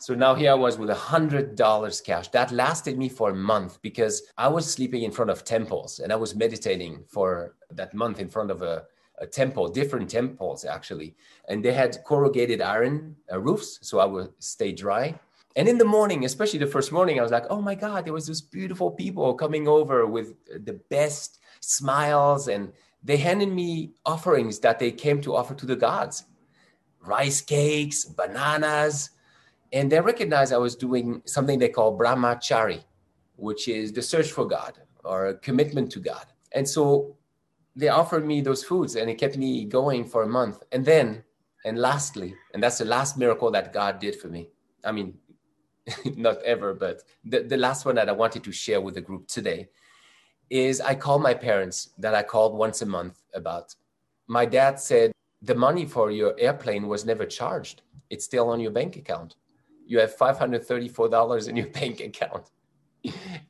So 0.00 0.14
now 0.14 0.34
here 0.34 0.52
I 0.52 0.54
was 0.54 0.78
with 0.78 0.88
a 0.88 0.94
hundred 0.94 1.56
dollars 1.56 2.00
cash. 2.00 2.28
That 2.28 2.52
lasted 2.52 2.96
me 2.96 3.10
for 3.10 3.32
a 3.32 3.34
month 3.34 3.82
because 3.82 4.22
I 4.38 4.48
was 4.48 4.64
sleeping 4.64 5.02
in 5.02 5.10
front 5.10 5.30
of 5.30 5.44
temples 5.44 5.98
and 5.98 6.10
I 6.10 6.16
was 6.16 6.34
meditating 6.34 7.04
for 7.06 7.54
that 7.70 7.92
month 7.92 8.18
in 8.18 8.30
front 8.30 8.50
of 8.50 8.62
a, 8.62 8.84
a 9.18 9.26
temple, 9.26 9.68
different 9.68 10.08
temples 10.08 10.64
actually. 10.64 11.14
And 11.48 11.62
they 11.62 11.74
had 11.74 12.02
corrugated 12.04 12.62
iron 12.62 13.14
uh, 13.30 13.40
roofs, 13.40 13.78
so 13.82 13.98
I 13.98 14.06
would 14.06 14.32
stay 14.38 14.72
dry. 14.72 15.20
And 15.54 15.68
in 15.68 15.76
the 15.76 15.84
morning, 15.84 16.24
especially 16.24 16.60
the 16.60 16.66
first 16.66 16.92
morning, 16.92 17.20
I 17.20 17.22
was 17.22 17.32
like, 17.32 17.44
oh 17.50 17.60
my 17.60 17.74
God, 17.74 18.06
there 18.06 18.14
was 18.14 18.26
these 18.26 18.40
beautiful 18.40 18.90
people 18.90 19.34
coming 19.34 19.68
over 19.68 20.06
with 20.06 20.32
the 20.64 20.80
best 20.88 21.40
smiles 21.60 22.48
and 22.48 22.72
they 23.04 23.18
handed 23.18 23.50
me 23.50 23.90
offerings 24.06 24.60
that 24.60 24.78
they 24.78 24.92
came 24.92 25.20
to 25.20 25.36
offer 25.36 25.54
to 25.54 25.66
the 25.66 25.76
gods 25.76 26.24
rice 27.02 27.40
cakes, 27.42 28.04
bananas, 28.04 29.10
and 29.72 29.90
they 29.90 30.00
recognized 30.00 30.52
I 30.52 30.58
was 30.58 30.74
doing 30.74 31.22
something 31.26 31.58
they 31.58 31.68
call 31.68 31.96
brahmachari, 31.96 32.82
which 33.36 33.68
is 33.68 33.92
the 33.92 34.02
search 34.02 34.32
for 34.32 34.46
God 34.46 34.78
or 35.04 35.28
a 35.28 35.34
commitment 35.34 35.90
to 35.92 36.00
God. 36.00 36.26
And 36.52 36.68
so 36.68 37.16
they 37.76 37.88
offered 37.88 38.26
me 38.26 38.40
those 38.40 38.64
foods 38.64 38.96
and 38.96 39.08
it 39.08 39.14
kept 39.14 39.36
me 39.36 39.64
going 39.64 40.04
for 40.04 40.24
a 40.24 40.28
month. 40.28 40.62
And 40.72 40.84
then, 40.84 41.22
and 41.64 41.78
lastly, 41.78 42.34
and 42.52 42.62
that's 42.62 42.78
the 42.78 42.84
last 42.84 43.16
miracle 43.16 43.50
that 43.52 43.72
God 43.72 44.00
did 44.00 44.16
for 44.16 44.28
me. 44.28 44.48
I 44.84 44.92
mean, 44.92 45.14
not 46.16 46.42
ever, 46.42 46.74
but 46.74 47.02
the, 47.24 47.42
the 47.42 47.56
last 47.56 47.84
one 47.84 47.94
that 47.94 48.08
I 48.08 48.12
wanted 48.12 48.42
to 48.44 48.52
share 48.52 48.80
with 48.80 48.94
the 48.94 49.00
group 49.00 49.28
today 49.28 49.68
is 50.48 50.80
I 50.80 50.96
called 50.96 51.22
my 51.22 51.34
parents 51.34 51.90
that 51.98 52.14
I 52.14 52.24
called 52.24 52.54
once 52.54 52.82
a 52.82 52.86
month 52.86 53.22
about. 53.34 53.74
My 54.26 54.44
dad 54.46 54.80
said, 54.80 55.12
the 55.42 55.54
money 55.54 55.86
for 55.86 56.10
your 56.10 56.34
airplane 56.38 56.88
was 56.88 57.06
never 57.06 57.24
charged. 57.24 57.82
It's 58.10 58.24
still 58.24 58.50
on 58.50 58.60
your 58.60 58.72
bank 58.72 58.96
account 58.96 59.36
you 59.90 59.98
have 59.98 60.16
$534 60.16 61.48
in 61.48 61.56
your 61.56 61.66
bank 61.78 62.00
account. 62.00 62.50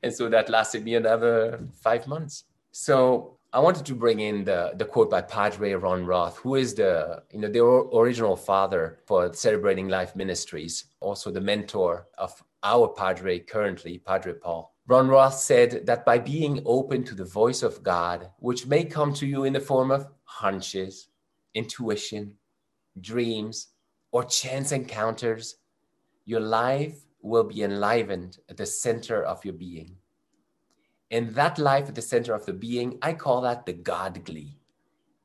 and 0.03 0.13
so 0.13 0.29
that 0.31 0.49
lasted 0.49 0.83
me 0.85 0.95
another 0.95 1.61
five 1.83 2.07
months. 2.07 2.45
So 2.73 3.37
I 3.53 3.59
wanted 3.61 3.85
to 3.87 3.95
bring 3.95 4.21
in 4.21 4.45
the, 4.45 4.73
the 4.77 4.87
quote 4.87 5.11
by 5.11 5.21
Padre 5.21 5.75
Ron 5.75 6.07
Roth, 6.07 6.39
who 6.39 6.55
is 6.55 6.75
the, 6.75 7.23
you 7.31 7.41
know, 7.41 7.49
the 7.49 7.63
original 7.63 8.37
father 8.37 9.01
for 9.07 9.33
Celebrating 9.35 9.89
Life 9.89 10.17
Ministries, 10.17 10.85
also 11.01 11.31
the 11.31 11.43
mentor 11.43 12.07
of 12.17 12.43
our 12.63 12.89
Padre 12.89 13.39
currently, 13.41 13.99
Padre 13.99 14.33
Paul. 14.33 14.75
Ron 14.87 15.09
Roth 15.09 15.35
said 15.35 15.85
that 15.85 16.07
by 16.07 16.19
being 16.19 16.63
open 16.65 17.05
to 17.05 17.15
the 17.15 17.25
voice 17.25 17.63
of 17.63 17.83
God, 17.83 18.31
which 18.39 18.67
may 18.67 18.85
come 18.85 19.13
to 19.15 19.27
you 19.27 19.45
in 19.45 19.53
the 19.53 19.61
form 19.61 19.91
of 19.91 20.09
hunches, 20.25 21.09
intuition, 21.55 22.33
dreams, 22.99 23.69
or 24.11 24.25
chance 24.25 24.73
encounters, 24.73 25.57
your 26.31 26.41
life 26.41 26.97
will 27.23 27.43
be 27.43 27.65
enlivened 27.65 28.39
at 28.49 28.57
the 28.57 28.65
center 28.65 29.25
of 29.25 29.45
your 29.45 29.55
being. 29.55 29.97
And 31.11 31.35
that 31.35 31.59
life 31.59 31.89
at 31.89 31.97
the 31.97 32.03
center 32.03 32.35
of 32.35 32.47
the 32.47 32.53
being, 32.53 32.99
I 33.03 33.15
call 33.15 33.41
that 33.41 33.67
the 33.67 33.73
God 33.73 34.25
glee. 34.25 34.57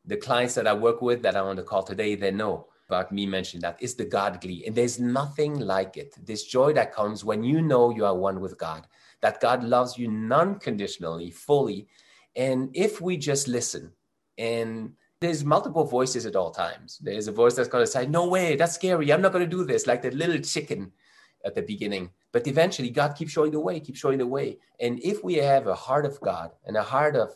The 0.06 0.18
clients 0.18 0.56
that 0.56 0.66
I 0.66 0.74
work 0.74 1.04
with 1.04 1.22
that 1.22 1.36
are 1.36 1.48
on 1.48 1.58
the 1.58 1.64
call 1.64 1.84
today, 1.84 2.16
they 2.16 2.32
know 2.32 2.68
about 2.90 3.12
me 3.12 3.28
mentioning 3.28 3.62
that 3.62 3.82
is 3.82 3.94
the 3.94 4.06
God 4.06 4.42
glee. 4.42 4.64
And 4.66 4.76
there's 4.76 5.00
nothing 5.00 5.60
like 5.60 5.96
it. 5.96 6.16
This 6.26 6.44
joy 6.44 6.74
that 6.74 6.92
comes 6.92 7.24
when 7.24 7.44
you 7.44 7.62
know 7.62 7.92
you 7.92 8.04
are 8.04 8.18
one 8.18 8.40
with 8.40 8.58
God, 8.58 8.88
that 9.22 9.40
God 9.40 9.64
loves 9.64 10.00
you 10.00 10.10
non 10.10 10.56
conditionally, 10.56 11.30
fully. 11.30 11.88
And 12.36 12.70
if 12.74 13.00
we 13.00 13.16
just 13.16 13.48
listen, 13.48 13.92
and 14.40 14.94
there's 15.22 15.44
multiple 15.44 15.86
voices 15.86 16.26
at 16.26 16.36
all 16.36 16.52
times. 16.52 17.00
There's 17.02 17.28
a 17.28 17.32
voice 17.32 17.56
that's 17.56 17.70
going 17.70 17.84
to 17.84 17.92
say, 17.92 18.06
No 18.06 18.28
way, 18.28 18.56
that's 18.56 18.76
scary. 18.76 19.12
I'm 19.12 19.22
not 19.22 19.32
going 19.32 19.50
to 19.50 19.58
do 19.58 19.64
this, 19.64 19.88
like 19.88 20.02
that 20.04 20.14
little 20.14 20.40
chicken 20.40 20.92
at 21.46 21.56
the 21.56 21.62
beginning. 21.62 22.10
But 22.32 22.48
eventually, 22.48 22.90
God 22.90 23.16
keeps 23.16 23.32
showing 23.32 23.52
the 23.52 23.60
way, 23.60 23.80
keeps 23.80 24.00
showing 24.00 24.18
the 24.18 24.28
way. 24.28 24.58
And 24.80 25.00
if 25.04 25.24
we 25.24 25.36
have 25.36 25.68
a 25.68 25.76
heart 25.76 26.06
of 26.06 26.20
God 26.20 26.52
and 26.66 26.76
a 26.76 26.84
heart 26.84 27.16
of 27.16 27.36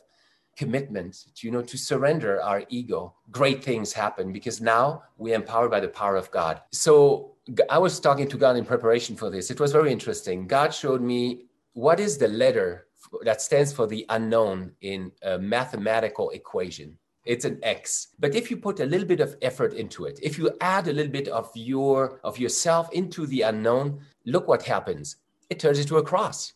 commitment 0.57 1.25
to, 1.35 1.47
you 1.47 1.51
know, 1.51 1.61
to 1.61 1.77
surrender 1.77 2.41
our 2.41 2.63
ego, 2.67 3.15
great 3.31 3.63
things 3.63 3.93
happen 3.93 4.33
because 4.33 4.59
now 4.59 5.03
we're 5.17 5.35
empowered 5.35 5.71
by 5.71 5.79
the 5.79 5.87
power 5.87 6.17
of 6.17 6.29
God. 6.31 6.61
So 6.71 7.35
I 7.69 7.77
was 7.77 7.99
talking 7.99 8.27
to 8.27 8.37
God 8.37 8.57
in 8.57 8.65
preparation 8.65 9.15
for 9.15 9.29
this. 9.29 9.49
It 9.49 9.59
was 9.59 9.71
very 9.71 9.91
interesting. 9.91 10.47
God 10.47 10.73
showed 10.73 11.01
me 11.01 11.45
what 11.73 11.99
is 12.01 12.17
the 12.17 12.27
letter 12.27 12.87
that 13.23 13.41
stands 13.41 13.71
for 13.71 13.87
the 13.87 14.05
unknown 14.09 14.73
in 14.81 15.13
a 15.23 15.39
mathematical 15.39 16.29
equation. 16.31 16.97
It's 17.29 17.45
an 17.45 17.59
X. 17.61 18.07
But 18.17 18.33
if 18.33 18.49
you 18.49 18.57
put 18.57 18.79
a 18.79 18.85
little 18.87 19.07
bit 19.07 19.19
of 19.19 19.37
effort 19.43 19.73
into 19.73 20.05
it, 20.05 20.19
if 20.23 20.39
you 20.39 20.49
add 20.61 20.87
a 20.87 20.93
little 20.93 21.11
bit 21.11 21.27
of 21.27 21.51
your 21.55 22.19
of 22.23 22.39
yourself 22.39 22.91
into 22.91 23.27
the 23.27 23.43
unknown, 23.43 24.01
look 24.25 24.47
what 24.47 24.63
happens. 24.63 25.17
It 25.51 25.59
turns 25.59 25.77
into 25.77 25.97
a 25.97 26.03
cross. 26.03 26.53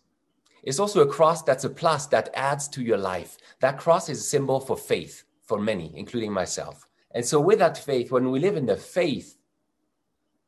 It's 0.64 0.80
also 0.80 1.02
a 1.02 1.08
cross 1.08 1.44
that's 1.44 1.64
a 1.64 1.70
plus 1.70 2.08
that 2.08 2.30
adds 2.34 2.68
to 2.70 2.82
your 2.82 2.98
life. 2.98 3.38
That 3.60 3.78
cross 3.78 4.10
is 4.10 4.18
a 4.20 4.24
symbol 4.24 4.60
for 4.60 4.76
faith 4.76 5.26
for 5.44 5.60
many, 5.60 5.92
including 5.96 6.34
myself. 6.34 6.88
And 7.12 7.24
so, 7.24 7.40
with 7.40 7.60
that 7.60 7.78
faith, 7.78 8.12
when 8.12 8.32
we 8.32 8.40
live 8.40 8.58
in 8.58 8.66
the 8.66 8.76
faith 8.76 9.38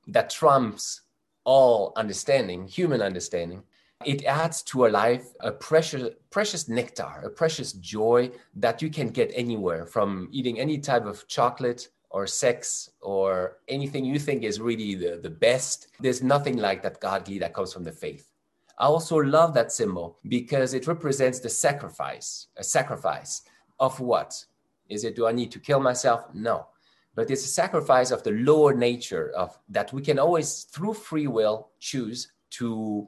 that 0.08 0.32
trumps 0.32 1.02
all 1.44 1.94
understanding, 1.96 2.68
human 2.68 3.04
understanding, 3.04 3.62
it 4.04 4.26
adds 4.26 4.62
to 4.64 4.84
our 4.84 4.92
life 4.92 5.28
a 5.40 5.52
precious, 5.52 6.10
precious 6.30 6.68
nectar, 6.68 7.22
a 7.24 7.30
precious 7.30 7.74
joy 7.74 8.30
that 8.56 8.82
you 8.82 8.90
can 8.90 9.10
get 9.10 9.32
anywhere 9.34 9.86
from 9.86 10.28
eating 10.32 10.60
any 10.60 10.78
type 10.78 11.06
of 11.06 11.28
chocolate 11.28 11.90
or 12.10 12.28
sex 12.28 12.90
or 13.02 13.58
anything 13.68 14.04
you 14.06 14.20
think 14.20 14.44
is 14.44 14.60
really 14.60 14.96
the, 14.96 15.20
the 15.22 15.30
best. 15.30 15.88
There's 16.00 16.22
nothing 16.22 16.58
like 16.58 16.82
that 16.84 17.00
God 17.00 17.26
glee 17.26 17.40
that 17.40 17.54
comes 17.54 17.74
from 17.74 17.84
the 17.84 17.92
faith. 17.92 18.32
I 18.78 18.86
also 18.86 19.18
love 19.18 19.54
that 19.54 19.72
symbol 19.72 20.20
because 20.28 20.74
it 20.74 20.88
represents 20.88 21.40
the 21.40 21.50
sacrifice, 21.50 22.48
a 22.58 22.64
sacrifice 22.64 23.44
of 23.80 24.00
what? 24.00 24.46
Is 24.90 25.04
it, 25.06 25.16
do 25.16 25.26
I 25.26 25.32
need 25.32 25.52
to 25.54 25.60
kill 25.60 25.80
myself? 25.80 26.26
No. 26.34 26.68
But 27.16 27.32
it's 27.32 27.46
a 27.46 27.50
sacrifice 27.50 28.12
of 28.12 28.24
the 28.24 28.32
lower 28.32 28.74
nature 28.74 29.32
of 29.36 29.58
that 29.70 29.94
we 29.94 30.02
can 30.02 30.20
always, 30.20 30.64
through 30.64 30.96
free 30.96 31.28
will, 31.28 31.70
choose 31.80 32.34
to, 32.52 33.08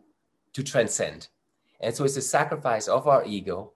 to 0.58 0.64
transcend. 0.64 1.28
And 1.82 1.94
so 1.94 2.04
it's 2.04 2.18
a 2.18 2.22
sacrifice 2.38 2.88
of 2.88 3.08
our 3.08 3.24
ego 3.26 3.74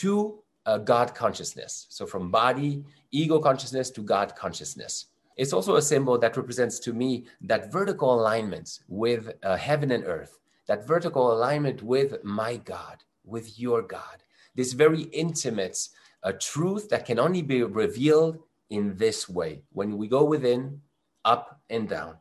to 0.00 0.42
a 0.64 0.78
God 0.78 1.14
consciousness. 1.14 1.86
So 1.90 2.06
from 2.06 2.30
body, 2.30 2.82
ego 3.10 3.38
consciousness 3.38 3.90
to 3.90 4.00
God 4.00 4.34
consciousness. 4.34 5.06
It's 5.36 5.52
also 5.52 5.76
a 5.76 5.82
symbol 5.82 6.16
that 6.18 6.38
represents 6.38 6.78
to 6.80 6.94
me 6.94 7.26
that 7.42 7.70
vertical 7.70 8.14
alignment 8.14 8.80
with 8.88 9.30
uh, 9.42 9.56
heaven 9.56 9.90
and 9.90 10.04
earth 10.06 10.38
that 10.70 10.86
vertical 10.86 11.32
alignment 11.32 11.82
with 11.82 12.22
my 12.22 12.56
God, 12.56 13.02
with 13.24 13.58
your 13.58 13.82
God, 13.82 14.22
this 14.54 14.72
very 14.72 15.02
intimate 15.24 15.76
uh, 16.22 16.32
truth 16.40 16.88
that 16.90 17.04
can 17.04 17.18
only 17.18 17.42
be 17.42 17.64
revealed 17.64 18.38
in 18.70 18.96
this 18.96 19.28
way 19.28 19.62
when 19.72 19.98
we 19.98 20.06
go 20.06 20.22
within, 20.22 20.80
up 21.24 21.60
and 21.68 21.88
down. 21.88 22.14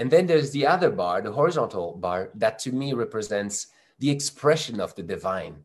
And 0.00 0.10
then 0.10 0.26
there's 0.26 0.50
the 0.50 0.66
other 0.66 0.90
bar, 0.90 1.22
the 1.22 1.30
horizontal 1.30 1.94
bar, 1.96 2.30
that 2.34 2.58
to 2.60 2.72
me 2.72 2.92
represents 2.94 3.68
the 4.00 4.10
expression 4.10 4.80
of 4.80 4.94
the 4.96 5.02
divine 5.04 5.62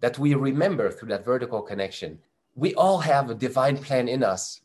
that 0.00 0.18
we 0.18 0.34
remember 0.34 0.90
through 0.90 1.10
that 1.10 1.24
vertical 1.24 1.62
connection. 1.62 2.18
We 2.56 2.74
all 2.74 2.98
have 2.98 3.30
a 3.30 3.34
divine 3.34 3.76
plan 3.76 4.08
in 4.08 4.24
us, 4.24 4.62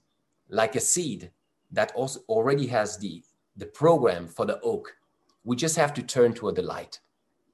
like 0.49 0.75
a 0.75 0.79
seed 0.79 1.29
that 1.71 1.91
also 1.93 2.21
already 2.27 2.65
has 2.67 2.97
the, 2.97 3.21
the 3.55 3.67
program 3.67 4.27
for 4.27 4.45
the 4.47 4.59
oak 4.61 4.95
we 5.43 5.55
just 5.55 5.75
have 5.77 5.93
to 5.95 6.03
turn 6.03 6.33
toward 6.33 6.55
the 6.55 6.61
light. 6.61 6.99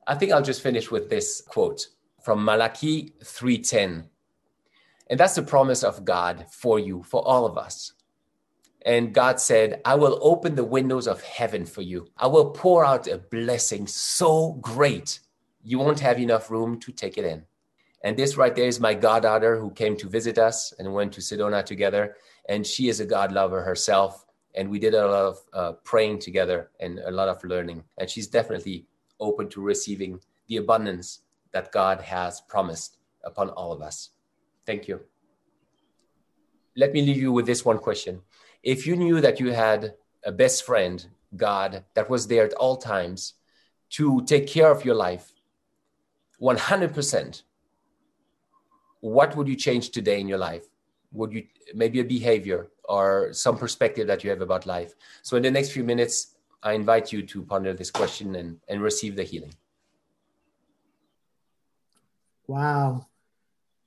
I 0.07 0.15
think 0.15 0.31
I'll 0.31 0.41
just 0.41 0.61
finish 0.61 0.91
with 0.91 1.09
this 1.09 1.41
quote 1.47 1.87
from 2.21 2.43
Malachi 2.43 3.13
3:10. 3.23 4.09
And 5.09 5.19
that's 5.19 5.35
the 5.35 5.43
promise 5.43 5.83
of 5.83 6.03
God 6.03 6.45
for 6.51 6.79
you, 6.79 7.03
for 7.03 7.25
all 7.25 7.45
of 7.45 7.57
us. 7.57 7.93
And 8.85 9.13
God 9.13 9.39
said, 9.39 9.81
I 9.83 9.95
will 9.95 10.19
open 10.21 10.55
the 10.55 10.63
windows 10.63 11.07
of 11.07 11.21
heaven 11.23 11.65
for 11.65 11.81
you. 11.81 12.07
I 12.17 12.27
will 12.27 12.51
pour 12.51 12.85
out 12.85 13.07
a 13.07 13.17
blessing 13.17 13.87
so 13.87 14.53
great, 14.61 15.19
you 15.63 15.79
won't 15.79 15.99
have 15.99 16.19
enough 16.19 16.51
room 16.51 16.79
to 16.81 16.91
take 16.91 17.17
it 17.17 17.25
in. 17.25 17.43
And 18.03 18.15
this 18.15 18.37
right 18.37 18.55
there 18.55 18.67
is 18.67 18.79
my 18.79 18.93
goddaughter 18.93 19.59
who 19.59 19.71
came 19.71 19.97
to 19.97 20.07
visit 20.07 20.37
us 20.37 20.71
and 20.77 20.93
went 20.93 21.13
to 21.13 21.21
Sedona 21.21 21.65
together. 21.65 22.15
And 22.47 22.65
she 22.65 22.87
is 22.87 22.99
a 22.99 23.05
God 23.05 23.31
lover 23.31 23.63
herself 23.63 24.25
and 24.55 24.69
we 24.69 24.79
did 24.79 24.93
a 24.93 25.05
lot 25.05 25.25
of 25.25 25.37
uh, 25.53 25.71
praying 25.83 26.19
together 26.19 26.71
and 26.79 26.99
a 26.99 27.11
lot 27.11 27.27
of 27.27 27.43
learning 27.43 27.83
and 27.97 28.09
she's 28.09 28.27
definitely 28.27 28.85
open 29.19 29.49
to 29.49 29.61
receiving 29.61 30.19
the 30.47 30.57
abundance 30.57 31.21
that 31.51 31.71
god 31.71 32.01
has 32.01 32.41
promised 32.41 32.97
upon 33.23 33.49
all 33.49 33.71
of 33.71 33.81
us 33.81 34.11
thank 34.65 34.87
you 34.87 34.99
let 36.75 36.91
me 36.91 37.01
leave 37.01 37.17
you 37.17 37.31
with 37.31 37.45
this 37.45 37.63
one 37.63 37.77
question 37.77 38.21
if 38.65 38.85
you 38.85 38.97
knew 38.97 39.21
that 39.21 39.39
you 39.39 39.53
had 39.53 39.93
a 40.25 40.31
best 40.31 40.65
friend 40.65 41.07
god 41.37 41.85
that 41.93 42.09
was 42.09 42.27
there 42.27 42.45
at 42.45 42.53
all 42.55 42.75
times 42.75 43.35
to 43.89 44.21
take 44.25 44.47
care 44.47 44.69
of 44.69 44.83
your 44.83 44.95
life 44.95 45.31
100% 46.41 47.43
what 49.05 49.35
would 49.35 49.47
you 49.47 49.55
change 49.55 49.91
today 49.91 50.19
in 50.19 50.27
your 50.27 50.39
life? 50.39 50.65
Would 51.11 51.31
you 51.31 51.43
maybe 51.75 51.99
a 51.99 52.03
behavior 52.03 52.71
or 52.85 53.31
some 53.33 53.55
perspective 53.55 54.07
that 54.07 54.23
you 54.23 54.31
have 54.31 54.41
about 54.41 54.65
life? 54.65 54.95
So 55.21 55.37
in 55.37 55.43
the 55.43 55.51
next 55.51 55.71
few 55.71 55.83
minutes 55.83 56.31
i 56.63 56.73
invite 56.73 57.13
you 57.13 57.21
to 57.21 57.43
ponder 57.43 57.71
this 57.73 57.91
question 57.91 58.35
and, 58.35 58.57
and 58.67 58.81
receive 58.81 59.15
the 59.15 59.23
healing. 59.23 59.53
Wow. 62.47 63.05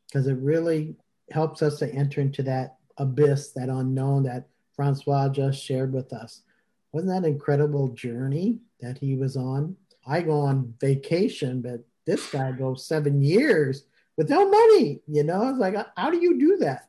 Because 0.07 0.29
it 0.29 0.39
really 0.39 0.95
helps 1.33 1.63
us 1.63 1.81
to 1.81 1.93
enter 1.93 2.21
into 2.21 2.45
that 2.45 2.77
abyss 2.97 3.51
that 3.57 3.69
unknown 3.69 4.23
that 4.23 4.47
francois 4.79 5.29
just 5.29 5.63
shared 5.63 5.93
with 5.93 6.13
us 6.13 6.43
wasn't 6.93 7.11
that 7.11 7.29
incredible 7.29 7.89
journey 7.89 8.59
that 8.81 8.97
he 8.97 9.17
was 9.17 9.37
on 9.37 9.77
i 10.07 10.23
go 10.23 10.41
on 10.41 10.73
vacation 10.81 11.61
but 11.61 11.85
this 12.07 12.31
guy 12.31 12.53
goes 12.53 12.87
seven 12.87 13.21
years 13.21 13.85
with 14.17 14.31
no 14.31 14.49
money 14.49 15.01
you 15.07 15.23
know 15.25 15.51
it's 15.51 15.59
like 15.59 15.75
how 15.97 16.11
do 16.11 16.19
you 16.19 16.39
do 16.39 16.57
that 16.57 16.89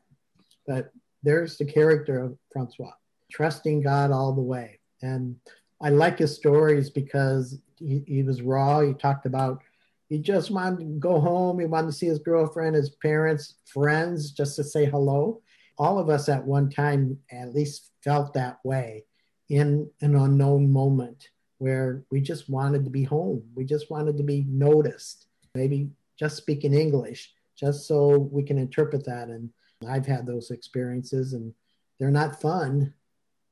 but 0.66 0.92
there's 1.22 1.58
the 1.58 1.64
character 1.64 2.18
of 2.20 2.38
Francois, 2.52 2.92
trusting 3.30 3.82
God 3.82 4.10
all 4.10 4.32
the 4.32 4.40
way. 4.40 4.80
And 5.02 5.36
I 5.80 5.90
like 5.90 6.18
his 6.18 6.34
stories 6.34 6.90
because 6.90 7.58
he, 7.78 8.02
he 8.06 8.22
was 8.22 8.42
raw. 8.42 8.80
He 8.80 8.94
talked 8.94 9.26
about 9.26 9.62
he 10.08 10.18
just 10.18 10.50
wanted 10.50 10.80
to 10.80 10.84
go 10.98 11.20
home. 11.20 11.60
He 11.60 11.66
wanted 11.66 11.88
to 11.88 11.92
see 11.92 12.06
his 12.06 12.18
girlfriend, 12.18 12.74
his 12.74 12.90
parents, 12.90 13.54
friends, 13.64 14.32
just 14.32 14.56
to 14.56 14.64
say 14.64 14.84
hello. 14.84 15.40
All 15.80 15.98
of 15.98 16.10
us 16.10 16.28
at 16.28 16.46
one 16.46 16.68
time 16.68 17.18
at 17.32 17.54
least 17.54 17.90
felt 18.04 18.34
that 18.34 18.58
way 18.64 19.06
in 19.48 19.90
an 20.02 20.14
unknown 20.14 20.70
moment 20.70 21.30
where 21.56 22.04
we 22.10 22.20
just 22.20 22.50
wanted 22.50 22.84
to 22.84 22.90
be 22.90 23.02
home. 23.02 23.42
We 23.54 23.64
just 23.64 23.90
wanted 23.90 24.18
to 24.18 24.22
be 24.22 24.44
noticed, 24.46 25.28
maybe 25.54 25.88
just 26.18 26.36
speaking 26.36 26.74
English, 26.74 27.32
just 27.56 27.86
so 27.88 28.28
we 28.30 28.42
can 28.42 28.58
interpret 28.58 29.06
that 29.06 29.28
and 29.28 29.48
I've 29.88 30.04
had 30.04 30.26
those 30.26 30.50
experiences 30.50 31.32
and 31.32 31.54
they're 31.98 32.10
not 32.10 32.42
fun, 32.42 32.92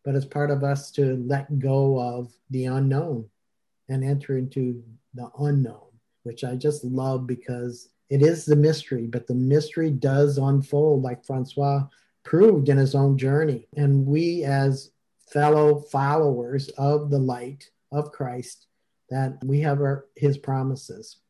but 0.05 0.15
it's 0.15 0.27
part 0.27 0.51
of 0.51 0.63
us 0.63 0.91
to 0.93 1.17
let 1.27 1.59
go 1.59 1.99
of 1.99 2.31
the 2.51 2.67
unknown 2.67 3.27
and 3.89 4.05
enter 4.05 4.37
into 4.37 4.83
the 5.15 5.31
unknown, 5.39 5.89
which 6.25 6.45
I 6.45 6.57
just 6.57 6.85
love 6.85 7.27
because 7.27 7.89
it 8.11 8.21
is 8.21 8.45
the 8.45 8.57
mystery, 8.57 9.07
but 9.07 9.27
the 9.27 9.35
mystery 9.35 9.91
does 9.91 10.37
unfold 10.37 11.03
like 11.03 11.25
Francois 11.25 11.87
proved 12.29 12.69
in 12.69 12.77
his 12.77 12.95
own 12.95 13.17
journey. 13.17 13.67
And 13.75 14.05
we, 14.07 14.45
as 14.45 14.91
fellow 15.33 15.81
followers 15.81 16.69
of 16.77 17.11
the 17.11 17.19
light 17.19 17.65
of 17.91 18.13
Christ, 18.13 18.67
that 19.09 19.43
we 19.43 19.61
have 19.61 19.81
our, 19.81 20.05
his 20.15 20.37
promises. 20.37 21.21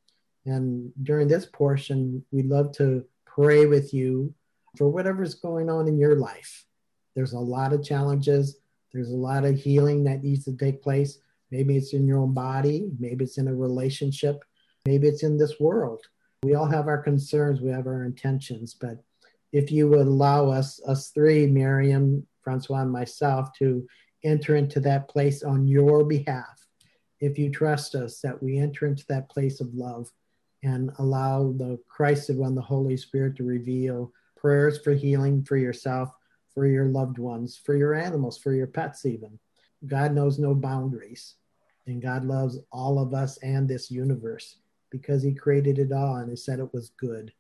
And 0.45 0.93
during 1.05 1.29
this 1.29 1.47
portion, 1.47 2.25
we'd 2.33 2.47
love 2.47 2.73
to 2.79 3.05
pray 3.27 3.67
with 3.67 3.95
you 3.95 4.35
for 4.77 4.89
whatever's 4.89 5.37
going 5.37 5.71
on 5.71 5.87
in 5.87 5.99
your 5.99 6.17
life. 6.17 6.67
There's 7.15 7.33
a 7.33 7.39
lot 7.39 7.73
of 7.73 7.85
challenges, 7.85 8.59
there's 8.93 9.13
a 9.13 9.17
lot 9.17 9.45
of 9.45 9.55
healing 9.55 10.03
that 10.05 10.25
needs 10.25 10.45
to 10.47 10.57
take 10.57 10.83
place. 10.83 11.19
Maybe 11.53 11.77
it's 11.77 11.93
in 11.93 12.09
your 12.09 12.19
own 12.19 12.35
body, 12.35 12.91
maybe 12.99 13.25
it's 13.25 13.39
in 13.39 13.47
a 13.47 13.55
relationship, 13.55 14.45
maybe 14.85 15.07
it's 15.07 15.23
in 15.23 15.39
this 15.39 15.61
world. 15.61 16.03
We 16.43 16.55
all 16.55 16.67
have 16.67 16.89
our 16.89 16.99
concerns, 16.99 17.61
we 17.61 17.71
have 17.71 17.87
our 17.87 18.05
intentions, 18.05 18.75
but 18.75 18.99
if 19.53 19.73
you 19.73 19.89
would 19.89 20.07
allow 20.07 20.51
us, 20.51 20.81
us 20.87 21.11
three, 21.11 21.47
Miriam, 21.47 22.27
Francois, 22.43 22.83
and 22.83 22.93
myself, 22.93 23.53
to 23.59 23.87
enter 24.25 24.57
into 24.57 24.81
that 24.81 25.09
place 25.09 25.43
on 25.43 25.67
your 25.67 26.05
behalf, 26.05 26.67
if 27.21 27.39
you 27.39 27.51
trust 27.51 27.95
us, 27.95 28.21
that 28.21 28.43
we 28.43 28.59
enter 28.59 28.87
into 28.87 29.05
that 29.09 29.31
place 29.31 29.61
of 29.61 29.75
love 29.75 30.11
and 30.63 30.91
allow 30.99 31.53
the 31.53 31.79
Christ 31.89 32.31
one, 32.35 32.55
the 32.55 32.61
Holy 32.61 32.97
Spirit, 32.97 33.37
to 33.37 33.45
reveal 33.45 34.13
prayers 34.37 34.79
for 34.79 34.93
healing 34.93 35.43
for 35.45 35.57
yourself, 35.57 36.11
for 36.53 36.67
your 36.67 36.87
loved 36.87 37.19
ones, 37.19 37.61
for 37.65 37.77
your 37.77 37.95
animals, 37.95 38.39
for 38.39 38.53
your 38.53 38.67
pets, 38.67 39.07
even. 39.07 39.39
God 39.87 40.13
knows 40.13 40.39
no 40.39 40.55
boundaries, 40.55 41.37
and 41.87 42.03
God 42.03 42.25
loves 42.25 42.59
all 42.73 42.99
of 42.99 43.15
us 43.15 43.39
and 43.39 43.69
this 43.69 43.91
universe 43.91 44.57
because 44.91 45.23
He 45.23 45.33
created 45.35 45.79
it 45.79 45.93
all 45.93 46.17
and 46.17 46.31
He 46.31 46.37
said 46.37 46.59
it 46.59 46.73
was 46.73 46.91
good. 46.99 47.33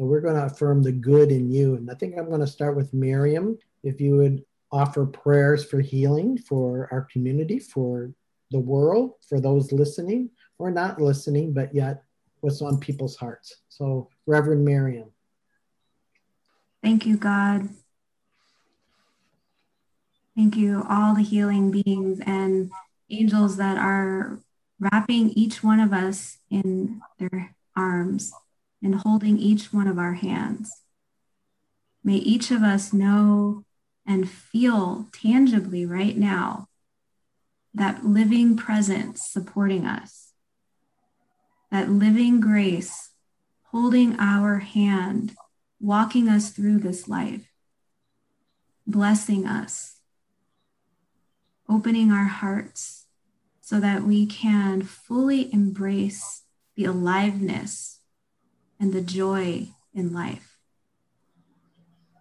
So 0.00 0.06
we're 0.06 0.22
going 0.22 0.36
to 0.36 0.46
affirm 0.46 0.82
the 0.82 0.92
good 0.92 1.30
in 1.30 1.50
you. 1.50 1.74
And 1.74 1.90
I 1.90 1.94
think 1.94 2.16
I'm 2.16 2.30
going 2.30 2.40
to 2.40 2.46
start 2.46 2.74
with 2.74 2.94
Miriam. 2.94 3.58
If 3.82 4.00
you 4.00 4.16
would 4.16 4.42
offer 4.72 5.04
prayers 5.04 5.62
for 5.62 5.78
healing 5.78 6.38
for 6.38 6.88
our 6.90 7.02
community, 7.12 7.58
for 7.58 8.10
the 8.50 8.58
world, 8.58 9.16
for 9.28 9.40
those 9.40 9.72
listening 9.72 10.30
or 10.58 10.70
not 10.70 11.02
listening, 11.02 11.52
but 11.52 11.74
yet 11.74 12.02
what's 12.40 12.62
on 12.62 12.80
people's 12.80 13.14
hearts. 13.14 13.56
So, 13.68 14.08
Reverend 14.26 14.64
Miriam. 14.64 15.10
Thank 16.82 17.04
you, 17.04 17.18
God. 17.18 17.68
Thank 20.34 20.56
you, 20.56 20.82
all 20.88 21.14
the 21.14 21.20
healing 21.20 21.70
beings 21.70 22.20
and 22.24 22.70
angels 23.10 23.58
that 23.58 23.76
are 23.76 24.38
wrapping 24.78 25.28
each 25.32 25.62
one 25.62 25.78
of 25.78 25.92
us 25.92 26.38
in 26.48 27.02
their 27.18 27.54
arms 27.76 28.32
and 28.82 28.94
holding 28.96 29.38
each 29.38 29.72
one 29.72 29.86
of 29.86 29.98
our 29.98 30.14
hands. 30.14 30.82
May 32.02 32.16
each 32.16 32.50
of 32.50 32.62
us 32.62 32.92
know 32.92 33.64
and 34.06 34.28
feel 34.28 35.08
tangibly 35.12 35.84
right 35.84 36.16
now 36.16 36.68
that 37.74 38.04
living 38.04 38.56
presence 38.56 39.22
supporting 39.22 39.86
us, 39.86 40.32
that 41.70 41.90
living 41.90 42.40
grace 42.40 43.10
holding 43.70 44.18
our 44.18 44.58
hand, 44.58 45.36
walking 45.78 46.28
us 46.28 46.50
through 46.50 46.78
this 46.78 47.06
life, 47.08 47.52
blessing 48.86 49.46
us, 49.46 50.00
opening 51.68 52.10
our 52.10 52.24
hearts 52.24 53.06
so 53.60 53.78
that 53.78 54.02
we 54.02 54.26
can 54.26 54.82
fully 54.82 55.52
embrace 55.52 56.42
the 56.74 56.84
aliveness 56.84 57.99
and 58.80 58.92
the 58.92 59.02
joy 59.02 59.68
in 59.94 60.12
life. 60.12 60.56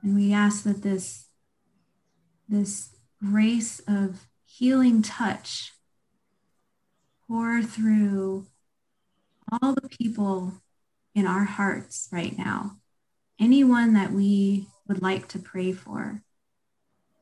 And 0.04 0.16
we 0.16 0.34
ask 0.34 0.64
that 0.64 0.84
this, 0.84 1.28
this 2.48 2.90
grace 3.24 3.82
of 3.88 4.28
healing 4.46 5.02
touch 5.02 5.72
pour 7.28 7.64
through 7.64 8.48
all 9.52 9.74
the 9.74 9.90
people 9.90 10.54
in 11.16 11.26
our 11.26 11.46
hearts 11.46 12.10
right 12.12 12.38
now. 12.38 12.78
Anyone 13.40 13.94
that 13.94 14.12
we 14.12 14.68
would 14.88 15.02
like 15.02 15.28
to 15.30 15.40
pray 15.40 15.72
for, 15.72 16.22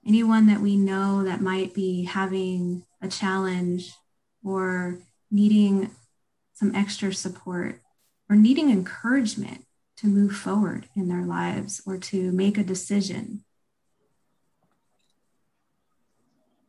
anyone 0.06 0.48
that 0.48 0.62
we 0.62 0.78
know 0.78 1.24
that 1.24 1.42
might 1.42 1.74
be 1.74 2.06
having 2.06 2.84
a 3.02 3.08
challenge 3.08 3.94
or 4.44 5.00
needing 5.30 5.92
some 6.54 6.74
extra 6.74 7.14
support 7.14 7.82
or 8.30 8.36
needing 8.36 8.69
encouragement 8.69 9.65
to 9.97 10.07
move 10.07 10.36
forward 10.36 10.88
in 10.95 11.07
their 11.07 11.23
lives 11.23 11.82
or 11.86 11.97
to 11.97 12.32
make 12.32 12.57
a 12.57 12.63
decision. 12.63 13.43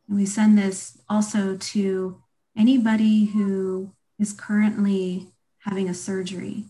And 0.07 0.17
we 0.17 0.25
send 0.25 0.57
this 0.57 0.97
also 1.07 1.55
to 1.55 2.21
anybody 2.57 3.25
who 3.25 3.91
is 4.17 4.33
currently 4.33 5.27
having 5.59 5.87
a 5.87 5.93
surgery 5.93 6.65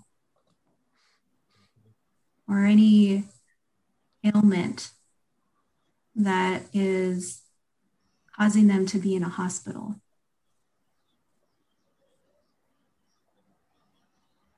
or 2.48 2.66
any 2.66 3.24
ailment 4.26 4.92
that 6.16 6.64
is 6.74 7.42
causing 8.36 8.68
them 8.68 8.86
to 8.88 9.00
be 9.00 9.16
in 9.16 9.24
a 9.24 9.30
hospital. 9.30 9.96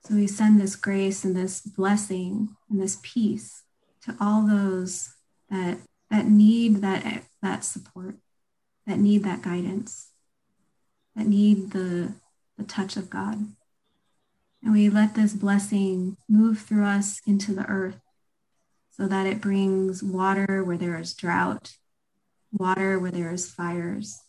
So 0.03 0.15
we 0.15 0.27
send 0.27 0.59
this 0.59 0.75
grace 0.75 1.23
and 1.23 1.35
this 1.35 1.61
blessing 1.61 2.55
and 2.69 2.81
this 2.81 2.97
peace 3.03 3.63
to 4.03 4.15
all 4.19 4.47
those 4.47 5.13
that 5.49 5.77
that 6.09 6.25
need 6.25 6.77
that 6.77 7.23
that 7.41 7.63
support, 7.63 8.15
that 8.87 8.97
need 8.97 9.23
that 9.23 9.41
guidance, 9.41 10.09
that 11.15 11.27
need 11.27 11.71
the 11.71 12.13
the 12.57 12.63
touch 12.63 12.97
of 12.97 13.09
God. 13.09 13.45
And 14.63 14.73
we 14.73 14.89
let 14.89 15.15
this 15.15 15.33
blessing 15.33 16.17
move 16.29 16.59
through 16.59 16.85
us 16.85 17.19
into 17.25 17.53
the 17.53 17.65
earth 17.65 17.99
so 18.91 19.07
that 19.07 19.25
it 19.25 19.41
brings 19.41 20.03
water 20.03 20.63
where 20.63 20.77
there 20.77 20.99
is 20.99 21.13
drought, 21.13 21.75
water 22.51 22.99
where 22.99 23.11
there 23.11 23.31
is 23.31 23.49
fires, 23.49 24.19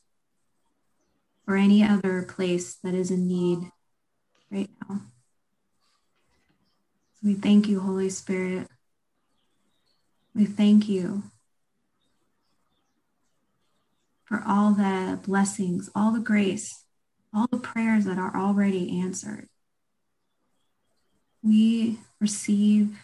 or 1.46 1.56
any 1.56 1.82
other 1.82 2.22
place 2.22 2.76
that 2.76 2.94
is 2.94 3.10
in 3.10 3.26
need 3.26 3.58
right 4.50 4.70
now. 4.88 5.02
We 7.22 7.34
thank 7.34 7.68
you, 7.68 7.80
Holy 7.80 8.10
Spirit. 8.10 8.68
We 10.34 10.44
thank 10.46 10.88
you 10.88 11.24
for 14.24 14.42
all 14.46 14.72
the 14.72 15.20
blessings, 15.24 15.90
all 15.94 16.12
the 16.12 16.20
grace, 16.20 16.84
all 17.34 17.46
the 17.50 17.58
prayers 17.58 18.04
that 18.06 18.18
are 18.18 18.36
already 18.36 19.00
answered 19.00 19.48
we 21.42 21.98
receive 22.20 22.98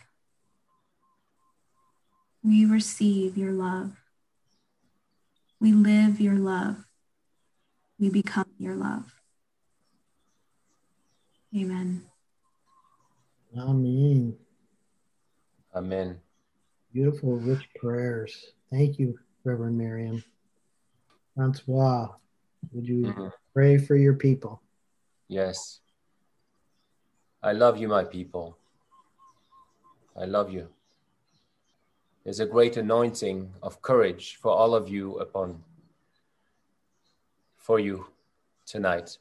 we 2.44 2.64
receive 2.64 3.36
your 3.36 3.52
love. 3.52 4.00
We 5.60 5.72
live 5.72 6.20
your 6.20 6.36
love. 6.36 6.84
We 7.98 8.10
become 8.10 8.46
your 8.58 8.76
love. 8.76 9.12
Amen. 11.54 12.04
Amen. 13.56 14.36
Amen. 15.74 16.20
Beautiful, 16.92 17.36
rich 17.36 17.68
prayers. 17.76 18.52
Thank 18.70 18.98
you, 18.98 19.18
Reverend 19.44 19.78
Miriam. 19.78 20.22
Francois, 21.34 22.08
would 22.72 22.86
you 22.86 23.02
mm-hmm. 23.04 23.28
pray 23.54 23.78
for 23.78 23.96
your 23.96 24.14
people? 24.14 24.60
Yes. 25.28 25.80
I 27.42 27.52
love 27.52 27.78
you, 27.78 27.88
my 27.88 28.04
people. 28.04 28.58
I 30.16 30.24
love 30.24 30.52
you. 30.52 30.68
There's 32.24 32.40
a 32.40 32.46
great 32.46 32.76
anointing 32.76 33.52
of 33.62 33.80
courage 33.80 34.36
for 34.36 34.50
all 34.50 34.74
of 34.74 34.88
you 34.88 35.18
upon 35.18 35.62
for 37.56 37.78
you 37.78 38.06
tonight. 38.66 39.18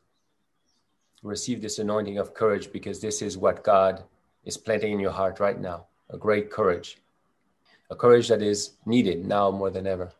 Receive 1.21 1.61
this 1.61 1.79
anointing 1.79 2.17
of 2.17 2.33
courage 2.33 2.71
because 2.71 2.99
this 2.99 3.21
is 3.21 3.37
what 3.37 3.63
God 3.63 4.03
is 4.47 4.57
planting 4.57 4.93
in 4.93 4.99
your 4.99 5.11
heart 5.11 5.41
right 5.41 5.59
now. 5.59 5.87
A 6.09 6.17
great 6.17 6.49
courage. 6.49 6.97
A 7.91 7.95
courage 7.95 8.29
that 8.29 8.41
is 8.41 8.71
needed 8.85 9.27
now 9.27 9.51
more 9.51 9.69
than 9.69 9.85
ever. 9.85 10.11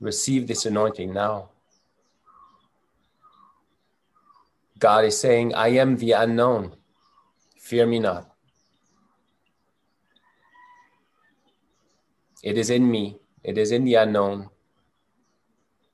Receive 0.00 0.46
this 0.46 0.64
anointing 0.64 1.12
now. 1.12 1.50
God 4.78 5.04
is 5.04 5.20
saying, 5.20 5.54
I 5.54 5.68
am 5.68 5.98
the 5.98 6.12
unknown. 6.12 6.72
Fear 7.58 7.86
me 7.86 7.98
not. 7.98 8.32
It 12.42 12.56
is 12.56 12.70
in 12.70 12.90
me, 12.90 13.18
it 13.42 13.58
is 13.58 13.72
in 13.72 13.84
the 13.84 13.96
unknown 13.96 14.48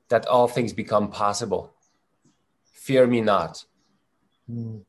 that 0.09 0.27
all 0.27 0.47
things 0.47 0.73
become 0.73 1.11
possible. 1.11 1.73
Fear 2.73 3.07
me 3.07 3.23
not. 3.23 3.65
Mm. 4.49 4.83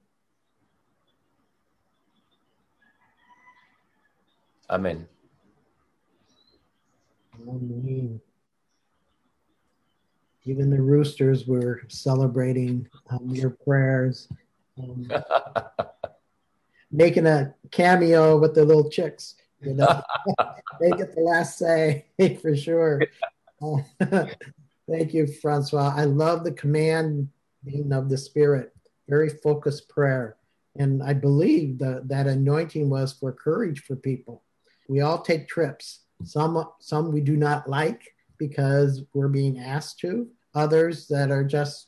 Amen. 4.76 5.07
Amen. 7.47 8.19
Even 10.43 10.69
the 10.69 10.82
roosters 10.82 11.47
were 11.47 11.84
celebrating 11.88 12.86
um, 13.09 13.30
your 13.30 13.51
prayers, 13.51 14.28
um, 14.78 15.09
making 16.91 17.26
a 17.26 17.55
cameo 17.71 18.38
with 18.38 18.53
the 18.53 18.65
little 18.65 18.89
chicks. 18.89 19.36
You 19.61 19.76
know, 19.76 20.03
they 20.82 20.91
get 20.91 21.15
the 21.15 21.21
last 21.21 21.57
say 21.57 22.07
for 22.41 22.53
sure. 22.53 23.01
Uh, 23.61 23.78
thank 24.91 25.13
you, 25.13 25.26
Francois. 25.41 25.93
I 25.95 26.03
love 26.03 26.43
the 26.43 26.51
command 26.51 27.30
of 27.93 28.09
the 28.09 28.17
Spirit. 28.17 28.76
Very 29.07 29.30
focused 29.30 29.88
prayer, 29.88 30.36
and 30.76 31.01
I 31.01 31.13
believe 31.13 31.80
that 31.80 32.09
that 32.09 32.28
anointing 32.28 32.89
was 32.89 33.13
for 33.13 33.32
courage 33.32 33.80
for 33.80 33.95
people. 33.95 34.41
We 34.88 35.01
all 35.01 35.21
take 35.21 35.47
trips. 35.47 36.01
Some 36.23 36.63
some 36.79 37.11
we 37.11 37.21
do 37.21 37.36
not 37.36 37.69
like 37.69 38.13
because 38.38 39.03
we're 39.13 39.27
being 39.27 39.59
asked 39.59 39.99
to 39.99 40.27
others 40.53 41.07
that 41.07 41.31
are 41.31 41.43
just 41.43 41.88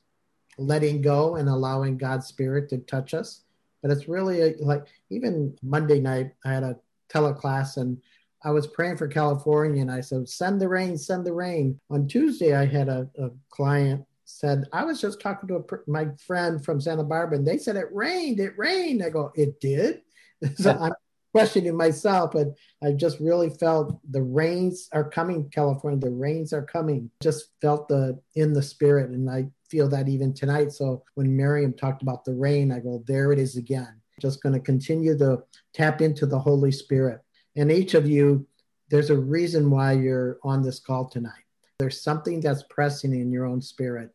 letting 0.58 1.02
go 1.02 1.36
and 1.36 1.50
allowing 1.50 1.98
God's 1.98 2.28
Spirit 2.28 2.70
to 2.70 2.80
touch 2.80 3.14
us. 3.14 3.42
But 3.82 3.92
it's 3.92 4.08
really 4.08 4.42
a, 4.42 4.56
like 4.60 4.86
even 5.10 5.56
Monday 5.62 6.00
night, 6.00 6.32
I 6.44 6.54
had 6.54 6.64
a 6.64 6.78
teleclass 7.10 7.78
and 7.78 7.98
I 8.44 8.52
was 8.52 8.68
praying 8.68 8.98
for 8.98 9.08
California 9.08 9.82
and 9.82 9.92
I 9.92 10.02
said, 10.02 10.28
send 10.28 10.62
the 10.62 10.68
rain, 10.68 10.98
send 10.98 11.26
the 11.26 11.34
rain. 11.34 11.80
On 11.90 12.08
Tuesday, 12.08 12.56
I 12.56 12.66
had 12.66 12.90
a, 12.90 13.10
a 13.20 13.30
client 13.50 14.06
said, 14.26 14.66
I 14.74 14.84
was 14.84 15.00
just 15.00 15.22
talking 15.22 15.48
to 15.50 15.56
a, 15.56 15.90
my 15.90 16.10
friend 16.26 16.64
from 16.64 16.82
Santa 16.82 17.04
Barbara 17.04 17.38
and 17.38 17.48
they 17.48 17.58
said 17.58 17.78
it 17.78 17.88
rained, 17.92 18.40
it 18.40 18.58
rained. 18.58 19.04
I 19.04 19.10
go, 19.10 19.32
it 19.36 19.60
did? 19.60 20.02
so 20.56 20.72
I'm 20.72 20.94
questioning 21.38 21.78
myself, 21.78 22.32
but 22.32 22.48
I 22.84 22.94
just 22.94 23.20
really 23.20 23.50
felt 23.50 24.00
the 24.12 24.24
rains 24.24 24.90
are 24.92 25.08
coming, 25.08 25.50
California. 25.50 26.00
The 26.00 26.10
rains 26.10 26.52
are 26.52 26.66
coming. 26.66 27.12
Just 27.22 27.50
felt 27.62 27.88
the 27.88 28.20
in 28.36 28.54
the 28.54 28.64
spirit, 28.64 29.12
and 29.12 29.30
I 29.30 29.48
feel 29.70 29.88
that 29.90 30.10
even 30.10 30.34
tonight. 30.34 30.72
So 30.72 31.04
when 31.14 31.36
Miriam 31.36 31.74
talked 31.74 32.02
about 32.02 32.26
the 32.26 32.34
rain, 32.34 32.72
I 32.72 32.80
go, 32.80 33.04
there 33.08 33.32
it 33.32 33.40
is 33.40 33.56
again. 33.56 34.02
Just 34.20 34.42
going 34.42 34.54
to 34.54 34.60
continue 34.60 35.16
to 35.20 35.44
tap 35.74 36.02
into 36.02 36.26
the 36.26 36.40
Holy 36.40 36.72
Spirit. 36.72 37.22
And 37.56 37.72
each 37.72 37.94
of 37.94 38.10
you, 38.10 38.48
there's 38.90 39.12
a 39.12 39.18
reason 39.18 39.70
why 39.70 39.92
you're 39.92 40.40
on 40.44 40.64
this 40.64 40.80
call 40.80 41.08
tonight. 41.08 41.46
There's 41.78 42.02
something 42.02 42.42
that's 42.42 42.64
pressing 42.70 43.14
in 43.14 43.32
your 43.32 43.46
own 43.46 43.62
spirit. 43.62 44.10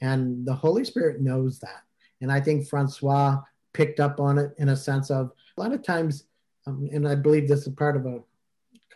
And 0.00 0.46
the 0.46 0.54
Holy 0.54 0.84
Spirit 0.84 1.20
knows 1.20 1.58
that. 1.58 1.82
And 2.20 2.30
I 2.30 2.40
think 2.40 2.68
Francois 2.68 3.40
picked 3.74 3.98
up 3.98 4.20
on 4.20 4.38
it 4.38 4.52
in 4.58 4.68
a 4.68 4.76
sense 4.76 5.10
of 5.10 5.32
a 5.56 5.60
lot 5.60 5.72
of 5.72 5.82
times, 5.82 6.24
um, 6.68 6.88
and 6.92 7.08
I 7.08 7.14
believe 7.14 7.48
this 7.48 7.66
is 7.66 7.74
part 7.74 7.96
of 7.96 8.06
a 8.06 8.20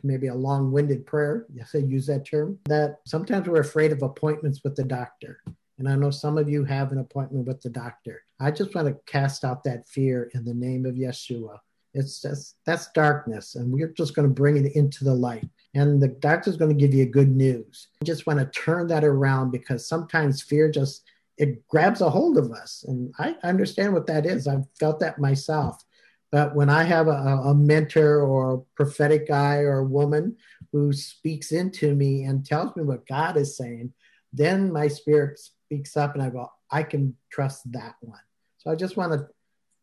maybe 0.03 0.29
a 0.29 0.35
long-winded 0.35 1.07
prayer. 1.07 1.47
Yes, 1.55 1.75
I 1.75 1.79
use 1.79 2.07
that 2.07 2.27
term. 2.27 2.59
That 2.64 3.01
sometimes 3.07 3.49
we're 3.49 3.61
afraid 3.61 3.93
of 3.93 4.03
appointments 4.03 4.61
with 4.64 4.75
the 4.75 4.85
doctor. 4.85 5.41
And 5.79 5.89
I 5.89 5.95
know 5.95 6.11
some 6.11 6.39
of 6.39 6.49
you 6.49 6.64
have 6.64 6.93
an 6.93 6.99
appointment 6.99 7.47
with 7.47 7.61
the 7.62 7.70
doctor. 7.70 8.23
I 8.41 8.51
just 8.51 8.75
want 8.75 8.89
to 8.89 8.99
cast 9.07 9.45
out 9.45 9.64
that 9.64 9.89
fear 9.89 10.31
in 10.35 10.45
the 10.45 10.55
name 10.55 10.87
of 10.87 10.95
Yeshua. 10.95 11.59
It's 11.95 12.23
just 12.23 12.57
that's 12.64 12.91
darkness, 12.93 13.55
and 13.55 13.70
we're 13.70 13.89
just 13.89 14.14
going 14.14 14.27
to 14.27 14.35
bring 14.35 14.57
it 14.57 14.75
into 14.75 15.05
the 15.05 15.14
light. 15.14 15.49
And 15.75 16.01
the 16.01 16.09
doctor's 16.09 16.57
going 16.57 16.77
to 16.77 16.81
give 16.81 16.95
you 16.95 17.05
good 17.07 17.31
news. 17.31 17.89
I 18.01 18.05
just 18.05 18.27
want 18.27 18.39
to 18.39 18.47
turn 18.47 18.87
that 18.89 19.05
around 19.05 19.51
because 19.51 19.87
sometimes 19.87 20.43
fear 20.43 20.70
just 20.70 21.05
it 21.37 21.66
grabs 21.68 22.01
a 22.01 22.09
hold 22.11 22.39
of 22.39 22.51
us. 22.51 22.85
And 22.89 23.12
I 23.18 23.37
understand 23.43 23.93
what 23.93 24.07
that 24.07 24.27
is. 24.27 24.47
I've 24.47 24.66
felt 24.79 25.01
that 25.01 25.18
myself. 25.18 25.85
But 26.33 26.57
when 26.57 26.70
I 26.70 26.83
have 26.85 27.09
a, 27.09 27.11
a 27.11 27.55
mentor 27.55 28.22
or 28.22 28.55
a 28.55 28.59
prophetic 28.74 29.28
guy 29.28 29.59
or 29.59 29.85
woman 29.85 30.39
who 30.72 30.93
speaks 30.95 31.53
into 31.53 31.95
me 31.95 32.24
and 32.24 32.45
tells 32.45 32.74
me 32.74 32.83
what 32.83 33.07
God 33.07 33.37
is 33.37 33.57
saying, 33.57 33.93
then 34.33 34.72
my 34.72 34.89
spirit 34.89 35.39
speaks 35.39 35.95
up 35.95 36.14
and 36.14 36.22
I 36.22 36.30
go, 36.30 36.51
I 36.70 36.85
can 36.85 37.14
trust 37.30 37.70
that 37.72 37.97
one. 38.01 38.18
So 38.57 38.70
I 38.70 38.74
just 38.76 38.97
want 38.97 39.20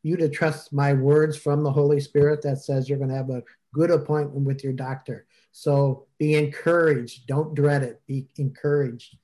you 0.01 0.17
to 0.17 0.27
trust 0.27 0.73
my 0.73 0.91
words 0.93 1.37
from 1.37 1.61
the 1.61 1.71
Holy 1.71 1.99
Spirit 1.99 2.41
that 2.41 2.57
says 2.57 2.89
you're 2.89 2.97
going 2.97 3.11
to 3.11 3.15
have 3.15 3.29
a 3.29 3.43
good 3.71 3.91
appointment 3.91 4.47
with 4.47 4.63
your 4.63 4.73
doctor. 4.73 5.27
So 5.51 6.07
be 6.17 6.33
encouraged. 6.33 7.27
Don't 7.27 7.53
dread 7.53 7.83
it. 7.83 8.01
Be 8.07 8.27
encouraged. 8.37 9.17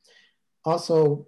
Also, 0.64 1.26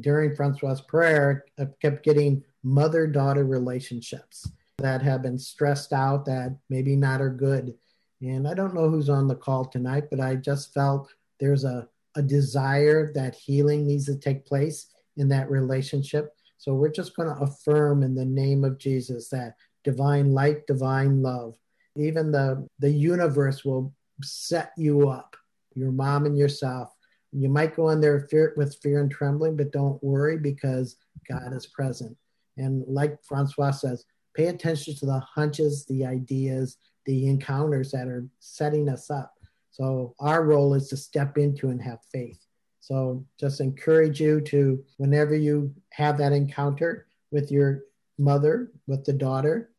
during 0.00 0.34
Francois' 0.34 0.80
prayer, 0.88 1.44
I 1.60 1.66
kept 1.80 2.02
getting 2.02 2.42
mother 2.64 3.06
daughter 3.06 3.44
relationships 3.44 4.50
that 4.78 5.02
have 5.02 5.22
been 5.22 5.38
stressed 5.38 5.92
out 5.92 6.24
that 6.24 6.56
maybe 6.70 6.94
not 6.96 7.20
are 7.20 7.30
good. 7.30 7.74
And 8.20 8.46
I 8.48 8.54
don't 8.54 8.74
know 8.74 8.88
who's 8.88 9.08
on 9.08 9.28
the 9.28 9.34
call 9.34 9.64
tonight, 9.64 10.04
but 10.10 10.20
I 10.20 10.36
just 10.36 10.72
felt 10.72 11.12
there's 11.40 11.64
a, 11.64 11.88
a 12.16 12.22
desire 12.22 13.12
that 13.14 13.34
healing 13.34 13.86
needs 13.86 14.06
to 14.06 14.16
take 14.16 14.46
place 14.46 14.86
in 15.16 15.28
that 15.28 15.50
relationship. 15.50 16.34
So 16.58 16.74
we're 16.74 16.90
just 16.90 17.14
going 17.16 17.28
to 17.28 17.42
affirm 17.42 18.02
in 18.02 18.14
the 18.14 18.24
name 18.24 18.64
of 18.64 18.78
Jesus 18.78 19.28
that 19.30 19.54
divine 19.84 20.32
light, 20.32 20.66
divine 20.66 21.22
love, 21.22 21.56
even 21.96 22.30
the, 22.30 22.66
the 22.78 22.90
universe 22.90 23.64
will 23.64 23.92
set 24.22 24.72
you 24.76 25.08
up, 25.08 25.36
your 25.74 25.92
mom 25.92 26.26
and 26.26 26.36
yourself. 26.36 26.92
You 27.32 27.48
might 27.48 27.76
go 27.76 27.90
in 27.90 28.00
there 28.00 28.26
fear, 28.30 28.54
with 28.56 28.76
fear 28.82 29.00
and 29.00 29.10
trembling, 29.10 29.56
but 29.56 29.72
don't 29.72 30.02
worry 30.02 30.38
because 30.38 30.96
God 31.28 31.52
is 31.52 31.66
present. 31.66 32.16
And 32.56 32.84
like 32.86 33.18
Francois 33.24 33.72
says, 33.72 34.04
pay 34.38 34.46
attention 34.46 34.94
to 34.94 35.04
the 35.04 35.18
hunches, 35.18 35.84
the 35.86 36.06
ideas, 36.06 36.76
the 37.06 37.26
encounters 37.26 37.90
that 37.90 38.06
are 38.06 38.24
setting 38.38 38.88
us 38.88 39.10
up. 39.10 39.34
So 39.72 40.14
our 40.20 40.44
role 40.44 40.74
is 40.74 40.88
to 40.88 40.96
step 40.96 41.36
into 41.36 41.70
and 41.70 41.82
have 41.82 41.98
faith. 42.12 42.38
So 42.78 43.26
just 43.38 43.60
encourage 43.60 44.20
you 44.20 44.40
to, 44.42 44.82
whenever 44.96 45.34
you 45.34 45.74
have 45.90 46.18
that 46.18 46.32
encounter 46.32 47.08
with 47.32 47.50
your 47.50 47.80
mother, 48.16 48.70
with 48.86 49.04
the 49.04 49.12
daughter, 49.12 49.70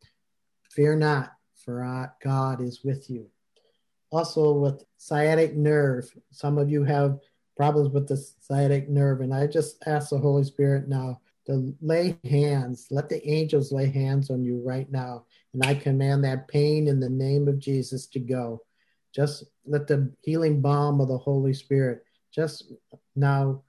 fear 0.70 0.94
not, 0.94 1.32
for 1.64 2.12
God 2.22 2.60
is 2.60 2.84
with 2.84 3.08
you. 3.08 3.28
Also, 4.12 4.52
with 4.52 4.84
sciatic 4.98 5.56
nerve, 5.56 6.12
some 6.32 6.58
of 6.58 6.68
you 6.68 6.84
have 6.84 7.18
problems 7.56 7.90
with 7.94 8.08
the 8.08 8.16
sciatic 8.16 8.90
nerve, 8.90 9.22
and 9.22 9.32
I 9.32 9.46
just 9.46 9.82
ask 9.86 10.10
the 10.10 10.18
Holy 10.18 10.44
Spirit 10.44 10.86
now 10.86 11.20
to 11.46 11.74
lay 11.80 12.18
hands. 12.28 12.86
Let 12.90 13.08
the 13.08 13.26
angels 13.28 13.72
lay 13.72 13.90
hands 13.90 14.30
on 14.30 14.44
you 14.44 14.62
right 14.64 14.90
now. 14.90 15.24
And 15.52 15.64
I 15.64 15.74
command 15.74 16.24
that 16.24 16.48
pain 16.48 16.88
in 16.88 17.00
the 17.00 17.10
name 17.10 17.48
of 17.48 17.58
Jesus 17.58 18.06
to 18.08 18.20
go. 18.20 18.62
Just 19.14 19.44
let 19.66 19.86
the 19.86 20.12
healing 20.22 20.60
balm 20.60 21.00
of 21.00 21.08
the 21.08 21.18
Holy 21.18 21.52
Spirit 21.52 22.04
just 22.32 22.72
now 23.16 23.62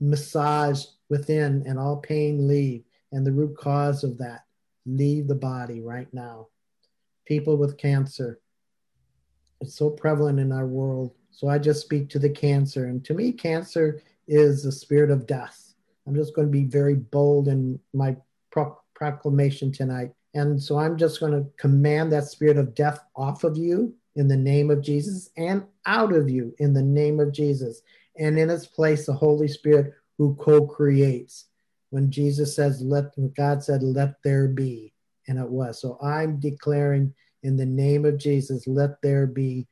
massage 0.00 0.84
within 1.10 1.62
and 1.66 1.78
all 1.78 1.98
pain 1.98 2.48
leave 2.48 2.82
and 3.12 3.26
the 3.26 3.32
root 3.32 3.56
cause 3.56 4.02
of 4.02 4.18
that 4.18 4.44
leave 4.86 5.28
the 5.28 5.34
body 5.34 5.80
right 5.80 6.08
now. 6.12 6.48
People 7.26 7.56
with 7.56 7.76
cancer, 7.76 8.40
it's 9.60 9.76
so 9.76 9.90
prevalent 9.90 10.38
in 10.38 10.52
our 10.52 10.66
world. 10.66 11.12
So 11.30 11.48
I 11.48 11.58
just 11.58 11.82
speak 11.82 12.08
to 12.10 12.18
the 12.18 12.30
cancer. 12.30 12.86
And 12.86 13.04
to 13.04 13.14
me, 13.14 13.32
cancer 13.32 14.00
is 14.26 14.62
the 14.62 14.72
spirit 14.72 15.10
of 15.10 15.26
death 15.26 15.65
I'm 16.06 16.14
just 16.14 16.34
going 16.34 16.46
to 16.46 16.52
be 16.52 16.64
very 16.64 16.94
bold 16.94 17.48
in 17.48 17.78
my 17.92 18.16
pro- 18.50 18.78
proclamation 18.94 19.72
tonight. 19.72 20.12
And 20.34 20.62
so 20.62 20.78
I'm 20.78 20.96
just 20.96 21.20
going 21.20 21.32
to 21.32 21.48
command 21.58 22.12
that 22.12 22.28
spirit 22.28 22.58
of 22.58 22.74
death 22.74 23.00
off 23.16 23.44
of 23.44 23.56
you 23.56 23.94
in 24.16 24.28
the 24.28 24.36
name 24.36 24.70
of 24.70 24.82
Jesus 24.82 25.30
and 25.36 25.64
out 25.86 26.12
of 26.12 26.28
you 26.28 26.54
in 26.58 26.72
the 26.72 26.82
name 26.82 27.20
of 27.20 27.32
Jesus. 27.32 27.82
And 28.18 28.38
in 28.38 28.50
its 28.50 28.66
place, 28.66 29.06
the 29.06 29.12
Holy 29.12 29.48
Spirit 29.48 29.94
who 30.18 30.34
co 30.36 30.66
creates. 30.66 31.46
When 31.90 32.10
Jesus 32.10 32.54
says, 32.54 32.82
let 32.82 33.04
God 33.34 33.62
said, 33.62 33.82
let 33.82 34.22
there 34.24 34.48
be, 34.48 34.92
and 35.28 35.38
it 35.38 35.48
was. 35.48 35.80
So 35.80 35.98
I'm 36.02 36.40
declaring 36.40 37.14
in 37.42 37.56
the 37.56 37.66
name 37.66 38.04
of 38.04 38.18
Jesus, 38.18 38.66
let 38.66 39.00
there 39.02 39.26
be 39.26 39.66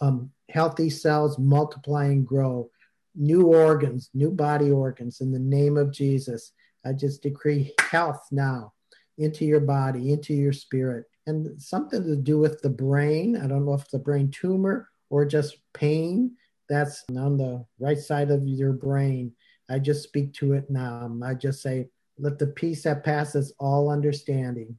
um, 0.00 0.30
healthy 0.48 0.90
cells 0.90 1.38
multiply 1.38 2.06
and 2.06 2.26
grow 2.26 2.70
new 3.18 3.42
organs, 3.42 4.10
new 4.14 4.30
body 4.30 4.70
organs 4.70 5.20
in 5.20 5.32
the 5.32 5.38
name 5.38 5.76
of 5.76 5.92
Jesus. 5.92 6.52
I 6.86 6.92
just 6.92 7.22
decree 7.22 7.74
health 7.90 8.26
now 8.30 8.72
into 9.18 9.44
your 9.44 9.60
body, 9.60 10.12
into 10.12 10.32
your 10.32 10.52
spirit, 10.52 11.04
and 11.26 11.60
something 11.60 12.02
to 12.04 12.16
do 12.16 12.38
with 12.38 12.62
the 12.62 12.70
brain. 12.70 13.36
I 13.36 13.46
don't 13.46 13.66
know 13.66 13.74
if 13.74 13.82
it's 13.82 13.94
a 13.94 13.98
brain 13.98 14.30
tumor 14.30 14.88
or 15.10 15.24
just 15.24 15.58
pain 15.74 16.36
that's 16.68 17.04
on 17.16 17.36
the 17.36 17.64
right 17.80 17.98
side 17.98 18.30
of 18.30 18.46
your 18.46 18.72
brain. 18.72 19.32
I 19.68 19.78
just 19.80 20.02
speak 20.04 20.32
to 20.34 20.52
it 20.52 20.70
now. 20.70 21.18
I 21.24 21.34
just 21.34 21.60
say, 21.60 21.88
let 22.18 22.38
the 22.38 22.46
peace 22.46 22.84
that 22.84 23.04
passes 23.04 23.52
all 23.58 23.90
understanding 23.90 24.76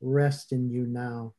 rest 0.00 0.52
in 0.52 0.68
you 0.68 0.86
now. 0.86 1.34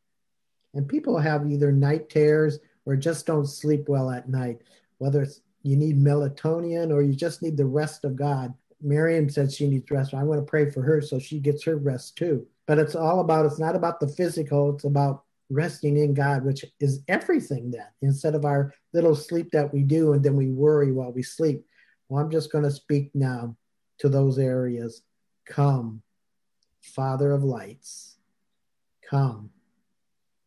And 0.74 0.88
people 0.88 1.18
have 1.18 1.50
either 1.50 1.72
night 1.72 2.10
terrors 2.10 2.60
or 2.86 2.95
just 2.95 3.26
don't 3.26 3.45
sleep 3.45 3.88
well 3.88 4.12
at 4.12 4.30
night, 4.30 4.62
whether 4.98 5.24
it's 5.24 5.41
you 5.68 5.76
need 5.76 6.01
melatonin 6.01 6.93
or 6.93 7.01
you 7.01 7.13
just 7.13 7.41
need 7.41 7.57
the 7.57 7.65
rest 7.65 8.05
of 8.05 8.15
God. 8.15 8.53
Miriam 8.82 9.30
said 9.30 9.51
she 9.51 9.68
needs 9.68 9.91
rest. 9.91 10.13
I 10.13 10.24
want 10.24 10.39
to 10.39 10.49
pray 10.49 10.72
for 10.72 10.82
her 10.82 11.01
so 11.01 11.20
she 11.20 11.39
gets 11.39 11.63
her 11.65 11.76
rest 11.76 12.15
too. 12.15 12.47
But 12.68 12.80
it's 12.80 12.95
all 12.95 13.20
about, 13.20 13.45
it's 13.45 13.59
not 13.59 13.76
about 13.76 13.99
the 13.99 14.07
physical, 14.07 14.74
it's 14.74 14.86
about 14.86 15.24
resting 15.49 15.97
in 15.97 16.13
God, 16.13 16.45
which 16.45 16.63
is 16.80 17.01
everything 17.09 17.72
then, 17.72 17.88
instead 18.01 18.34
of 18.34 18.45
our 18.45 18.74
little 18.93 19.15
sleep 19.15 19.51
that 19.51 19.74
we 19.74 19.84
do 19.84 20.13
and 20.13 20.24
then 20.24 20.38
we 20.38 20.47
worry 20.47 20.93
while 20.93 21.11
we 21.11 21.24
sleep. 21.24 21.65
Well, 22.07 22.24
I'm 22.24 22.32
just 22.32 22.51
going 22.51 22.63
to 22.63 22.72
speak 22.72 23.11
now 23.13 23.55
to 23.99 24.07
those 24.07 24.39
areas. 24.39 25.01
Come, 25.45 26.01
Father 26.82 27.34
of 27.34 27.43
lights. 27.43 28.15
Come, 29.09 29.49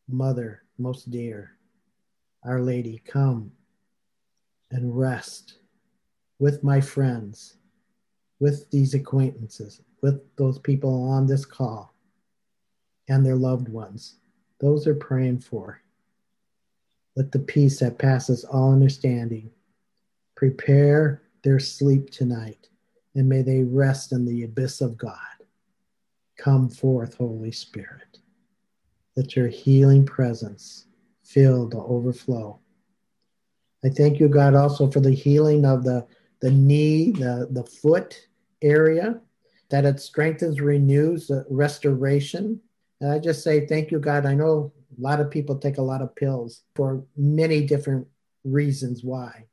Mother 0.09 0.63
most 0.79 1.11
dear. 1.11 1.57
Our 2.43 2.61
Lady, 2.63 3.03
come 3.05 3.53
and 4.71 4.99
rest 4.99 5.59
with 6.39 6.65
my 6.65 6.81
friends, 6.81 7.57
with 8.39 8.71
these 8.71 8.95
acquaintances, 8.95 9.83
with 10.03 10.21
those 10.37 10.59
people 10.59 11.05
on 11.11 11.27
this 11.27 11.45
call 11.45 11.95
and 13.09 13.25
their 13.25 13.37
loved 13.37 13.69
ones. 13.69 14.17
Those 14.61 14.87
are 14.87 14.95
praying 14.95 15.41
for. 15.41 15.81
Let 17.17 17.33
the 17.33 17.39
peace 17.39 17.81
that 17.81 17.99
passes 17.99 18.45
all 18.45 18.73
understanding 18.73 19.51
prepare 20.37 21.23
their 21.43 21.59
sleep 21.59 22.11
tonight, 22.11 22.69
and 23.15 23.29
may 23.29 23.43
they 23.43 23.63
rest 23.63 24.13
in 24.13 24.25
the 24.25 24.45
abyss 24.45 24.81
of 24.81 24.97
God. 24.97 25.17
Come 26.37 26.71
forth, 26.71 27.17
Holy 27.17 27.53
Spirit. 27.53 28.19
Let 29.17 29.37
your 29.37 29.49
healing 29.49 30.07
presence 30.07 30.87
fill 31.23 31.69
the 31.69 31.79
overflow 31.79 32.61
I 33.85 33.89
thank 33.89 34.21
you, 34.21 34.29
God, 34.29 34.55
also 34.55 34.91
for 34.91 35.01
the 35.01 35.15
healing 35.15 35.65
of 35.65 35.85
the, 35.85 36.07
the 36.41 36.51
knee, 36.51 37.13
the, 37.13 37.49
the 37.51 37.65
foot 37.65 38.27
area, 38.63 39.21
that 39.71 39.85
it 39.85 40.01
strengthens, 40.01 40.61
renews, 40.61 41.29
the 41.29 41.47
restoration. 41.49 42.61
And 43.01 43.13
I 43.13 43.19
just 43.19 43.43
say 43.43 43.67
thank 43.67 43.91
you, 43.91 43.99
God. 43.99 44.27
I 44.27 44.35
know 44.35 44.73
a 44.99 45.01
lot 45.01 45.21
of 45.21 45.31
people 45.31 45.57
take 45.57 45.79
a 45.79 45.83
lot 45.83 46.03
of 46.03 46.15
pills 46.15 46.63
for 46.75 47.03
many 47.17 47.65
different 47.65 48.07
reasons 48.45 49.03
why. 49.03 49.47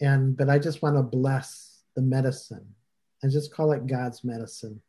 And 0.00 0.36
but 0.36 0.48
I 0.48 0.58
just 0.58 0.82
want 0.82 0.96
to 0.96 1.02
bless 1.02 1.82
the 1.94 2.02
medicine. 2.02 2.74
I 3.22 3.28
just 3.28 3.52
call 3.52 3.72
it 3.72 3.86
God's 3.86 4.24
medicine. 4.24 4.80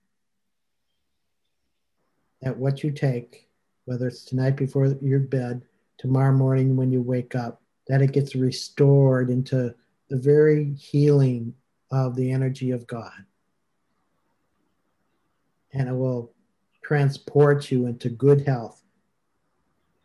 That 2.42 2.58
what 2.58 2.84
you 2.84 2.92
take, 2.92 3.50
whether 3.86 4.08
it's 4.08 4.24
tonight 4.24 4.56
before 4.56 4.88
your 5.02 5.20
bed, 5.20 5.64
tomorrow 5.98 6.34
morning 6.34 6.76
when 6.76 6.92
you 6.92 7.02
wake 7.02 7.36
up, 7.36 7.61
that 7.88 8.02
it 8.02 8.12
gets 8.12 8.36
restored 8.36 9.30
into 9.30 9.74
the 10.10 10.18
very 10.18 10.74
healing 10.74 11.54
of 11.92 12.16
the 12.16 12.32
energy 12.32 12.72
of 12.72 12.88
God. 12.88 13.26
And 15.74 15.88
it 15.88 15.94
will 15.94 16.34
transport 16.84 17.72
you 17.72 17.86
into 17.86 18.10
good 18.10 18.46
health, 18.46 18.84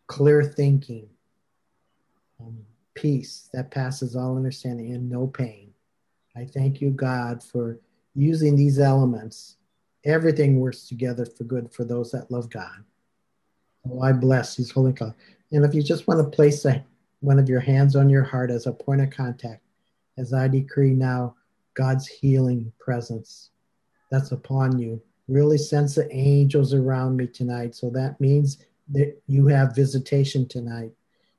clear 0.06 0.42
thinking, 0.42 1.08
um, 2.40 2.58
peace 2.94 3.48
that 3.52 3.70
passes 3.70 4.16
all 4.16 4.36
understanding, 4.36 4.94
and 4.94 5.10
no 5.10 5.26
pain. 5.26 5.72
I 6.36 6.44
thank 6.44 6.80
you, 6.80 6.90
God, 6.90 7.42
for 7.42 7.78
using 8.14 8.56
these 8.56 8.78
elements. 8.78 9.56
Everything 10.04 10.60
works 10.60 10.86
together 10.86 11.26
for 11.26 11.44
good 11.44 11.72
for 11.72 11.84
those 11.84 12.12
that 12.12 12.30
love 12.30 12.50
God. 12.50 12.84
Oh, 13.88 14.00
I 14.00 14.12
bless 14.12 14.56
these 14.56 14.70
holy 14.70 14.92
God. 14.92 15.14
And 15.52 15.64
if 15.64 15.74
you 15.74 15.82
just 15.82 16.06
want 16.06 16.20
to 16.20 16.36
place 16.36 16.64
a, 16.64 16.84
one 17.26 17.38
of 17.38 17.48
your 17.48 17.60
hands 17.60 17.96
on 17.96 18.08
your 18.08 18.22
heart 18.22 18.50
as 18.50 18.66
a 18.66 18.72
point 18.72 19.00
of 19.00 19.10
contact, 19.10 19.62
as 20.16 20.32
I 20.32 20.46
decree 20.46 20.92
now 20.92 21.34
God's 21.74 22.06
healing 22.06 22.72
presence 22.78 23.50
that's 24.10 24.32
upon 24.32 24.78
you. 24.78 25.02
Really 25.28 25.58
sense 25.58 25.96
the 25.96 26.08
angels 26.14 26.72
around 26.72 27.16
me 27.16 27.26
tonight. 27.26 27.74
So 27.74 27.90
that 27.90 28.20
means 28.20 28.58
that 28.90 29.20
you 29.26 29.48
have 29.48 29.74
visitation 29.74 30.46
tonight. 30.46 30.92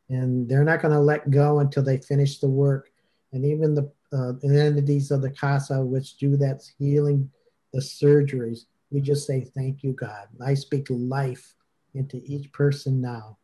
And 0.09 0.49
they're 0.49 0.65
not 0.65 0.81
going 0.81 0.93
to 0.93 0.99
let 0.99 1.31
go 1.31 1.59
until 1.59 1.83
they 1.83 1.97
finish 1.97 2.39
the 2.39 2.49
work. 2.49 2.89
And 3.31 3.45
even 3.45 3.73
the, 3.73 3.89
uh, 4.11 4.33
the 4.41 4.61
entities 4.61 5.11
of 5.11 5.21
the 5.21 5.31
CASA, 5.31 5.81
which 5.81 6.17
do 6.17 6.35
that 6.37 6.69
healing, 6.77 7.29
the 7.73 7.79
surgeries, 7.79 8.65
we 8.91 8.99
just 9.01 9.25
say, 9.25 9.41
Thank 9.41 9.83
you, 9.83 9.93
God. 9.93 10.27
I 10.45 10.53
speak 10.53 10.87
life 10.89 11.55
into 11.93 12.21
each 12.25 12.51
person 12.51 13.01
now. 13.01 13.37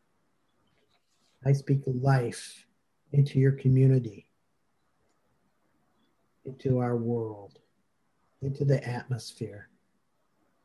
I 1.46 1.54
speak 1.54 1.82
life 1.86 2.66
into 3.12 3.40
your 3.40 3.52
community 3.52 4.28
into 6.46 6.80
our 6.80 6.96
world, 6.96 7.60
into 8.42 8.66
the 8.66 8.86
atmosphere. 8.88 9.70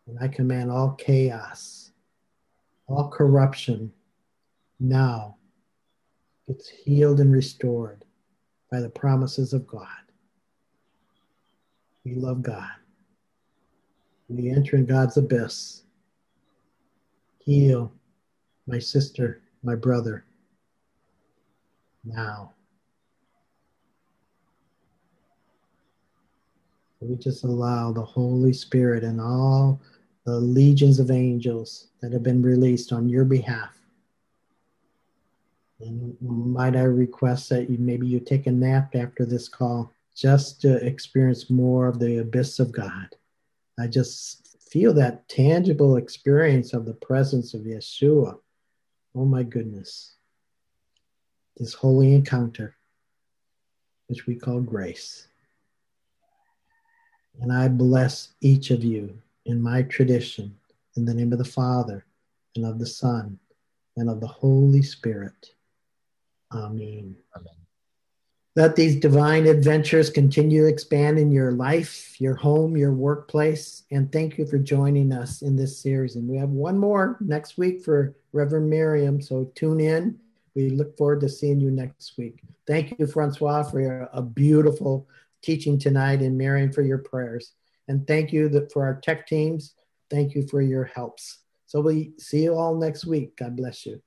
And 0.07 0.19
I 0.21 0.29
command 0.29 0.71
all 0.71 0.93
chaos, 0.93 1.93
all 2.87 3.09
corruption 3.09 3.93
now 4.81 5.37
gets 6.47 6.69
healed 6.69 7.21
and 7.21 7.33
restored 7.33 8.05
by 8.71 8.81
the 8.81 8.89
promises 8.89 9.53
of 9.53 9.67
God. 9.67 9.87
We 12.05 12.15
love 12.15 12.43
God. 12.43 12.71
We 14.29 14.51
enter 14.51 14.77
in 14.77 14.87
God's 14.87 15.17
abyss. 15.17 15.83
Heal 17.39 17.93
my 18.67 18.79
sister, 18.79 19.43
my 19.63 19.75
brother, 19.75 20.25
now. 22.09 22.53
We 27.01 27.17
just 27.17 27.45
allow 27.45 27.93
the 27.93 28.03
Holy 28.03 28.53
Spirit 28.53 29.05
and 29.05 29.21
all 29.21 29.81
the 30.25 30.39
legions 30.39 30.99
of 30.99 31.11
angels 31.11 31.89
that 32.01 32.13
have 32.13 32.23
been 32.23 32.43
released 32.43 32.93
on 32.93 33.09
your 33.09 33.25
behalf. 33.25 33.79
And 35.81 36.17
might 36.21 36.75
I 36.75 36.83
request 36.83 37.49
that 37.51 37.71
you 37.71 37.79
maybe 37.79 38.07
you 38.07 38.19
take 38.19 38.49
a 38.49 38.53
nap 38.53 38.97
after 38.97 39.25
this 39.25 39.49
call 39.49 39.93
just 40.17 40.61
to 40.63 40.85
experience 40.85 41.49
more 41.49 41.87
of 41.87 42.01
the 42.01 42.19
abyss 42.19 42.59
of 42.59 42.73
God. 42.73 43.15
I 43.79 43.87
just 43.87 44.57
feel 44.61 44.93
that 44.95 45.29
tangible 45.29 45.97
experience 45.97 46.73
of 46.73 46.85
the 46.85 46.95
presence 46.95 47.55
of 47.55 47.63
Yeshua. 47.63 48.39
Oh 49.15 49.25
my 49.25 49.45
goodness. 49.45 50.18
This 51.59 51.75
holy 51.75 52.15
encounter, 52.15 52.77
which 54.07 54.27
we 54.27 54.37
call 54.37 54.61
grace. 54.61 55.27
And 57.41 57.53
I 57.53 57.69
bless 57.69 58.33
each 58.41 58.71
of 58.71 58.85
you 58.85 59.19
in 59.45 59.61
my 59.61 59.83
tradition 59.83 60.57
in 60.97 61.05
the 61.05 61.15
name 61.15 61.33
of 61.33 61.39
the 61.39 61.45
Father 61.45 62.05
and 62.57 62.65
of 62.65 62.79
the 62.79 62.87
Son 62.87 63.39
and 63.97 64.09
of 64.09 64.21
the 64.21 64.27
Holy 64.27 64.83
Spirit. 64.83 65.51
Amen. 66.53 67.17
Amen. 67.37 67.55
Let 68.57 68.75
these 68.75 68.97
divine 68.97 69.47
adventures 69.47 70.11
continue 70.11 70.63
to 70.63 70.69
expand 70.69 71.19
in 71.19 71.31
your 71.31 71.53
life, 71.53 72.21
your 72.21 72.35
home, 72.35 72.77
your 72.77 72.93
workplace. 72.93 73.85
And 73.93 74.11
thank 74.11 74.37
you 74.37 74.47
for 74.47 74.59
joining 74.59 75.13
us 75.13 75.43
in 75.43 75.55
this 75.55 75.79
series. 75.79 76.17
And 76.17 76.29
we 76.29 76.37
have 76.39 76.49
one 76.49 76.77
more 76.77 77.17
next 77.21 77.57
week 77.57 77.83
for 77.85 78.17
Reverend 78.33 78.69
Miriam. 78.69 79.23
So 79.23 79.53
tune 79.55 79.81
in. 79.81 80.19
We 80.59 80.71
look 80.71 80.97
forward 80.97 81.21
to 81.21 81.29
seeing 81.29 81.61
you 81.61 81.71
next 81.71 82.19
week. 82.19 82.41
Thank 82.67 82.99
you, 82.99 83.07
Francois, 83.07 83.63
for 83.63 84.11
a 84.13 84.21
beautiful 84.21 85.07
teaching 85.41 85.79
tonight 85.79 86.21
and 86.21 86.37
Miriam 86.37 86.73
for 86.73 86.83
your 86.83 86.99
prayers. 86.99 87.53
And 87.87 88.05
thank 88.09 88.33
you 88.33 88.67
for 88.73 88.85
our 88.85 88.97
tech 89.01 89.29
teams. 89.29 89.75
Thank 90.11 90.35
you 90.35 90.49
for 90.49 90.61
your 90.61 90.83
helps. 90.83 91.45
So 91.67 91.81
we 91.81 92.11
see 92.19 92.43
you 92.43 92.57
all 92.57 92.75
next 92.75 93.07
week. 93.07 93.37
God 93.37 93.55
bless 93.57 93.87
you. 93.87 94.03